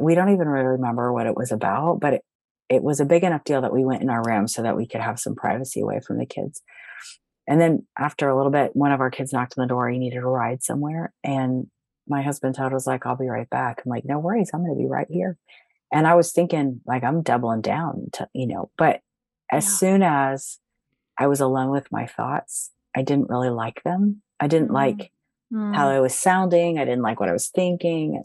we 0.00 0.14
don't 0.14 0.32
even 0.32 0.48
really 0.48 0.66
remember 0.66 1.12
what 1.12 1.26
it 1.26 1.36
was 1.36 1.50
about, 1.50 2.00
but 2.00 2.14
it, 2.14 2.22
it 2.68 2.82
was 2.82 3.00
a 3.00 3.04
big 3.06 3.24
enough 3.24 3.44
deal 3.44 3.62
that 3.62 3.72
we 3.72 3.84
went 3.84 4.02
in 4.02 4.10
our 4.10 4.22
room 4.22 4.46
so 4.46 4.62
that 4.62 4.76
we 4.76 4.86
could 4.86 5.00
have 5.00 5.18
some 5.18 5.34
privacy 5.34 5.80
away 5.80 6.00
from 6.00 6.18
the 6.18 6.26
kids. 6.26 6.62
And 7.48 7.60
then 7.60 7.86
after 7.98 8.28
a 8.28 8.36
little 8.36 8.52
bit, 8.52 8.76
one 8.76 8.92
of 8.92 9.00
our 9.00 9.10
kids 9.10 9.32
knocked 9.32 9.54
on 9.58 9.62
the 9.62 9.68
door. 9.68 9.88
He 9.88 9.98
needed 9.98 10.18
a 10.18 10.26
ride 10.26 10.62
somewhere. 10.62 11.12
And 11.24 11.66
my 12.06 12.22
husband 12.22 12.54
told 12.54 12.72
us 12.72 12.86
like, 12.86 13.04
I'll 13.06 13.16
be 13.16 13.28
right 13.28 13.48
back. 13.50 13.82
I'm 13.84 13.90
like, 13.90 14.04
no 14.04 14.18
worries. 14.18 14.50
I'm 14.52 14.64
going 14.64 14.76
to 14.76 14.82
be 14.82 14.88
right 14.88 15.06
here. 15.10 15.38
And 15.92 16.06
I 16.06 16.14
was 16.14 16.32
thinking 16.32 16.80
like, 16.86 17.04
I'm 17.04 17.22
doubling 17.22 17.60
down 17.60 18.08
to, 18.14 18.28
you 18.32 18.46
know, 18.46 18.70
but 18.78 19.00
as 19.50 19.64
yeah. 19.66 19.70
soon 19.70 20.02
as 20.02 20.58
I 21.18 21.26
was 21.26 21.40
alone 21.40 21.70
with 21.70 21.92
my 21.92 22.06
thoughts, 22.06 22.70
I 22.96 23.02
didn't 23.02 23.28
really 23.28 23.50
like 23.50 23.82
them. 23.82 24.22
I 24.40 24.46
didn't 24.48 24.70
mm. 24.70 24.74
like 24.74 25.12
mm. 25.52 25.74
how 25.74 25.88
I 25.88 26.00
was 26.00 26.14
sounding. 26.14 26.78
I 26.78 26.84
didn't 26.84 27.02
like 27.02 27.20
what 27.20 27.28
I 27.28 27.32
was 27.32 27.48
thinking. 27.48 28.22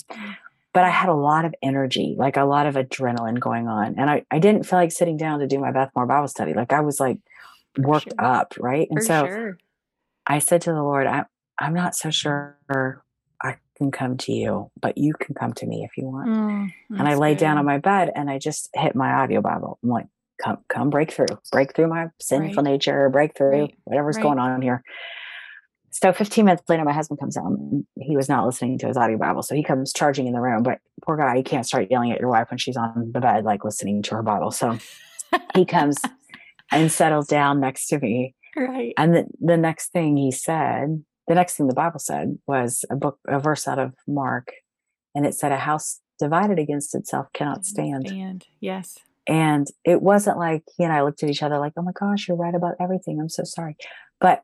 But 0.74 0.84
I 0.84 0.90
had 0.90 1.10
a 1.10 1.14
lot 1.14 1.44
of 1.44 1.54
energy, 1.62 2.16
like 2.18 2.38
a 2.38 2.46
lot 2.46 2.68
of 2.68 2.76
adrenaline 2.76 3.40
going 3.40 3.68
on. 3.68 3.96
And 3.98 4.10
I, 4.10 4.24
I 4.32 4.40
didn't 4.40 4.64
feel 4.64 4.80
like 4.80 4.92
sitting 4.92 5.18
down 5.18 5.40
to 5.40 5.48
do 5.48 5.60
my 5.60 5.72
Beth 5.72 5.92
Moore 5.96 6.06
Bible 6.06 6.28
study. 6.28 6.54
Like 6.54 6.72
I 6.72 6.82
was 6.82 7.00
like 7.00 7.18
worked 7.78 8.14
sure. 8.18 8.26
up, 8.26 8.54
right? 8.60 8.88
And 8.90 9.00
For 9.00 9.06
so 9.06 9.26
sure. 9.26 9.58
I 10.26 10.40
said 10.40 10.62
to 10.64 10.72
the 10.72 10.84
Lord, 10.84 11.08
I, 11.08 11.26
I'm 11.60 11.74
not 11.74 11.96
so 11.96 12.12
sure 12.12 12.58
can 13.78 13.92
come 13.92 14.18
to 14.18 14.32
you, 14.32 14.72
but 14.82 14.98
you 14.98 15.14
can 15.14 15.36
come 15.36 15.54
to 15.54 15.66
me 15.66 15.84
if 15.84 15.98
you 15.98 16.08
want. 16.08 16.30
Mm, 16.30 16.70
and 17.00 17.08
I 17.08 17.16
lay 17.16 17.34
good. 17.34 17.40
down 17.40 17.58
on 17.58 17.66
my 17.66 17.78
bed 17.78 18.12
and 18.16 18.30
I 18.30 18.40
just 18.40 18.70
hit 18.74 18.96
my 18.96 19.12
audio 19.12 19.42
Bible. 19.42 19.80
I'm 19.84 19.90
like, 19.90 20.08
come, 20.44 20.58
come 20.68 20.90
break 20.90 21.12
through, 21.12 21.28
break 21.52 21.76
through 21.76 21.88
my 21.88 22.08
sinful 22.20 22.64
right. 22.64 22.72
nature, 22.72 23.10
break 23.10 23.36
through 23.36 23.62
right. 23.62 23.78
whatever's 23.84 24.18
right. 24.18 24.24
going 24.24 24.40
on 24.40 24.62
here. 24.62 24.84
So 25.92 26.14
15 26.14 26.46
minutes 26.46 26.64
later, 26.68 26.84
my 26.84 26.94
husband 26.94 27.20
comes 27.20 27.38
home. 27.38 27.88
He 27.96 28.16
was 28.16 28.30
not 28.30 28.46
listening 28.46 28.78
to 28.80 28.88
his 28.88 28.98
audio 28.98 29.18
Bible. 29.18 29.42
So 29.42 29.56
he 29.56 29.64
comes 29.64 29.94
charging 29.94 30.28
in 30.28 30.34
the 30.34 30.42
room. 30.42 30.62
But 30.62 30.80
poor 31.04 31.18
guy, 31.18 31.36
you 31.36 31.44
can't 31.44 31.66
start 31.66 31.88
yelling 31.90 32.12
at 32.12 32.20
your 32.20 32.30
wife 32.30 32.52
when 32.52 32.60
she's 32.60 32.78
on 32.78 33.12
the 33.14 33.20
bed, 33.20 33.46
like 33.46 33.64
listening 33.64 34.04
to 34.04 34.16
her 34.16 34.24
Bible. 34.24 34.52
So 34.52 34.78
he 35.56 35.66
comes 35.66 35.98
and 36.72 36.92
settles 36.92 37.28
down 37.28 37.60
next 37.60 37.88
to 37.88 38.00
me. 38.00 38.36
Right. 38.56 38.94
And 38.98 39.16
the, 39.16 39.26
the 39.40 39.58
next 39.58 39.92
thing 39.92 40.18
he 40.18 40.32
said, 40.32 41.04
the 41.28 41.36
next 41.36 41.56
thing 41.56 41.68
the 41.68 41.74
Bible 41.74 42.00
said 42.00 42.38
was 42.48 42.86
a 42.90 42.96
book, 42.96 43.20
a 43.28 43.40
verse 43.40 43.68
out 43.68 43.80
of 43.80 43.94
Mark. 44.08 44.52
And 45.14 45.26
it 45.26 45.34
said, 45.34 45.52
A 45.52 45.58
house 45.58 46.00
divided 46.20 46.60
against 46.60 46.96
itself 46.96 47.28
cannot 47.34 47.66
stand. 47.66 48.08
stand. 48.08 48.46
Yes. 48.60 48.98
And 49.28 49.68
it 49.84 50.02
wasn't 50.02 50.38
like 50.38 50.64
he 50.78 50.84
and 50.84 50.94
I 50.94 51.04
looked 51.04 51.22
at 51.22 51.30
each 51.30 51.44
other 51.44 51.60
like, 51.60 51.74
oh 51.78 51.82
my 51.82 51.92
gosh, 51.92 52.28
you're 52.28 52.38
right 52.38 52.56
about 52.56 52.76
everything. 52.80 53.20
I'm 53.20 53.30
so 53.30 53.44
sorry. 53.44 53.76
But 54.22 54.42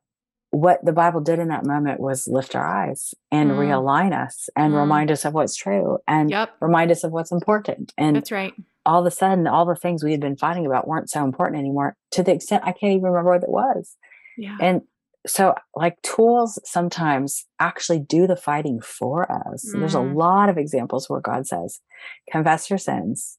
what 0.52 0.84
the 0.86 0.91
Bible 0.91 1.22
did 1.22 1.39
in 1.39 1.48
that 1.48 1.65
moment 1.65 2.00
was 2.00 2.28
lift 2.28 2.56
our 2.56 2.65
eyes 2.65 3.15
and 3.32 3.50
mm. 3.50 3.58
realign 3.58 4.13
us 4.13 4.50
and 4.56 4.74
mm. 4.74 4.78
remind 4.78 5.10
us 5.10 5.26
of 5.26 5.34
what's 5.34 5.56
true 5.56 5.98
and 6.08 6.30
yep. 6.30 6.52
remind 6.60 6.91
us 6.91 7.04
of 7.04 7.12
what's 7.12 7.32
important. 7.32 7.93
And 7.98 8.17
that's 8.17 8.32
right. 8.32 8.54
All 8.86 9.00
of 9.00 9.06
a 9.06 9.12
sudden, 9.12 9.48
all 9.48 9.65
the 9.65 9.76
things 9.76 10.04
we 10.04 10.12
had 10.12 10.19
been 10.19 10.36
fighting 10.36 10.65
about 10.65 10.88
weren't 10.88 11.10
so 11.10 11.24
important 11.24 11.60
anymore 11.60 11.96
to 12.12 12.22
the 12.22 12.34
extent 12.34 12.63
I 12.65 12.74
can't 12.74 12.91
even 12.91 13.04
remember 13.04 13.32
what 13.32 13.43
it 13.43 13.50
was. 13.50 13.96
Yeah. 14.38 14.58
And 14.60 14.82
so, 15.26 15.56
like 15.76 16.02
tools 16.02 16.60
sometimes 16.66 17.46
actually 17.60 18.00
do 18.00 18.28
the 18.28 18.36
fighting 18.36 18.82
for 18.82 19.32
us. 19.32 19.66
Mm. 19.74 19.80
There's 19.80 19.96
a 19.96 20.00
mm. 20.00 20.16
lot 20.16 20.50
of 20.50 20.58
examples 20.58 21.10
where 21.10 21.22
God 21.22 21.48
says, 21.48 21.80
confess 22.30 22.70
your 22.70 22.80
sins, 22.80 23.38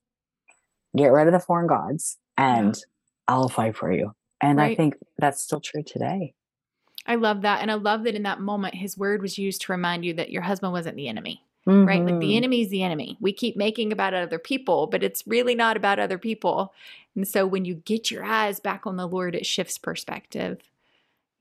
get 0.97 1.12
rid 1.12 1.27
of 1.27 1.33
the 1.33 1.40
foreign 1.40 1.66
gods, 1.66 2.18
and 2.37 2.75
yeah. 2.75 2.83
I'll 3.29 3.49
fight 3.49 3.77
for 3.77 3.92
you. 3.92 4.12
And 4.40 4.59
right. 4.59 4.73
I 4.73 4.75
think 4.75 4.97
that's 5.18 5.42
still 5.42 5.61
true 5.61 5.83
today. 5.83 6.35
I 7.07 7.16
love 7.16 7.42
that. 7.42 7.61
And 7.61 7.70
I 7.70 7.75
love 7.75 8.05
that 8.05 8.14
in 8.14 8.23
that 8.23 8.40
moment, 8.40 8.75
his 8.75 8.97
word 8.97 9.20
was 9.20 9.37
used 9.38 9.62
to 9.62 9.73
remind 9.73 10.05
you 10.05 10.14
that 10.14 10.31
your 10.31 10.42
husband 10.42 10.73
wasn't 10.73 10.97
the 10.97 11.09
enemy. 11.09 11.42
Mm-hmm. 11.66 11.87
Right? 11.87 12.05
Like 12.05 12.20
the 12.20 12.27
mm-hmm. 12.27 12.37
enemy 12.37 12.61
is 12.62 12.68
the 12.68 12.83
enemy. 12.83 13.16
We 13.20 13.33
keep 13.33 13.57
making 13.57 13.90
about 13.90 14.12
other 14.12 14.38
people, 14.38 14.87
but 14.87 15.03
it's 15.03 15.27
really 15.27 15.55
not 15.55 15.79
about 15.79 15.99
other 15.99 16.18
people. 16.18 16.75
And 17.16 17.27
so 17.27 17.47
when 17.47 17.64
you 17.64 17.77
get 17.77 18.11
your 18.11 18.23
eyes 18.23 18.61
back 18.61 18.87
on 18.87 18.97
the 18.97 19.09
Lord, 19.09 19.35
it 19.35 19.47
shifts 19.47 19.79
perspective. 19.79 20.61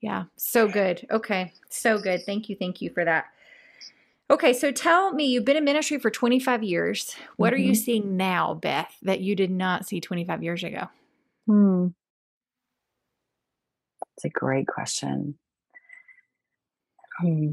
Yeah, 0.04 0.26
so 0.36 0.68
good. 0.68 1.08
Okay, 1.10 1.54
so 1.70 1.98
good. 1.98 2.26
Thank 2.26 2.50
you. 2.50 2.58
Thank 2.58 2.82
you 2.82 2.90
for 2.90 3.06
that. 3.06 3.28
Okay, 4.30 4.52
so 4.52 4.70
tell 4.70 5.14
me, 5.14 5.24
you've 5.28 5.46
been 5.46 5.56
in 5.56 5.64
ministry 5.64 5.98
for 5.98 6.12
25 6.12 6.62
years. 6.62 7.16
What 7.38 7.48
mm-hmm. 7.48 7.54
are 7.54 7.58
you 7.58 7.72
mm-hmm. 7.72 7.84
seeing 7.84 8.18
now, 8.18 8.54
Beth, 8.54 8.94
that 9.04 9.22
you 9.22 9.34
did 9.34 9.50
not 9.50 9.86
see 9.88 10.02
25 10.02 10.44
years 10.44 10.62
ago? 10.62 10.90
Hmm. 11.48 11.88
It's 14.18 14.26
a 14.26 14.30
great 14.30 14.68
question. 14.68 15.36
Hmm. 17.22 17.52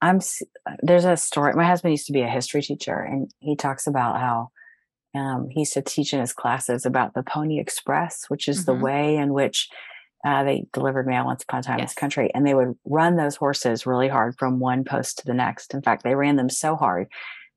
I'm 0.00 0.20
there's 0.82 1.04
a 1.04 1.18
story. 1.18 1.52
My 1.52 1.66
husband 1.66 1.92
used 1.92 2.06
to 2.06 2.12
be 2.14 2.22
a 2.22 2.28
history 2.28 2.62
teacher, 2.62 2.98
and 2.98 3.30
he 3.40 3.54
talks 3.54 3.86
about 3.86 4.18
how 4.18 4.48
um, 5.18 5.48
he 5.50 5.60
used 5.60 5.74
to 5.74 5.82
teach 5.82 6.12
in 6.12 6.20
his 6.20 6.32
classes 6.32 6.86
about 6.86 7.14
the 7.14 7.22
Pony 7.22 7.58
Express, 7.58 8.24
which 8.28 8.48
is 8.48 8.64
mm-hmm. 8.64 8.78
the 8.78 8.84
way 8.84 9.16
in 9.16 9.32
which 9.32 9.68
uh, 10.26 10.44
they 10.44 10.66
delivered 10.72 11.06
mail 11.06 11.24
once 11.24 11.42
upon 11.42 11.60
a 11.60 11.62
time 11.62 11.78
yes. 11.78 11.82
in 11.82 11.86
this 11.86 11.94
country, 11.94 12.30
and 12.34 12.46
they 12.46 12.54
would 12.54 12.74
run 12.84 13.16
those 13.16 13.36
horses 13.36 13.86
really 13.86 14.08
hard 14.08 14.36
from 14.38 14.58
one 14.58 14.84
post 14.84 15.18
to 15.18 15.26
the 15.26 15.34
next. 15.34 15.74
In 15.74 15.82
fact, 15.82 16.02
they 16.02 16.14
ran 16.14 16.36
them 16.36 16.50
so 16.50 16.76
hard 16.76 17.08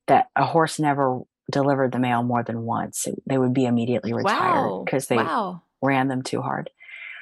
that 0.08 0.28
a 0.36 0.46
horse 0.46 0.80
never 0.80 1.22
delivered 1.50 1.92
the 1.92 2.00
mail 2.00 2.24
more 2.24 2.44
than 2.44 2.62
once. 2.62 3.08
They 3.26 3.38
would 3.38 3.54
be 3.54 3.66
immediately 3.66 4.14
retired 4.14 4.86
because 4.86 5.10
wow. 5.10 5.16
they 5.16 5.24
wow. 5.24 5.64
ran 5.82 6.08
them 6.08 6.22
too 6.22 6.42
hard. 6.42 6.70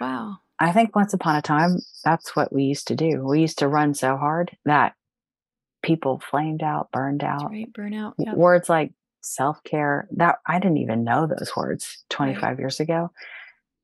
Wow. 0.02 0.38
I 0.60 0.74
think 0.74 0.96
once 0.96 1.14
upon 1.14 1.38
a 1.38 1.42
time, 1.42 1.80
that's 2.04 2.36
what 2.36 2.52
we 2.52 2.64
used 2.64 2.88
to 2.90 2.96
do. 2.96 3.26
We 3.26 3.40
used 3.40 3.60
to 3.60 3.68
run 3.68 3.94
so 3.94 4.18
hard 4.18 4.56
that 4.66 4.94
people 5.82 6.22
flamed 6.30 6.62
out, 6.62 6.92
burned 6.92 7.24
out. 7.24 7.40
That's 7.40 7.52
right, 7.52 7.74
burnout. 7.74 8.14
Yep. 8.18 8.36
Words 8.36 8.70
like 8.70 8.92
self 9.30 9.64
care, 9.64 10.08
that 10.18 10.38
I 10.46 10.60
didn't 10.60 10.78
even 10.78 11.04
know 11.04 11.28
those 11.28 11.52
words 11.56 12.04
25 12.10 12.44
right. 12.44 12.60
years 12.60 12.80
ago. 12.80 13.12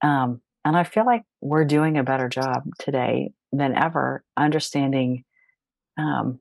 Um, 0.02 0.42
and 0.64 0.76
I 0.76 0.84
feel 0.84 1.06
like 1.06 1.24
we're 1.42 1.66
doing 1.66 1.98
a 1.98 2.04
better 2.04 2.28
job 2.28 2.64
today 2.80 3.32
than 3.52 3.76
ever 3.76 4.24
understanding 4.36 5.24
um, 5.98 6.40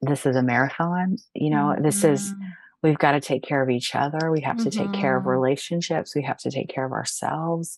this 0.00 0.26
is 0.26 0.36
a 0.36 0.42
marathon. 0.42 1.16
You 1.34 1.50
know, 1.50 1.72
mm-hmm. 1.72 1.82
this 1.82 2.04
is, 2.04 2.32
mm-hmm. 2.32 2.44
we've 2.82 2.98
got 2.98 3.12
to 3.12 3.20
take 3.20 3.42
care 3.42 3.62
of 3.62 3.70
each 3.70 3.94
other. 3.94 4.30
We 4.30 4.42
have 4.42 4.56
mm-hmm. 4.56 4.68
to 4.68 4.78
take 4.78 4.92
care 4.92 5.16
of 5.16 5.22
mm-hmm. 5.22 5.30
relationships. 5.30 6.14
We 6.14 6.22
have 6.22 6.38
to 6.38 6.50
take 6.50 6.68
care 6.68 6.84
of 6.84 6.92
ourselves 6.92 7.76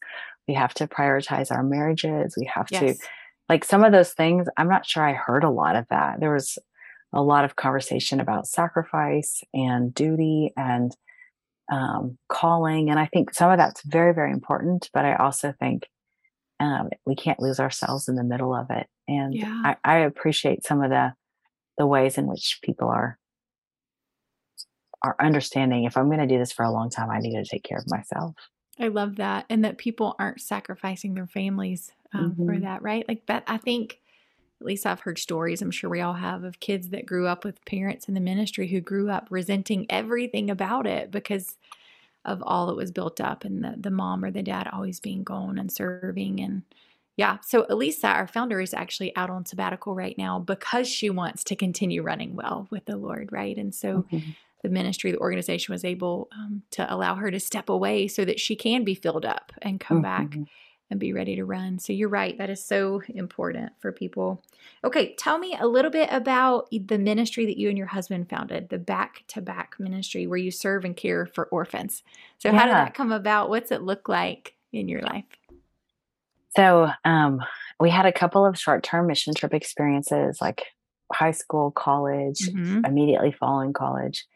we 0.50 0.54
have 0.54 0.74
to 0.74 0.88
prioritize 0.88 1.52
our 1.52 1.62
marriages 1.62 2.34
we 2.36 2.50
have 2.52 2.66
yes. 2.72 2.98
to 2.98 3.06
like 3.48 3.64
some 3.64 3.84
of 3.84 3.92
those 3.92 4.12
things 4.12 4.48
i'm 4.56 4.68
not 4.68 4.84
sure 4.84 5.04
i 5.06 5.12
heard 5.12 5.44
a 5.44 5.50
lot 5.50 5.76
of 5.76 5.86
that 5.90 6.18
there 6.18 6.32
was 6.32 6.58
a 7.12 7.22
lot 7.22 7.44
of 7.44 7.56
conversation 7.56 8.20
about 8.20 8.46
sacrifice 8.46 9.42
and 9.52 9.94
duty 9.94 10.52
and 10.56 10.96
um, 11.70 12.18
calling 12.28 12.90
and 12.90 12.98
i 12.98 13.06
think 13.06 13.32
some 13.32 13.50
of 13.50 13.58
that's 13.58 13.82
very 13.82 14.12
very 14.12 14.32
important 14.32 14.90
but 14.92 15.04
i 15.04 15.14
also 15.14 15.52
think 15.58 15.88
um, 16.58 16.90
we 17.06 17.16
can't 17.16 17.40
lose 17.40 17.58
ourselves 17.58 18.08
in 18.08 18.16
the 18.16 18.24
middle 18.24 18.54
of 18.54 18.66
it 18.70 18.86
and 19.08 19.34
yeah. 19.34 19.62
I, 19.64 19.76
I 19.84 19.98
appreciate 19.98 20.64
some 20.64 20.82
of 20.82 20.90
the 20.90 21.12
the 21.78 21.86
ways 21.86 22.18
in 22.18 22.26
which 22.26 22.58
people 22.62 22.88
are 22.88 23.18
are 25.02 25.16
understanding 25.20 25.84
if 25.84 25.96
i'm 25.96 26.06
going 26.06 26.18
to 26.18 26.26
do 26.26 26.38
this 26.38 26.52
for 26.52 26.64
a 26.64 26.72
long 26.72 26.90
time 26.90 27.10
i 27.10 27.18
need 27.18 27.42
to 27.42 27.48
take 27.48 27.62
care 27.62 27.78
of 27.78 27.88
myself 27.88 28.34
I 28.80 28.88
love 28.88 29.16
that. 29.16 29.44
And 29.50 29.64
that 29.64 29.78
people 29.78 30.16
aren't 30.18 30.40
sacrificing 30.40 31.14
their 31.14 31.26
families 31.26 31.92
um, 32.14 32.32
mm-hmm. 32.32 32.46
for 32.46 32.58
that, 32.60 32.82
right? 32.82 33.06
Like 33.06 33.26
that, 33.26 33.44
I 33.46 33.58
think, 33.58 34.00
at 34.60 34.66
least 34.66 34.86
I've 34.86 35.00
heard 35.00 35.18
stories, 35.18 35.62
I'm 35.62 35.70
sure 35.70 35.88
we 35.88 36.00
all 36.00 36.14
have, 36.14 36.44
of 36.44 36.60
kids 36.60 36.90
that 36.90 37.06
grew 37.06 37.26
up 37.26 37.44
with 37.44 37.64
parents 37.64 38.08
in 38.08 38.14
the 38.14 38.20
ministry 38.20 38.68
who 38.68 38.80
grew 38.80 39.10
up 39.10 39.28
resenting 39.30 39.86
everything 39.88 40.50
about 40.50 40.86
it 40.86 41.10
because 41.10 41.56
of 42.24 42.42
all 42.42 42.66
that 42.66 42.76
was 42.76 42.90
built 42.90 43.20
up 43.20 43.44
and 43.44 43.64
the, 43.64 43.74
the 43.78 43.90
mom 43.90 44.22
or 44.22 44.30
the 44.30 44.42
dad 44.42 44.68
always 44.70 45.00
being 45.00 45.24
gone 45.24 45.58
and 45.58 45.72
serving. 45.72 46.40
And 46.40 46.62
yeah, 47.16 47.38
so 47.42 47.64
Alisa, 47.64 48.04
our 48.04 48.26
founder, 48.26 48.60
is 48.60 48.74
actually 48.74 49.16
out 49.16 49.30
on 49.30 49.46
sabbatical 49.46 49.94
right 49.94 50.16
now 50.18 50.38
because 50.38 50.86
she 50.86 51.08
wants 51.08 51.42
to 51.44 51.56
continue 51.56 52.02
running 52.02 52.36
well 52.36 52.68
with 52.70 52.84
the 52.84 52.96
Lord, 52.96 53.30
right? 53.32 53.56
And 53.56 53.74
so, 53.74 54.04
mm-hmm 54.12 54.30
the 54.62 54.68
ministry, 54.68 55.12
the 55.12 55.18
organization 55.18 55.72
was 55.72 55.84
able 55.84 56.28
um, 56.32 56.62
to 56.72 56.92
allow 56.92 57.14
her 57.14 57.30
to 57.30 57.40
step 57.40 57.68
away 57.68 58.08
so 58.08 58.24
that 58.24 58.40
she 58.40 58.56
can 58.56 58.84
be 58.84 58.94
filled 58.94 59.24
up 59.24 59.52
and 59.62 59.80
come 59.80 60.02
mm-hmm. 60.02 60.38
back 60.40 60.48
and 60.90 60.98
be 60.98 61.12
ready 61.12 61.36
to 61.36 61.44
run. 61.44 61.78
So 61.78 61.92
you're 61.92 62.08
right. 62.08 62.36
That 62.36 62.50
is 62.50 62.64
so 62.64 63.02
important 63.08 63.72
for 63.78 63.92
people. 63.92 64.42
Okay, 64.84 65.14
tell 65.14 65.38
me 65.38 65.56
a 65.58 65.66
little 65.66 65.90
bit 65.90 66.08
about 66.12 66.68
the 66.70 66.98
ministry 66.98 67.46
that 67.46 67.58
you 67.58 67.68
and 67.68 67.78
your 67.78 67.86
husband 67.86 68.28
founded, 68.28 68.68
the 68.68 68.78
Back 68.78 69.24
to 69.28 69.40
Back 69.40 69.76
ministry, 69.78 70.26
where 70.26 70.38
you 70.38 70.50
serve 70.50 70.84
and 70.84 70.96
care 70.96 71.26
for 71.26 71.46
orphans. 71.46 72.02
So, 72.38 72.50
yeah. 72.50 72.58
how 72.58 72.66
did 72.66 72.74
that 72.74 72.94
come 72.94 73.12
about? 73.12 73.48
What's 73.48 73.70
it 73.70 73.82
look 73.82 74.08
like 74.08 74.54
in 74.72 74.88
your 74.88 75.02
life? 75.02 75.24
So, 76.56 76.90
um, 77.04 77.40
we 77.78 77.90
had 77.90 78.06
a 78.06 78.12
couple 78.12 78.44
of 78.44 78.58
short 78.58 78.82
term 78.82 79.06
mission 79.06 79.34
trip 79.34 79.54
experiences 79.54 80.40
like 80.40 80.64
high 81.12 81.30
school, 81.30 81.70
college, 81.70 82.40
mm-hmm. 82.40 82.84
immediately 82.84 83.32
following 83.32 83.72
college. 83.72 84.26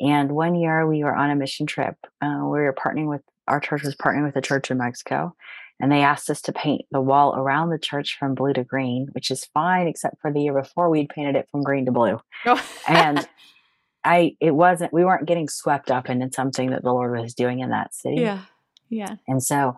And 0.00 0.32
one 0.32 0.54
year 0.54 0.86
we 0.86 1.04
were 1.04 1.14
on 1.14 1.30
a 1.30 1.36
mission 1.36 1.66
trip. 1.66 1.96
Uh, 2.20 2.40
we 2.42 2.60
were 2.60 2.74
partnering 2.74 3.08
with 3.08 3.22
our 3.48 3.60
church 3.60 3.82
was 3.82 3.96
partnering 3.96 4.24
with 4.24 4.36
a 4.36 4.42
church 4.42 4.70
in 4.70 4.78
Mexico, 4.78 5.34
and 5.80 5.90
they 5.90 6.02
asked 6.02 6.30
us 6.30 6.40
to 6.42 6.52
paint 6.52 6.82
the 6.90 7.00
wall 7.00 7.34
around 7.36 7.70
the 7.70 7.78
church 7.78 8.16
from 8.18 8.34
blue 8.34 8.52
to 8.52 8.64
green, 8.64 9.08
which 9.12 9.30
is 9.30 9.44
fine, 9.46 9.86
except 9.86 10.20
for 10.20 10.32
the 10.32 10.40
year 10.40 10.54
before 10.54 10.88
we'd 10.88 11.08
painted 11.08 11.36
it 11.36 11.48
from 11.50 11.62
green 11.62 11.86
to 11.86 11.92
blue. 11.92 12.20
Oh. 12.46 12.64
and 12.88 13.28
I 14.04 14.36
it 14.38 14.54
wasn't 14.54 14.92
we 14.92 15.04
weren't 15.04 15.26
getting 15.26 15.48
swept 15.48 15.90
up 15.90 16.10
into 16.10 16.30
something 16.32 16.70
that 16.70 16.82
the 16.82 16.92
Lord 16.92 17.18
was 17.18 17.34
doing 17.34 17.60
in 17.60 17.70
that 17.70 17.94
city. 17.94 18.20
Yeah. 18.20 18.42
Yeah. 18.90 19.16
And 19.26 19.42
so 19.42 19.76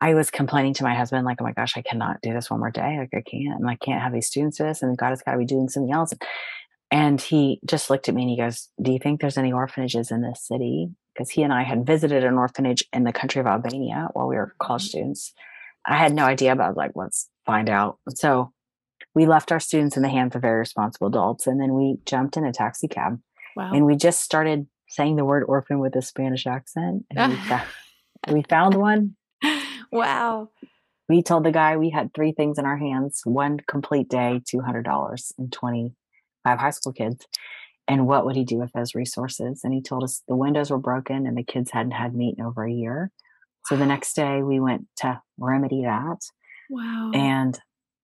I 0.00 0.14
was 0.14 0.30
complaining 0.30 0.74
to 0.74 0.84
my 0.84 0.94
husband, 0.94 1.24
like, 1.24 1.38
oh 1.40 1.44
my 1.44 1.52
gosh, 1.52 1.76
I 1.76 1.82
cannot 1.82 2.20
do 2.22 2.32
this 2.32 2.50
one 2.50 2.60
more 2.60 2.70
day. 2.70 2.98
Like 2.98 3.14
I 3.14 3.22
can't, 3.28 3.60
and 3.60 3.68
I 3.68 3.76
can't 3.76 4.02
have 4.02 4.12
these 4.12 4.26
students 4.26 4.58
do 4.58 4.64
this, 4.64 4.82
and 4.82 4.96
God 4.96 5.10
has 5.10 5.22
got 5.22 5.32
to 5.32 5.38
be 5.38 5.44
doing 5.44 5.68
something 5.68 5.92
else. 5.92 6.12
And 6.90 7.20
he 7.20 7.60
just 7.66 7.90
looked 7.90 8.08
at 8.08 8.14
me 8.14 8.22
and 8.22 8.30
he 8.30 8.36
goes, 8.36 8.68
Do 8.80 8.92
you 8.92 8.98
think 8.98 9.20
there's 9.20 9.38
any 9.38 9.52
orphanages 9.52 10.10
in 10.10 10.22
this 10.22 10.46
city? 10.46 10.88
Because 11.18 11.30
he 11.30 11.42
and 11.42 11.52
I 11.52 11.64
had 11.64 11.84
visited 11.84 12.22
an 12.22 12.34
orphanage 12.34 12.84
in 12.92 13.02
the 13.02 13.12
country 13.12 13.40
of 13.40 13.48
Albania 13.48 14.08
while 14.12 14.28
we 14.28 14.36
were 14.36 14.54
college 14.60 14.82
mm-hmm. 14.82 14.88
students. 14.88 15.34
I 15.84 15.96
had 15.96 16.14
no 16.14 16.24
idea, 16.24 16.54
but 16.54 16.62
I 16.62 16.68
was 16.68 16.76
like, 16.76 16.92
let's 16.94 17.28
find 17.44 17.68
out. 17.68 17.98
So 18.14 18.52
we 19.16 19.26
left 19.26 19.50
our 19.50 19.58
students 19.58 19.96
in 19.96 20.04
the 20.04 20.08
hands 20.08 20.36
of 20.36 20.42
very 20.42 20.60
responsible 20.60 21.08
adults. 21.08 21.48
And 21.48 21.60
then 21.60 21.74
we 21.74 21.96
jumped 22.06 22.36
in 22.36 22.44
a 22.44 22.52
taxi 22.52 22.86
cab 22.86 23.18
wow. 23.56 23.72
and 23.72 23.84
we 23.84 23.96
just 23.96 24.20
started 24.20 24.68
saying 24.88 25.16
the 25.16 25.24
word 25.24 25.42
orphan 25.48 25.80
with 25.80 25.96
a 25.96 26.02
Spanish 26.02 26.46
accent. 26.46 27.04
And 27.10 27.32
we, 27.32 27.38
found, 27.48 27.66
we 28.30 28.42
found 28.48 28.74
one. 28.74 29.16
Wow. 29.90 30.50
We 31.08 31.22
told 31.22 31.44
the 31.44 31.50
guy 31.50 31.76
we 31.78 31.90
had 31.90 32.14
three 32.14 32.32
things 32.32 32.58
in 32.58 32.64
our 32.64 32.76
hands 32.76 33.22
one 33.24 33.58
complete 33.66 34.08
day, 34.08 34.40
$200, 34.54 35.32
and 35.38 35.52
25 35.52 36.58
high 36.58 36.70
school 36.70 36.92
kids. 36.92 37.26
And 37.88 38.06
what 38.06 38.26
would 38.26 38.36
he 38.36 38.44
do 38.44 38.58
with 38.58 38.72
those 38.72 38.94
resources? 38.94 39.62
And 39.64 39.72
he 39.72 39.80
told 39.80 40.04
us 40.04 40.22
the 40.28 40.36
windows 40.36 40.70
were 40.70 40.78
broken 40.78 41.26
and 41.26 41.36
the 41.36 41.42
kids 41.42 41.70
hadn't 41.70 41.92
had 41.92 42.14
meat 42.14 42.36
in 42.38 42.44
over 42.44 42.64
a 42.64 42.72
year. 42.72 43.10
So 43.64 43.76
the 43.76 43.86
next 43.86 44.14
day 44.14 44.42
we 44.42 44.60
went 44.60 44.86
to 44.98 45.20
remedy 45.38 45.82
that. 45.84 46.20
Wow. 46.70 47.12
And 47.14 47.58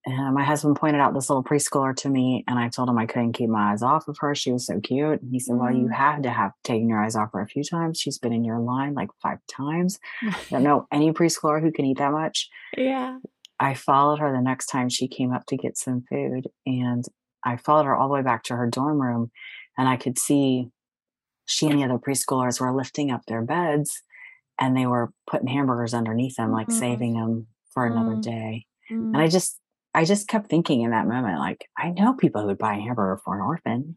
uh, 0.07 0.31
my 0.33 0.45
husband 0.45 0.77
pointed 0.77 1.01
out 1.01 1.15
this 1.15 1.31
little 1.31 1.43
preschooler 1.43 1.97
to 1.97 2.11
me, 2.11 2.45
and 2.47 2.59
I 2.59 2.69
told 2.69 2.91
him 2.91 2.99
I 2.99 3.07
couldn't 3.07 3.33
keep 3.33 3.49
my 3.49 3.73
eyes 3.73 3.83
off 3.83 4.07
of 4.07 4.19
her. 4.21 4.35
She 4.35 4.53
was 4.53 4.67
so 4.67 4.79
cute. 4.81 5.23
And 5.23 5.31
he 5.33 5.41
said, 5.41 5.57
Well, 5.57 5.75
you 5.75 5.87
mm. 5.87 5.95
have 5.95 6.21
to 6.23 6.31
have 6.31 6.53
taken 6.63 6.89
your 6.89 7.03
eyes 7.03 7.17
off 7.17 7.31
her 7.33 7.41
a 7.41 7.47
few 7.47 7.65
times. 7.65 7.99
She's 7.99 8.19
been 8.19 8.33
in 8.33 8.45
your 8.45 8.59
line 8.59 8.93
like 8.93 9.09
five 9.23 9.39
times. 9.51 9.99
I 10.23 10.35
don't 10.51 10.63
know 10.63 10.87
any 10.93 11.13
preschooler 11.13 11.61
who 11.61 11.73
can 11.73 11.87
eat 11.87 11.99
that 11.99 12.13
much. 12.13 12.51
Yeah. 12.77 13.19
I 13.59 13.73
followed 13.73 14.19
her 14.19 14.31
the 14.31 14.43
next 14.43 14.67
time 14.67 14.91
she 14.91 15.09
came 15.09 15.33
up 15.33 15.47
to 15.47 15.57
get 15.57 15.79
some 15.79 16.05
food, 16.11 16.49
and 16.67 17.05
I 17.43 17.57
followed 17.57 17.87
her 17.87 17.97
all 17.97 18.09
the 18.09 18.15
way 18.15 18.23
back 18.23 18.43
to 18.45 18.57
her 18.57 18.67
dorm 18.67 19.01
room, 19.01 19.31
and 19.77 19.89
I 19.89 19.97
could 19.97 20.19
see 20.19 20.71
she 21.47 21.67
and 21.69 21.79
the 21.79 21.85
other 21.85 21.99
preschoolers 21.99 22.61
were 22.61 22.75
lifting 22.75 23.11
up 23.11 23.23
their 23.27 23.43
beds 23.43 24.03
and 24.59 24.77
they 24.77 24.87
were 24.87 25.13
putting 25.29 25.49
hamburgers 25.49 25.95
underneath 25.95 26.37
them, 26.37 26.53
like 26.53 26.69
mm-hmm. 26.69 26.79
saving 26.79 27.15
them 27.15 27.47
for 27.73 27.87
another 27.87 28.13
mm-hmm. 28.13 28.21
day. 28.21 28.67
Mm-hmm. 28.91 29.15
And 29.15 29.17
I 29.17 29.29
just, 29.29 29.59
I 29.95 30.05
just 30.05 30.29
kept 30.29 30.49
thinking 30.49 30.83
in 30.83 30.91
that 30.91 31.07
moment, 31.07 31.39
like, 31.39 31.69
I 31.77 31.91
know 31.91 32.15
people 32.15 32.41
who 32.41 32.49
would 32.49 32.59
buy 32.59 32.75
a 32.75 32.81
hamburger 32.81 33.21
for 33.25 33.35
an 33.35 33.43
orphan. 33.43 33.97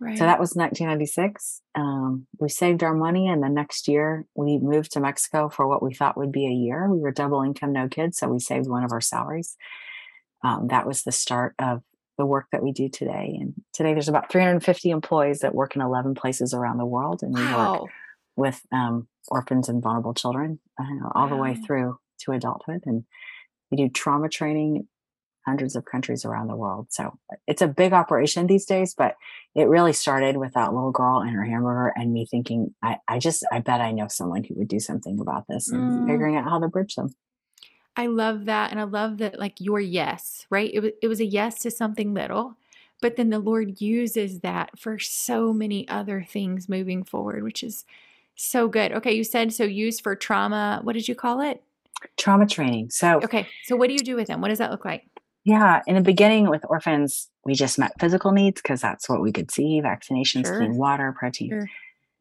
Right. 0.00 0.18
So 0.18 0.24
that 0.24 0.40
was 0.40 0.54
1996. 0.54 1.62
Um, 1.76 2.26
we 2.40 2.48
saved 2.48 2.82
our 2.82 2.94
money, 2.94 3.28
and 3.28 3.40
the 3.40 3.48
next 3.48 3.86
year 3.86 4.26
we 4.34 4.58
moved 4.58 4.92
to 4.92 5.00
Mexico 5.00 5.48
for 5.48 5.68
what 5.68 5.80
we 5.80 5.94
thought 5.94 6.16
would 6.16 6.32
be 6.32 6.46
a 6.46 6.50
year. 6.50 6.88
We 6.90 6.98
were 6.98 7.12
double 7.12 7.42
income, 7.42 7.72
no 7.72 7.86
kids, 7.86 8.18
so 8.18 8.28
we 8.28 8.40
saved 8.40 8.68
one 8.68 8.82
of 8.82 8.90
our 8.90 9.00
salaries. 9.00 9.56
Um, 10.42 10.66
that 10.68 10.88
was 10.88 11.04
the 11.04 11.12
start 11.12 11.54
of 11.60 11.82
the 12.18 12.26
work 12.26 12.46
that 12.52 12.62
we 12.62 12.72
do 12.72 12.88
today. 12.88 13.36
And 13.40 13.54
today 13.72 13.92
there's 13.92 14.08
about 14.08 14.30
350 14.30 14.90
employees 14.90 15.40
that 15.40 15.54
work 15.54 15.74
in 15.74 15.82
11 15.82 16.14
places 16.14 16.52
around 16.54 16.78
the 16.78 16.86
world, 16.86 17.22
and 17.22 17.34
we 17.34 17.42
wow. 17.42 17.82
work 17.82 17.90
with 18.36 18.60
um, 18.72 19.08
orphans 19.28 19.68
and 19.68 19.82
vulnerable 19.82 20.14
children 20.14 20.58
uh, 20.80 21.08
all 21.14 21.28
the 21.28 21.36
way 21.36 21.54
through 21.54 21.98
to 22.20 22.32
adulthood. 22.32 22.82
And 22.86 23.04
we 23.70 23.76
do 23.76 23.88
trauma 23.88 24.28
training 24.28 24.86
hundreds 25.46 25.74
of 25.74 25.84
countries 25.84 26.24
around 26.24 26.46
the 26.46 26.56
world. 26.56 26.86
So 26.90 27.18
it's 27.46 27.62
a 27.62 27.68
big 27.68 27.92
operation 27.92 28.46
these 28.46 28.64
days, 28.64 28.94
but 28.96 29.16
it 29.54 29.64
really 29.64 29.92
started 29.92 30.36
with 30.36 30.52
that 30.54 30.72
little 30.72 30.92
girl 30.92 31.20
and 31.20 31.30
her 31.30 31.44
hamburger 31.44 31.92
and 31.96 32.12
me 32.12 32.26
thinking, 32.30 32.74
I, 32.82 32.98
I 33.08 33.18
just, 33.18 33.44
I 33.52 33.58
bet 33.58 33.80
I 33.80 33.90
know 33.90 34.06
someone 34.08 34.44
who 34.44 34.54
would 34.56 34.68
do 34.68 34.78
something 34.78 35.18
about 35.20 35.44
this 35.48 35.68
and 35.70 36.02
mm. 36.02 36.06
figuring 36.06 36.36
out 36.36 36.44
how 36.44 36.60
to 36.60 36.68
bridge 36.68 36.94
them. 36.94 37.14
I 37.96 38.06
love 38.06 38.46
that. 38.46 38.70
And 38.70 38.80
I 38.80 38.84
love 38.84 39.18
that, 39.18 39.38
like, 39.38 39.60
your 39.60 39.80
yes, 39.80 40.46
right? 40.50 40.70
It 40.72 40.80
was, 40.80 40.92
it 41.02 41.08
was 41.08 41.20
a 41.20 41.26
yes 41.26 41.60
to 41.60 41.70
something 41.70 42.14
little, 42.14 42.56
but 43.00 43.16
then 43.16 43.30
the 43.30 43.38
Lord 43.38 43.80
uses 43.80 44.40
that 44.40 44.78
for 44.78 44.98
so 44.98 45.52
many 45.52 45.86
other 45.88 46.24
things 46.26 46.68
moving 46.68 47.04
forward, 47.04 47.42
which 47.42 47.62
is 47.62 47.84
so 48.34 48.68
good. 48.68 48.92
Okay, 48.92 49.12
you 49.12 49.24
said 49.24 49.52
so 49.52 49.64
used 49.64 50.02
for 50.02 50.16
trauma. 50.16 50.80
What 50.82 50.94
did 50.94 51.08
you 51.08 51.14
call 51.14 51.40
it? 51.40 51.62
Trauma 52.16 52.46
training. 52.46 52.90
So 52.90 53.20
Okay. 53.22 53.46
So 53.64 53.76
what 53.76 53.88
do 53.88 53.94
you 53.94 54.00
do 54.00 54.16
with 54.16 54.28
them? 54.28 54.40
What 54.40 54.48
does 54.48 54.58
that 54.58 54.70
look 54.70 54.84
like? 54.84 55.04
Yeah, 55.44 55.82
in 55.86 55.96
the 55.96 56.00
beginning 56.00 56.48
with 56.48 56.64
orphans, 56.68 57.28
we 57.44 57.54
just 57.54 57.78
met 57.78 57.98
physical 57.98 58.30
needs 58.30 58.62
because 58.62 58.80
that's 58.80 59.08
what 59.08 59.20
we 59.20 59.32
could 59.32 59.50
see, 59.50 59.80
vaccinations, 59.84 60.46
sure. 60.46 60.58
clean 60.58 60.76
water, 60.76 61.14
protein. 61.18 61.50
Sure. 61.50 61.68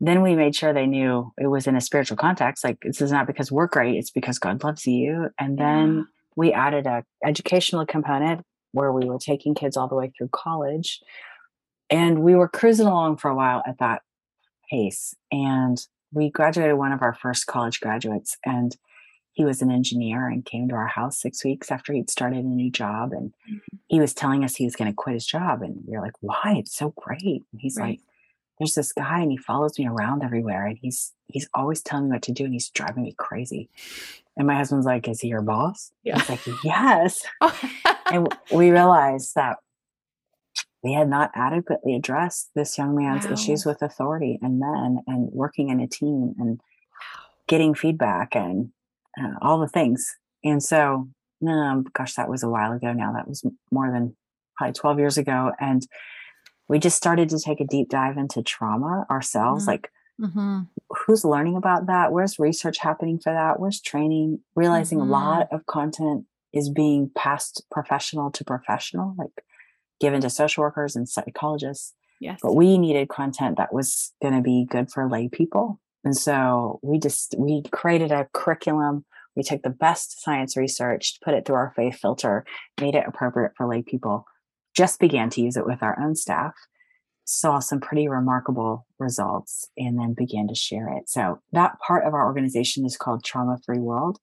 Then 0.04 0.24
we 0.24 0.36
made 0.36 0.56
sure 0.56 0.74
they 0.74 0.88
knew 0.88 1.32
it 1.38 1.45
was 1.45 1.68
in 1.68 1.76
a 1.76 1.82
spiritual 1.82 2.18
context. 2.18 2.64
Like 2.64 2.80
this 2.82 3.02
is 3.02 3.12
not 3.12 3.28
because 3.28 3.52
we're 3.52 3.68
great, 3.68 3.97
it's 3.97 4.10
because 4.10 4.39
God 4.39 4.64
loves 4.64 4.88
you. 4.88 5.30
And 5.39 5.60
then 5.60 5.95
yeah. 5.95 6.04
we 6.36 6.52
added 6.52 6.88
a 6.88 7.04
educational 7.24 7.86
component 7.86 8.41
where 8.72 8.91
we 8.91 9.06
were 9.06 9.20
taking 9.20 9.54
kids 9.54 9.78
all 9.78 9.88
the 9.88 9.95
way 9.95 10.12
through 10.18 10.30
college. 10.30 11.02
And 11.91 12.24
we 12.24 12.34
were 12.34 12.47
cruising 12.47 12.88
along 12.88 13.18
for 13.18 13.30
a 13.30 13.36
while 13.36 13.62
at 13.68 13.78
that 13.78 14.02
pace. 14.72 15.14
And 15.32 15.78
we 16.12 16.32
graduated 16.32 16.78
one 16.78 16.91
of 16.91 17.04
our 17.04 17.14
first 17.14 17.45
college 17.45 17.80
graduates 17.80 18.38
and 18.43 18.76
he 19.34 19.45
was 19.45 19.62
an 19.62 19.72
engineer 19.72 20.28
and 20.28 20.43
came 20.43 20.68
to 20.68 20.76
our 20.76 20.88
house 20.88 21.22
six 21.22 21.45
weeks 21.45 21.72
after 21.72 21.93
he'd 21.93 22.10
started 22.10 22.43
a 22.43 22.47
new 22.47 22.72
job 22.72 23.14
and 23.14 23.30
mm-hmm. 23.49 23.78
he 23.88 23.99
was 23.99 24.14
telling 24.14 24.43
us 24.43 24.56
he 24.56 24.66
was 24.66 24.76
going 24.76 24.91
to 24.91 24.95
quit 24.95 25.14
his 25.14 25.26
job 25.26 25.62
and 25.62 25.84
we 25.88 25.95
are 25.95 26.02
like 26.02 26.16
why 26.20 26.56
it's 26.58 26.76
so 26.76 26.93
great 26.97 27.43
and 27.52 27.62
he's 27.62 27.78
right. 27.78 27.91
like 27.91 27.99
there's 28.62 28.76
this 28.76 28.93
guy 28.93 29.22
and 29.22 29.32
he 29.32 29.38
follows 29.38 29.78
me 29.80 29.88
around 29.88 30.24
everywhere 30.24 30.66
and 30.66 30.78
he's 30.82 31.14
he's 31.28 31.49
always 31.53 31.82
telling 31.82 32.05
me 32.05 32.14
what 32.14 32.22
to 32.22 32.32
do 32.32 32.45
and 32.45 32.53
he's 32.53 32.70
driving 32.70 33.03
me 33.03 33.16
crazy 33.18 33.70
and 34.38 34.47
my 34.47 34.55
husband's 34.55 34.86
like 34.86 35.07
is 35.07 35.22
he 35.22 35.30
your 35.30 35.41
boss 35.41 35.91
yeah. 36.03 36.24
like 36.30 36.41
yes 36.64 37.24
and 38.12 38.28
we 38.51 38.70
realized 38.70 39.36
that 39.36 39.57
we 40.84 40.93
had 40.93 41.09
not 41.09 41.32
adequately 41.36 41.95
addressed 41.95 42.49
this 42.55 42.78
young 42.78 42.95
man's 42.95 43.26
wow. 43.26 43.34
issues 43.34 43.66
with 43.66 43.82
authority 43.82 44.39
and 44.41 44.59
men 44.59 44.99
and 45.07 45.32
working 45.32 45.70
in 45.70 45.80
a 45.80 45.88
team 45.88 46.34
and 46.39 46.59
getting 47.47 47.76
feedback 47.76 48.36
and 48.36 48.72
uh, 49.22 49.34
all 49.41 49.59
the 49.59 49.68
things. 49.68 50.16
And 50.43 50.64
so, 50.64 51.07
um, 51.47 51.86
gosh, 51.93 52.16
that 52.16 52.30
was 52.30 52.43
a 52.43 52.49
while 52.49 52.72
ago 52.72 52.93
now. 52.93 53.14
That 53.14 53.28
was 53.28 53.43
more 53.72 53.91
than 53.91 54.16
probably 54.57 54.74
12 54.74 54.99
years 54.99 55.18
ago. 55.18 55.51
And 55.59 55.86
we 56.72 56.80
just 56.80 56.97
started 56.97 57.30
to 57.30 57.39
take 57.39 57.59
a 57.59 57.65
deep 57.65 57.89
dive 57.89 58.17
into 58.17 58.41
trauma 58.41 59.05
ourselves. 59.09 59.63
Mm-hmm. 59.63 59.72
Like, 59.72 59.91
mm-hmm. 60.19 60.59
who's 60.89 61.26
learning 61.26 61.57
about 61.57 61.88
that? 61.88 62.13
Where's 62.13 62.39
research 62.39 62.78
happening 62.80 63.19
for 63.19 63.34
that? 63.34 63.59
Where's 63.59 63.82
training? 63.82 64.39
Realizing 64.55 64.99
mm-hmm. 64.99 65.09
a 65.09 65.11
lot 65.11 65.47
of 65.51 65.65
content 65.65 66.26
is 66.53 66.69
being 66.69 67.11
passed 67.13 67.63
professional 67.69 68.32
to 68.32 68.45
professional. 68.45 69.15
Like, 69.17 69.43
given 69.99 70.22
to 70.22 70.30
social 70.30 70.63
workers 70.63 70.95
and 70.95 71.07
psychologists. 71.07 71.93
Yes. 72.19 72.39
But 72.41 72.55
we 72.55 72.78
needed 72.78 73.09
content 73.09 73.57
that 73.57 73.74
was 73.74 74.13
going 74.22 74.34
to 74.34 74.41
be 74.41 74.65
good 74.69 74.91
for 74.91 75.09
lay 75.09 75.30
people. 75.30 75.80
And 76.03 76.17
so 76.17 76.80
we 76.82 76.99
just 76.99 77.36
we 77.38 77.63
created 77.72 78.11
a 78.11 78.28
curriculum. 78.34 79.05
We 79.36 79.43
took 79.43 79.61
the 79.61 79.69
best 79.69 80.22
science 80.22 80.57
research, 80.57 81.19
put 81.24 81.34
it 81.34 81.45
through 81.45 81.55
our 81.55 81.74
faith 81.76 81.99
filter, 81.99 82.45
made 82.80 82.95
it 82.95 83.05
appropriate 83.07 83.53
for 83.55 83.67
lay 83.67 83.82
people. 83.82 84.26
Just 84.76 84.99
began 84.99 85.30
to 85.32 85.41
use 85.41 85.57
it 85.57 85.65
with 85.65 85.84
our 85.84 85.99
own 85.99 86.15
staff. 86.15 86.53
Saw 87.26 87.59
some 87.59 87.80
pretty 87.80 88.07
remarkable 88.07 88.86
results 88.99 89.69
and 89.78 89.99
then 89.99 90.13
began 90.13 90.47
to 90.47 90.55
share 90.55 90.89
it. 90.89 91.09
So 91.09 91.39
that 91.51 91.80
part 91.80 92.05
of 92.05 92.13
our 92.13 92.26
organization 92.26 92.86
is 92.86 92.97
called 92.97 93.24
Trauma 93.24 93.57
Free 93.65 93.80
World. 93.80 94.17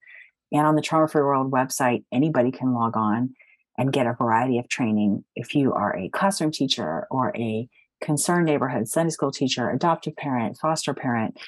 And 0.52 0.66
on 0.66 0.74
the 0.74 0.82
Trauma 0.82 1.08
Free 1.08 1.22
World 1.22 1.52
website, 1.52 2.04
anybody 2.12 2.50
can 2.50 2.74
log 2.74 2.96
on 2.96 3.34
and 3.76 3.92
get 3.92 4.06
a 4.06 4.14
variety 4.14 4.58
of 4.58 4.68
training 4.68 5.24
if 5.36 5.54
you 5.54 5.72
are 5.72 5.96
a 5.96 6.08
classroom 6.08 6.50
teacher 6.50 7.06
or 7.10 7.32
a 7.36 7.68
concerned 8.00 8.46
neighborhood 8.46 8.88
Sunday 8.88 9.10
school 9.10 9.30
teacher, 9.30 9.70
adoptive 9.70 10.16
parent, 10.16 10.58
foster 10.58 10.94
parent. 10.94 11.38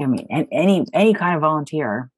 I 0.00 0.06
mean, 0.06 0.26
any 0.30 0.86
any 0.92 1.14
kind 1.14 1.34
of 1.34 1.42
volunteer. 1.42 2.10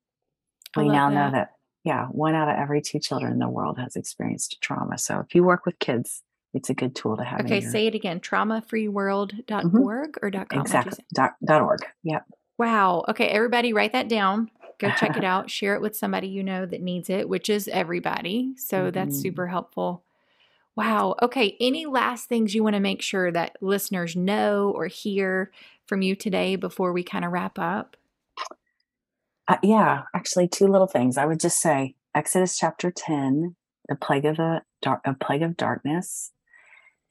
we 0.77 0.89
now 0.89 1.09
that. 1.09 1.15
know 1.15 1.31
that 1.33 1.54
yeah, 1.85 2.07
one 2.07 2.35
out 2.35 2.49
of 2.49 2.57
every 2.57 2.81
two 2.81 2.99
children 2.99 3.33
in 3.33 3.39
the 3.39 3.49
world 3.49 3.79
has 3.79 3.97
experienced 3.97 4.61
trauma. 4.61 4.99
So 4.99 5.21
if 5.21 5.35
you 5.35 5.45
work 5.45 5.67
with 5.67 5.79
kids, 5.79 6.23
it's 6.53 6.71
a 6.71 6.75
good 6.75 6.95
tool 6.95 7.17
to 7.17 7.25
have. 7.25 7.41
Okay, 7.41 7.61
say 7.61 7.87
it 7.87 7.95
again: 7.95 8.21
traumafreeworld.org 8.21 9.47
mm-hmm. 9.47 9.79
or 9.79 10.31
.com. 10.31 10.61
Exactly. 10.61 11.05
Dot, 11.15 11.35
dot 11.45 11.63
org. 11.63 11.81
Yep. 12.05 12.25
Wow. 12.59 13.05
Okay, 13.09 13.27
everybody, 13.29 13.73
write 13.73 13.93
that 13.93 14.09
down 14.09 14.51
go 14.79 14.91
check 14.91 15.17
it 15.17 15.25
out. 15.25 15.51
Share 15.51 15.75
it 15.75 15.81
with 15.81 15.97
somebody 15.97 16.29
you 16.29 16.43
know 16.43 16.67
that 16.67 16.83
needs 16.83 17.11
it, 17.11 17.29
which 17.29 17.49
is 17.49 17.69
everybody. 17.69 18.55
So 18.57 18.85
mm-hmm. 18.85 18.91
that's 18.91 19.21
super 19.21 19.47
helpful. 19.49 20.03
Wow. 20.77 21.15
Okay. 21.23 21.57
Any 21.61 21.87
last 21.87 22.29
things 22.29 22.55
you 22.55 22.63
want 22.65 22.75
to 22.75 22.81
make 22.81 23.01
sure 23.01 23.31
that 23.31 23.57
listeners 23.61 24.17
know 24.17 24.73
or 24.75 24.87
hear 24.87 25.53
from 25.87 26.03
you 26.03 26.17
today 26.17 26.57
before 26.57 26.93
we 26.93 27.03
kind 27.03 27.25
of 27.25 27.33
wrap 27.33 27.59
up? 27.59 27.97
Uh, 29.47 29.59
yeah, 29.63 30.03
actually, 30.15 30.49
two 30.49 30.67
little 30.67 30.87
things. 30.87 31.19
I 31.19 31.27
would 31.27 31.41
just 31.41 31.61
say 31.61 31.95
Exodus 32.15 32.57
chapter 32.57 32.91
10, 32.91 33.57
the 33.89 33.97
plague 33.97 34.25
of 34.25 34.37
the 34.37 34.63
dark, 34.81 35.01
a 35.05 35.15
plague 35.15 35.43
of 35.43 35.57
darkness 35.57 36.33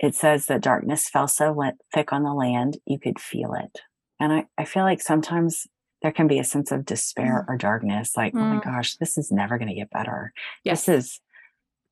it 0.03 0.15
says 0.15 0.47
that 0.47 0.61
darkness 0.61 1.07
fell 1.07 1.29
so 1.29 1.57
thick 1.93 2.11
on 2.11 2.23
the 2.23 2.34
land, 2.34 2.77
you 2.86 2.99
could 2.99 3.19
feel 3.19 3.53
it. 3.53 3.79
And 4.19 4.34
I, 4.34 4.45
I 4.57 4.65
feel 4.65 4.84
like 4.84 5.01
sometimes 5.01 5.65
there 6.01 6.11
can 6.11 6.27
be 6.27 6.39
a 6.39 6.43
sense 6.43 6.73
of 6.73 6.86
despair 6.86 7.45
mm. 7.47 7.53
or 7.53 7.57
darkness 7.57 8.17
like, 8.17 8.34
mm. 8.34 8.41
oh 8.41 8.43
my 8.43 8.59
mm. 8.59 8.63
gosh, 8.63 8.97
this 8.97 9.17
is 9.17 9.31
never 9.31 9.57
going 9.57 9.69
to 9.69 9.75
get 9.75 9.89
better. 9.91 10.34
Yes. 10.65 10.86
This 10.86 11.05
is, 11.05 11.19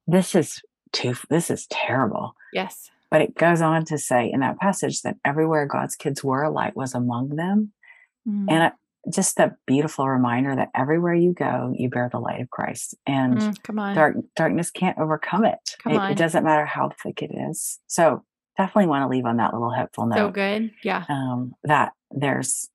this 0.08 0.36
is 0.36 0.62
too, 0.92 1.16
this 1.30 1.50
is 1.50 1.68
terrible. 1.68 2.36
Yes. 2.52 2.90
But 3.10 3.22
it 3.22 3.36
goes 3.36 3.62
on 3.62 3.86
to 3.86 3.98
say 3.98 4.30
in 4.30 4.42
that 4.42 4.60
passage 4.60 5.04
that 5.04 5.16
everywhere 5.24 5.66
God's 5.66 5.96
kids 5.96 6.22
were, 6.22 6.50
light 6.50 6.76
was 6.76 6.94
among 6.94 7.38
them. 7.38 7.72
Mm. 8.28 8.48
And 8.50 8.64
I, 8.64 8.72
just 9.12 9.40
a 9.40 9.56
beautiful 9.66 10.08
reminder 10.08 10.56
that 10.56 10.70
everywhere 10.76 11.14
you 11.14 11.34
go, 11.34 11.74
you 11.76 11.90
bear 11.90 12.10
the 12.12 12.20
light 12.20 12.42
of 12.42 12.50
Christ, 12.50 12.96
and 13.08 13.38
mm, 13.38 13.64
come 13.64 13.80
on. 13.80 13.96
Dark, 13.96 14.18
darkness 14.36 14.70
can't 14.70 14.98
overcome 15.00 15.44
it. 15.46 15.60
It, 15.86 16.12
it, 16.12 16.18
doesn't 16.18 16.44
matter 16.44 16.66
how 16.66 16.92
thick 17.02 17.22
it 17.22 17.32
is. 17.50 17.80
So 17.88 18.24
definitely 18.58 18.88
want 18.88 19.04
to 19.04 19.08
leave 19.08 19.26
on 19.26 19.38
that 19.38 19.54
little 19.54 19.72
hopeful 19.72 20.06
note. 20.06 20.18
So 20.18 20.30
good, 20.30 20.72
yeah. 20.84 21.06
Um, 21.10 21.54
that 21.64 21.94
there's, 22.12 22.70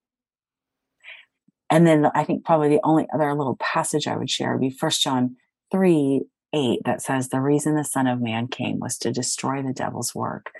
and 1.70 1.87
then 1.87 2.07
I 2.14 2.24
think 2.24 2.45
probably 2.45 2.70
the 2.70 2.81
only 2.83 3.07
other 3.14 3.33
little 3.35 3.57
passage 3.57 4.09
I 4.09 4.16
would 4.16 4.31
share 4.31 4.53
would 4.53 4.61
be 4.61 4.70
First 4.70 5.03
John 5.03 5.37
three 5.70 6.22
eight 6.53 6.81
that 6.85 7.03
says 7.03 7.29
the 7.29 7.41
reason 7.41 7.77
the 7.77 7.85
Son 7.85 8.07
of 8.07 8.20
Man 8.20 8.49
came 8.49 8.81
was 8.81 8.99
to 8.99 9.12
destroy 9.12 9.62
the 9.62 9.72
devil's 9.72 10.14
work, 10.14 10.51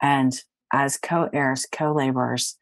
and 0.00 0.40
as 0.72 0.96
co-heirs, 0.96 1.66
co-laborers 1.70 2.56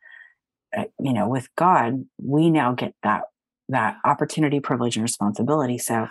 you 0.99 1.13
know 1.13 1.29
with 1.29 1.49
god 1.57 2.05
we 2.23 2.51
now 2.51 2.73
get 2.73 2.95
that 3.03 3.23
that 3.71 3.97
opportunity 4.05 4.61
privilege 4.61 4.97
and 4.97 5.03
responsibility. 5.03 5.79
So 5.79 6.09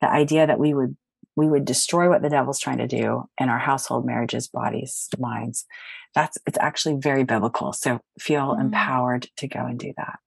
the 0.00 0.10
idea 0.10 0.46
that 0.46 0.58
we 0.58 0.72
would 0.72 0.96
we 1.36 1.48
would 1.48 1.64
destroy 1.64 2.08
what 2.08 2.22
the 2.22 2.30
devil's 2.30 2.60
trying 2.60 2.78
to 2.78 2.86
do 2.86 3.24
in 3.40 3.48
our 3.48 3.58
household 3.58 4.06
marriages 4.06 4.46
bodies 4.48 5.08
minds 5.18 5.66
that's 6.14 6.38
it's 6.46 6.58
actually 6.58 6.96
very 6.96 7.24
biblical. 7.24 7.72
So 7.72 8.00
feel 8.18 8.54
mm. 8.54 8.60
empowered 8.60 9.28
to 9.38 9.48
go 9.48 9.66
and 9.66 9.78
do 9.78 9.92
that 9.96 10.18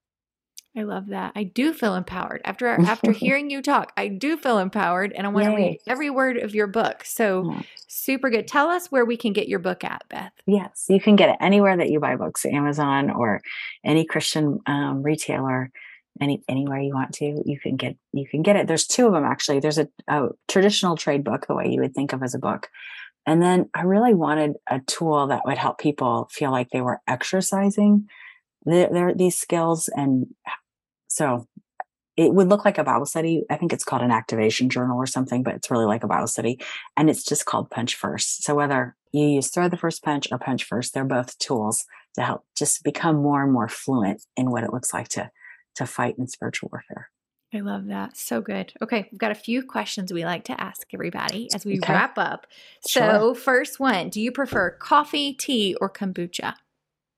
I 0.77 0.83
love 0.83 1.07
that. 1.07 1.31
I 1.35 1.43
do 1.43 1.73
feel 1.73 1.95
empowered 1.95 2.41
after 2.45 2.67
after 2.87 3.11
hearing 3.11 3.49
you 3.49 3.61
talk. 3.61 3.91
I 3.97 4.07
do 4.07 4.37
feel 4.37 4.59
empowered, 4.59 5.11
and 5.13 5.25
I 5.25 5.29
want 5.29 5.47
to 5.47 5.55
read 5.55 5.79
every 5.87 6.09
word 6.09 6.37
of 6.37 6.53
your 6.53 6.67
book. 6.67 7.03
So 7.03 7.51
yeah. 7.51 7.61
super 7.87 8.29
good. 8.29 8.47
Tell 8.47 8.69
us 8.69 8.91
where 8.91 9.05
we 9.05 9.17
can 9.17 9.33
get 9.33 9.47
your 9.47 9.59
book 9.59 9.83
at, 9.83 10.03
Beth. 10.09 10.33
Yes, 10.45 10.85
you 10.87 11.01
can 11.01 11.15
get 11.15 11.29
it 11.29 11.37
anywhere 11.41 11.75
that 11.75 11.89
you 11.89 11.99
buy 11.99 12.15
books, 12.15 12.45
Amazon 12.45 13.09
or 13.09 13.41
any 13.83 14.05
Christian 14.05 14.59
um, 14.67 15.01
retailer. 15.01 15.71
Any 16.19 16.41
anywhere 16.47 16.79
you 16.79 16.95
want 16.95 17.13
to, 17.15 17.43
you 17.45 17.59
can 17.59 17.75
get 17.75 17.95
you 18.11 18.27
can 18.27 18.41
get 18.41 18.55
it. 18.55 18.67
There's 18.67 18.87
two 18.87 19.05
of 19.05 19.13
them 19.13 19.23
actually. 19.23 19.59
There's 19.59 19.77
a, 19.77 19.87
a 20.07 20.29
traditional 20.47 20.97
trade 20.97 21.23
book, 21.23 21.45
the 21.45 21.53
way 21.53 21.69
you 21.69 21.81
would 21.81 21.93
think 21.93 22.11
of 22.11 22.23
as 22.23 22.33
a 22.33 22.39
book, 22.39 22.69
and 23.27 23.41
then 23.41 23.69
I 23.75 23.81
really 23.81 24.15
wanted 24.15 24.55
a 24.67 24.79
tool 24.79 25.27
that 25.27 25.45
would 25.45 25.59
help 25.59 25.77
people 25.77 26.27
feel 26.31 26.49
like 26.49 26.69
they 26.69 26.81
were 26.81 27.01
exercising 27.07 28.07
their, 28.65 29.13
these 29.13 29.37
skills 29.37 29.89
and 29.89 30.27
so 31.07 31.47
it 32.17 32.33
would 32.33 32.49
look 32.49 32.65
like 32.65 32.79
a 32.79 32.83
Bible 32.83 33.05
study. 33.05 33.43
I 33.49 33.57
think 33.57 33.71
it's 33.71 33.83
called 33.83 34.01
an 34.01 34.11
activation 34.11 34.69
journal 34.69 34.97
or 34.97 35.05
something, 35.05 35.43
but 35.43 35.53
it's 35.53 35.69
really 35.69 35.85
like 35.85 36.03
a 36.03 36.07
Bible 36.07 36.27
study. 36.27 36.59
And 36.97 37.09
it's 37.09 37.23
just 37.23 37.45
called 37.45 37.69
Punch 37.69 37.95
First. 37.95 38.43
So 38.43 38.55
whether 38.55 38.95
you 39.13 39.27
use 39.27 39.49
Throw 39.49 39.69
the 39.69 39.77
First 39.77 40.03
Punch 40.03 40.27
or 40.31 40.39
Punch 40.39 40.63
First, 40.63 40.93
they're 40.93 41.05
both 41.05 41.37
tools 41.37 41.85
to 42.15 42.23
help 42.23 42.43
just 42.55 42.83
become 42.83 43.17
more 43.17 43.43
and 43.43 43.53
more 43.53 43.67
fluent 43.67 44.23
in 44.35 44.49
what 44.49 44.63
it 44.63 44.73
looks 44.73 44.93
like 44.93 45.09
to, 45.09 45.29
to 45.75 45.85
fight 45.85 46.15
in 46.17 46.27
spiritual 46.27 46.69
warfare. 46.71 47.11
I 47.53 47.59
love 47.59 47.85
that. 47.85 48.17
So 48.17 48.41
good. 48.41 48.73
Okay, 48.81 49.07
we've 49.11 49.19
got 49.19 49.31
a 49.31 49.35
few 49.35 49.63
questions 49.63 50.11
we 50.11 50.25
like 50.25 50.43
to 50.45 50.59
ask 50.59 50.87
everybody 50.93 51.49
as 51.53 51.65
we 51.65 51.77
okay. 51.77 51.93
wrap 51.93 52.17
up. 52.17 52.47
So, 52.81 52.99
sure. 52.99 53.35
first 53.35 53.79
one 53.79 54.09
Do 54.09 54.19
you 54.19 54.31
prefer 54.31 54.71
coffee, 54.71 55.33
tea, 55.33 55.75
or 55.79 55.89
kombucha? 55.89 56.55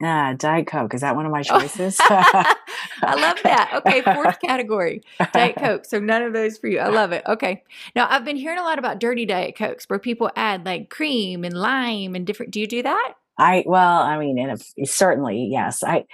Ah, 0.02 0.34
Diet 0.38 0.66
Coke. 0.68 0.94
Is 0.94 1.02
that 1.02 1.16
one 1.16 1.26
of 1.26 1.32
my 1.32 1.44
choices? 1.44 1.98
I 2.10 2.56
love 3.04 3.38
that. 3.44 3.72
Okay, 3.76 4.02
fourth 4.02 4.40
category, 4.46 5.02
Diet 5.34 5.58
Coke. 5.58 5.84
So 5.84 6.00
none 6.00 6.22
of 6.22 6.32
those 6.32 6.58
for 6.58 6.68
you. 6.68 6.80
I 6.80 6.88
love 6.88 7.12
it. 7.12 7.24
Okay. 7.28 7.64
Now 7.96 8.08
I've 8.10 8.24
been 8.24 8.38
hearing 8.38 8.60
a 8.60 8.64
lot 8.64 8.80
about 8.80 9.00
dirty 9.00 9.26
Diet 9.26 9.58
Cokes 9.58 9.86
where 9.90 10.00
people 10.00 10.32
add 10.38 10.66
like 10.66 10.90
cream 10.90 11.44
and 11.44 11.54
lime 11.54 12.16
and 12.16 12.26
different. 12.26 12.54
Do 12.54 12.62
you 12.62 12.68
do 12.68 12.82
that? 12.84 13.14
I 13.38 13.64
well, 13.66 14.02
I 14.02 14.18
mean, 14.18 14.40
a, 14.40 14.86
certainly 14.86 15.50
yes. 15.52 15.84
I 15.84 16.06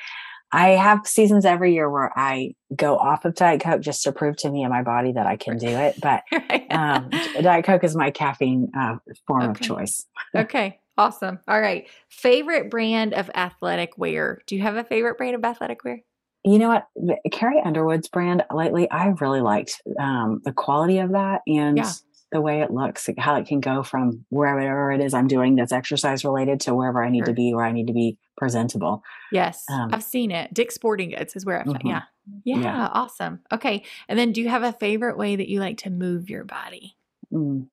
I 0.51 0.69
have 0.69 1.05
seasons 1.05 1.45
every 1.45 1.73
year 1.73 1.89
where 1.89 2.17
I 2.17 2.55
go 2.75 2.97
off 2.97 3.25
of 3.25 3.35
Diet 3.35 3.61
Coke 3.61 3.81
just 3.81 4.03
to 4.03 4.11
prove 4.11 4.37
to 4.37 4.49
me 4.49 4.63
and 4.63 4.71
my 4.71 4.83
body 4.83 5.11
that 5.11 5.27
I 5.27 5.35
can 5.35 5.57
do 5.57 5.67
it. 5.67 5.99
But 6.01 6.23
um, 6.71 7.09
Diet 7.41 7.65
Coke 7.65 7.83
is 7.83 7.95
my 7.95 8.09
caffeine 8.09 8.71
uh, 8.75 8.97
form 9.27 9.43
okay. 9.43 9.51
of 9.51 9.59
choice. 9.61 10.05
okay. 10.33 10.79
Awesome. 10.97 11.39
All 11.47 11.59
right. 11.59 11.87
Favorite 12.09 12.69
brand 12.69 13.13
of 13.13 13.29
athletic 13.35 13.97
wear. 13.97 14.41
Do 14.47 14.55
you 14.55 14.61
have 14.61 14.75
a 14.75 14.83
favorite 14.83 15.17
brand 15.17 15.35
of 15.35 15.43
athletic 15.43 15.83
wear? 15.83 16.01
You 16.45 16.59
know 16.59 16.69
what? 16.69 16.87
Carrie 17.31 17.61
Underwood's 17.63 18.07
brand 18.07 18.43
lately, 18.53 18.89
I 18.89 19.07
really 19.19 19.41
liked 19.41 19.81
um, 19.99 20.41
the 20.45 20.53
quality 20.53 20.99
of 20.99 21.11
that 21.13 21.41
and 21.47 21.77
yeah. 21.77 21.91
the 22.31 22.39
way 22.39 22.61
it 22.61 22.69
looks, 22.71 23.09
how 23.17 23.35
it 23.35 23.47
can 23.47 23.59
go 23.59 23.81
from 23.81 24.25
wherever 24.29 24.91
it 24.91 25.01
is 25.01 25.15
I'm 25.15 25.27
doing 25.27 25.55
that's 25.55 25.71
exercise 25.71 26.23
related 26.23 26.59
to 26.61 26.75
wherever 26.75 27.03
I 27.03 27.09
need 27.09 27.21
sure. 27.21 27.27
to 27.27 27.33
be, 27.33 27.53
where 27.53 27.65
I 27.65 27.71
need 27.71 27.87
to 27.87 27.93
be 27.93 28.19
presentable. 28.37 29.01
Yes. 29.31 29.63
Um, 29.71 29.89
I've 29.91 30.03
seen 30.03 30.29
it. 30.29 30.53
Dick's 30.53 30.75
Sporting 30.75 31.09
Goods 31.09 31.35
is 31.35 31.45
where 31.45 31.59
I 31.59 31.63
mm-hmm. 31.63 31.87
yeah. 31.87 32.03
yeah. 32.43 32.57
yeah. 32.59 32.89
Awesome. 32.93 33.39
Okay. 33.51 33.83
And 34.07 34.19
then 34.19 34.31
do 34.31 34.39
you 34.39 34.49
have 34.49 34.63
a 34.63 34.71
favorite 34.71 35.17
way 35.17 35.35
that 35.35 35.49
you 35.49 35.59
like 35.59 35.79
to 35.79 35.89
move 35.89 36.29
your 36.29 36.43
body? 36.43 36.95
Mm 37.33 37.67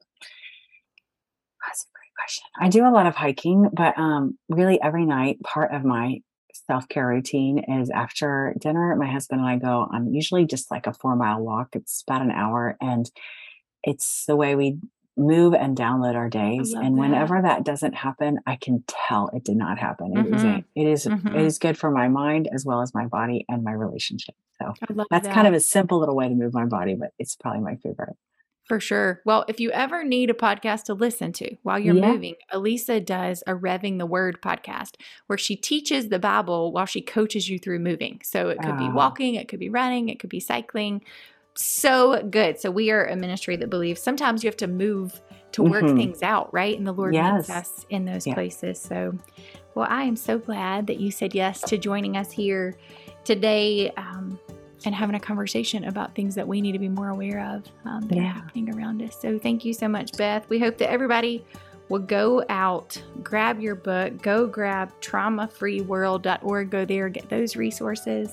question. 2.23 2.45
I 2.59 2.69
do 2.69 2.87
a 2.87 2.91
lot 2.91 3.07
of 3.07 3.15
hiking, 3.15 3.69
but 3.73 3.99
um, 3.99 4.39
really 4.49 4.81
every 4.81 5.07
night, 5.07 5.41
part 5.43 5.73
of 5.73 5.85
my 5.85 6.21
self 6.67 6.89
care 6.89 7.07
routine 7.07 7.59
is 7.59 7.91
after 7.91 8.55
dinner, 8.61 8.95
my 8.97 9.11
husband 9.11 9.41
and 9.41 9.49
I 9.49 9.57
go 9.57 9.89
on 9.93 10.13
usually 10.13 10.47
just 10.47 10.71
like 10.71 10.87
a 10.87 10.93
four 10.93 11.17
mile 11.17 11.41
walk. 11.41 11.69
It's 11.75 12.05
about 12.07 12.23
an 12.23 12.31
hour, 12.31 12.77
and 12.81 13.11
it's 13.83 14.25
the 14.27 14.37
way 14.37 14.55
we 14.55 14.79
move 15.17 15.55
and 15.55 15.77
download 15.77 16.15
our 16.15 16.31
days. 16.31 16.73
And 16.73 16.97
whenever 16.97 17.43
that. 17.43 17.59
that 17.59 17.65
doesn't 17.65 17.95
happen, 17.95 18.39
I 18.47 18.57
can 18.57 18.83
tell 18.89 19.29
it 19.35 19.45
did 19.45 19.57
not 19.57 19.79
happen. 19.79 20.17
It 20.17 20.25
mm-hmm. 20.25 20.35
is 20.35 20.45
a, 20.45 20.65
it 20.75 20.87
is, 20.87 21.07
mm-hmm. 21.07 21.37
it 21.37 21.45
is 21.45 21.59
good 21.59 21.77
for 21.77 21.91
my 21.91 22.09
mind 22.09 22.49
as 22.53 22.65
well 22.65 22.81
as 22.81 22.95
my 22.95 23.07
body 23.07 23.45
and 23.49 23.63
my 23.63 23.73
relationship. 23.73 24.35
So 24.59 24.73
that's 25.11 25.27
that. 25.27 25.35
kind 25.35 25.47
of 25.47 25.53
a 25.53 25.61
simple 25.61 25.99
little 25.99 26.17
way 26.17 26.29
to 26.29 26.35
move 26.35 26.55
my 26.55 26.65
body, 26.65 26.95
but 26.95 27.11
it's 27.19 27.37
probably 27.37 27.61
my 27.61 27.77
favorite. 27.77 28.17
For 28.69 28.79
sure. 28.79 29.21
Well, 29.25 29.45
if 29.49 29.59
you 29.59 29.71
ever 29.73 30.05
need 30.05 30.31
a 30.31 30.35
podcast 30.35 30.85
to 30.85 30.95
listen 30.95 31.33
to 31.35 31.57
while 31.63 31.79
you're 31.79 31.97
yeah. 31.97 32.13
moving, 32.13 32.35
Alisa 32.53 33.05
does 33.05 33.43
a 33.47 33.55
Revving 33.55 33.99
the 33.99 34.07
Word 34.07 34.41
podcast 34.41 34.95
where 35.27 35.39
she 35.39 35.57
teaches 35.57 36.09
the 36.09 36.19
Bible 36.19 36.73
while 36.73 36.87
she 36.87 37.03
coaches 37.03 37.49
you 37.49 37.59
through 37.59 37.81
moving. 37.81 38.21
So 38.25 38.51
it 38.51 38.59
could 38.63 38.79
be 38.79 38.85
ah. 38.85 38.93
walking, 38.93 39.35
it 39.35 39.49
could 39.49 39.61
be 39.61 39.69
running, 39.69 40.09
it 40.09 40.21
could 40.21 40.31
be 40.31 40.41
cycling. 40.41 41.03
So 41.55 42.23
good. 42.23 42.59
So 42.61 42.71
we 42.71 42.91
are 42.91 43.05
a 43.05 43.17
ministry 43.17 43.57
that 43.57 43.69
believes 43.69 44.01
sometimes 44.01 44.43
you 44.43 44.49
have 44.49 44.57
to 44.59 44.69
move 44.69 45.21
to 45.53 45.63
work 45.63 45.85
mm-hmm. 45.85 45.97
things 45.97 46.23
out, 46.23 46.53
right? 46.55 46.77
And 46.77 46.87
the 46.87 46.93
Lord 46.93 47.15
yes. 47.15 47.49
meets 47.49 47.51
us 47.51 47.87
in 47.91 48.05
those 48.05 48.27
yeah. 48.27 48.35
places. 48.35 48.81
So, 48.81 49.19
well, 49.75 49.87
I 49.91 50.05
am 50.05 50.17
so 50.17 50.39
glad 50.39 50.87
that 50.87 50.99
you 50.99 51.11
said 51.11 51.35
yes 51.35 51.61
to 51.63 51.77
joining 51.77 52.17
us 52.17 52.31
here 52.31 52.79
today. 53.25 53.91
Um, 53.97 54.39
and 54.85 54.95
having 54.95 55.15
a 55.15 55.21
conversation 55.21 55.85
about 55.85 56.15
things 56.15 56.35
that 56.35 56.47
we 56.47 56.61
need 56.61 56.73
to 56.73 56.79
be 56.79 56.89
more 56.89 57.11
aware 57.11 57.41
of 57.55 57.65
um, 57.85 58.07
that 58.09 58.17
yeah. 58.17 58.23
are 58.23 58.27
happening 58.27 58.75
around 58.75 59.03
us. 59.03 59.19
So 59.21 59.39
thank 59.39 59.65
you 59.65 59.73
so 59.73 59.89
much, 59.89 60.13
Beth. 60.17 60.49
We 60.49 60.59
hope 60.59 60.79
that 60.79 60.91
everybody 60.91 61.45
will 61.89 61.99
go 61.99 62.45
out, 62.49 63.01
grab 63.23 63.61
your 63.61 63.75
book, 63.75 64.23
go 64.23 64.47
grab 64.47 64.93
traumafreeworld.org, 65.01 66.71
go 66.71 66.85
there, 66.85 67.09
get 67.09 67.29
those 67.29 67.57
resources. 67.57 68.33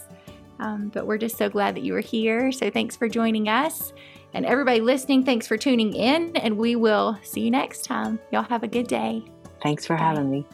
Um, 0.60 0.90
but 0.94 1.08
we're 1.08 1.18
just 1.18 1.38
so 1.38 1.50
glad 1.50 1.76
that 1.76 1.84
you 1.84 1.94
were 1.94 2.00
here. 2.02 2.52
So 2.52 2.70
thanks 2.70 2.96
for 2.96 3.08
joining 3.08 3.48
us. 3.48 3.94
And 4.34 4.46
everybody 4.46 4.82
listening, 4.82 5.24
thanks 5.24 5.48
for 5.48 5.58
tuning 5.58 5.94
in. 5.94 6.36
And 6.38 6.58
we 6.58 6.76
will 6.76 7.18
see 7.24 7.42
you 7.42 7.52
next 7.52 7.84
time. 7.84 8.20
Y'all 8.32 8.44
have 8.44 8.64
a 8.64 8.68
good 8.68 8.88
day. 8.88 9.24
Thanks 9.62 9.86
for 9.86 9.96
Bye. 9.96 10.04
having 10.04 10.30
me. 10.30 10.46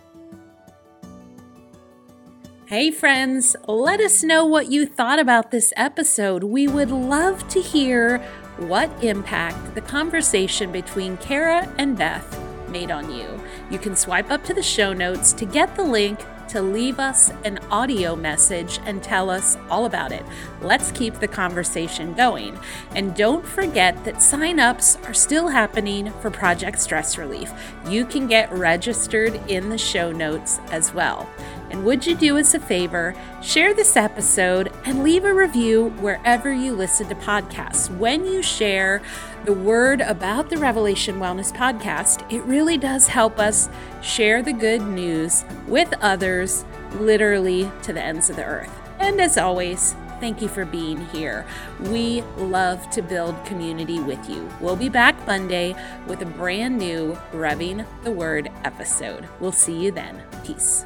Hey, 2.67 2.89
friends, 2.89 3.55
let 3.67 3.99
us 3.99 4.23
know 4.23 4.43
what 4.43 4.71
you 4.71 4.87
thought 4.87 5.19
about 5.19 5.51
this 5.51 5.71
episode. 5.77 6.43
We 6.43 6.67
would 6.67 6.89
love 6.89 7.47
to 7.49 7.61
hear 7.61 8.17
what 8.57 8.89
impact 9.03 9.75
the 9.75 9.81
conversation 9.81 10.71
between 10.71 11.17
Kara 11.17 11.71
and 11.77 11.95
Beth 11.95 12.41
made 12.71 12.89
on 12.89 13.13
you. 13.13 13.39
You 13.69 13.77
can 13.77 13.95
swipe 13.95 14.31
up 14.31 14.43
to 14.45 14.55
the 14.55 14.63
show 14.63 14.93
notes 14.93 15.31
to 15.33 15.45
get 15.45 15.75
the 15.75 15.83
link 15.83 16.19
to 16.49 16.61
leave 16.61 16.99
us 16.99 17.31
an 17.43 17.59
audio 17.71 18.15
message 18.15 18.79
and 18.85 19.01
tell 19.01 19.29
us 19.29 19.57
all 19.69 19.85
about 19.85 20.11
it. 20.11 20.23
Let's 20.61 20.91
keep 20.91 21.15
the 21.15 21.27
conversation 21.27 22.13
going. 22.13 22.57
And 22.95 23.15
don't 23.15 23.45
forget 23.45 24.03
that 24.05 24.21
sign-ups 24.21 24.97
are 25.05 25.13
still 25.13 25.47
happening 25.47 26.11
for 26.21 26.29
Project 26.29 26.79
Stress 26.79 27.17
Relief. 27.17 27.51
You 27.87 28.05
can 28.05 28.27
get 28.27 28.51
registered 28.51 29.35
in 29.49 29.69
the 29.69 29.77
show 29.77 30.11
notes 30.11 30.59
as 30.71 30.93
well. 30.93 31.29
And 31.69 31.83
would 31.83 32.05
you 32.05 32.15
do 32.15 32.37
us 32.37 32.53
a 32.53 32.59
favor? 32.59 33.15
Share 33.41 33.73
this 33.73 33.97
episode 33.97 34.71
and 34.85 35.03
leave 35.03 35.25
a 35.25 35.33
review 35.33 35.89
wherever 35.99 36.53
you 36.53 36.73
listen 36.73 37.09
to 37.09 37.15
podcasts. 37.15 37.89
When 37.97 38.25
you 38.25 38.41
share, 38.41 39.01
the 39.45 39.53
word 39.53 40.01
about 40.01 40.49
the 40.49 40.57
Revelation 40.57 41.19
Wellness 41.19 41.55
podcast, 41.55 42.29
it 42.33 42.41
really 42.45 42.79
does 42.79 43.07
help 43.07 43.37
us 43.37 43.69
share 44.01 44.41
the 44.41 44.53
good 44.53 44.81
news 44.81 45.45
with 45.67 45.93
others, 46.01 46.65
literally 46.93 47.71
to 47.83 47.93
the 47.93 48.01
ends 48.01 48.31
of 48.31 48.37
the 48.37 48.43
earth. 48.43 48.71
And 48.99 49.21
as 49.21 49.37
always, 49.37 49.95
thank 50.19 50.41
you 50.41 50.47
for 50.47 50.65
being 50.65 51.05
here. 51.07 51.45
We 51.79 52.23
love 52.37 52.89
to 52.89 53.03
build 53.03 53.45
community 53.45 53.99
with 53.99 54.27
you. 54.27 54.49
We'll 54.59 54.75
be 54.75 54.89
back 54.89 55.27
Monday 55.27 55.75
with 56.07 56.23
a 56.23 56.25
brand 56.25 56.79
new 56.79 57.15
Revving 57.31 57.85
the 58.03 58.11
Word 58.11 58.49
episode. 58.63 59.27
We'll 59.39 59.51
see 59.51 59.77
you 59.79 59.91
then. 59.91 60.23
Peace. 60.43 60.85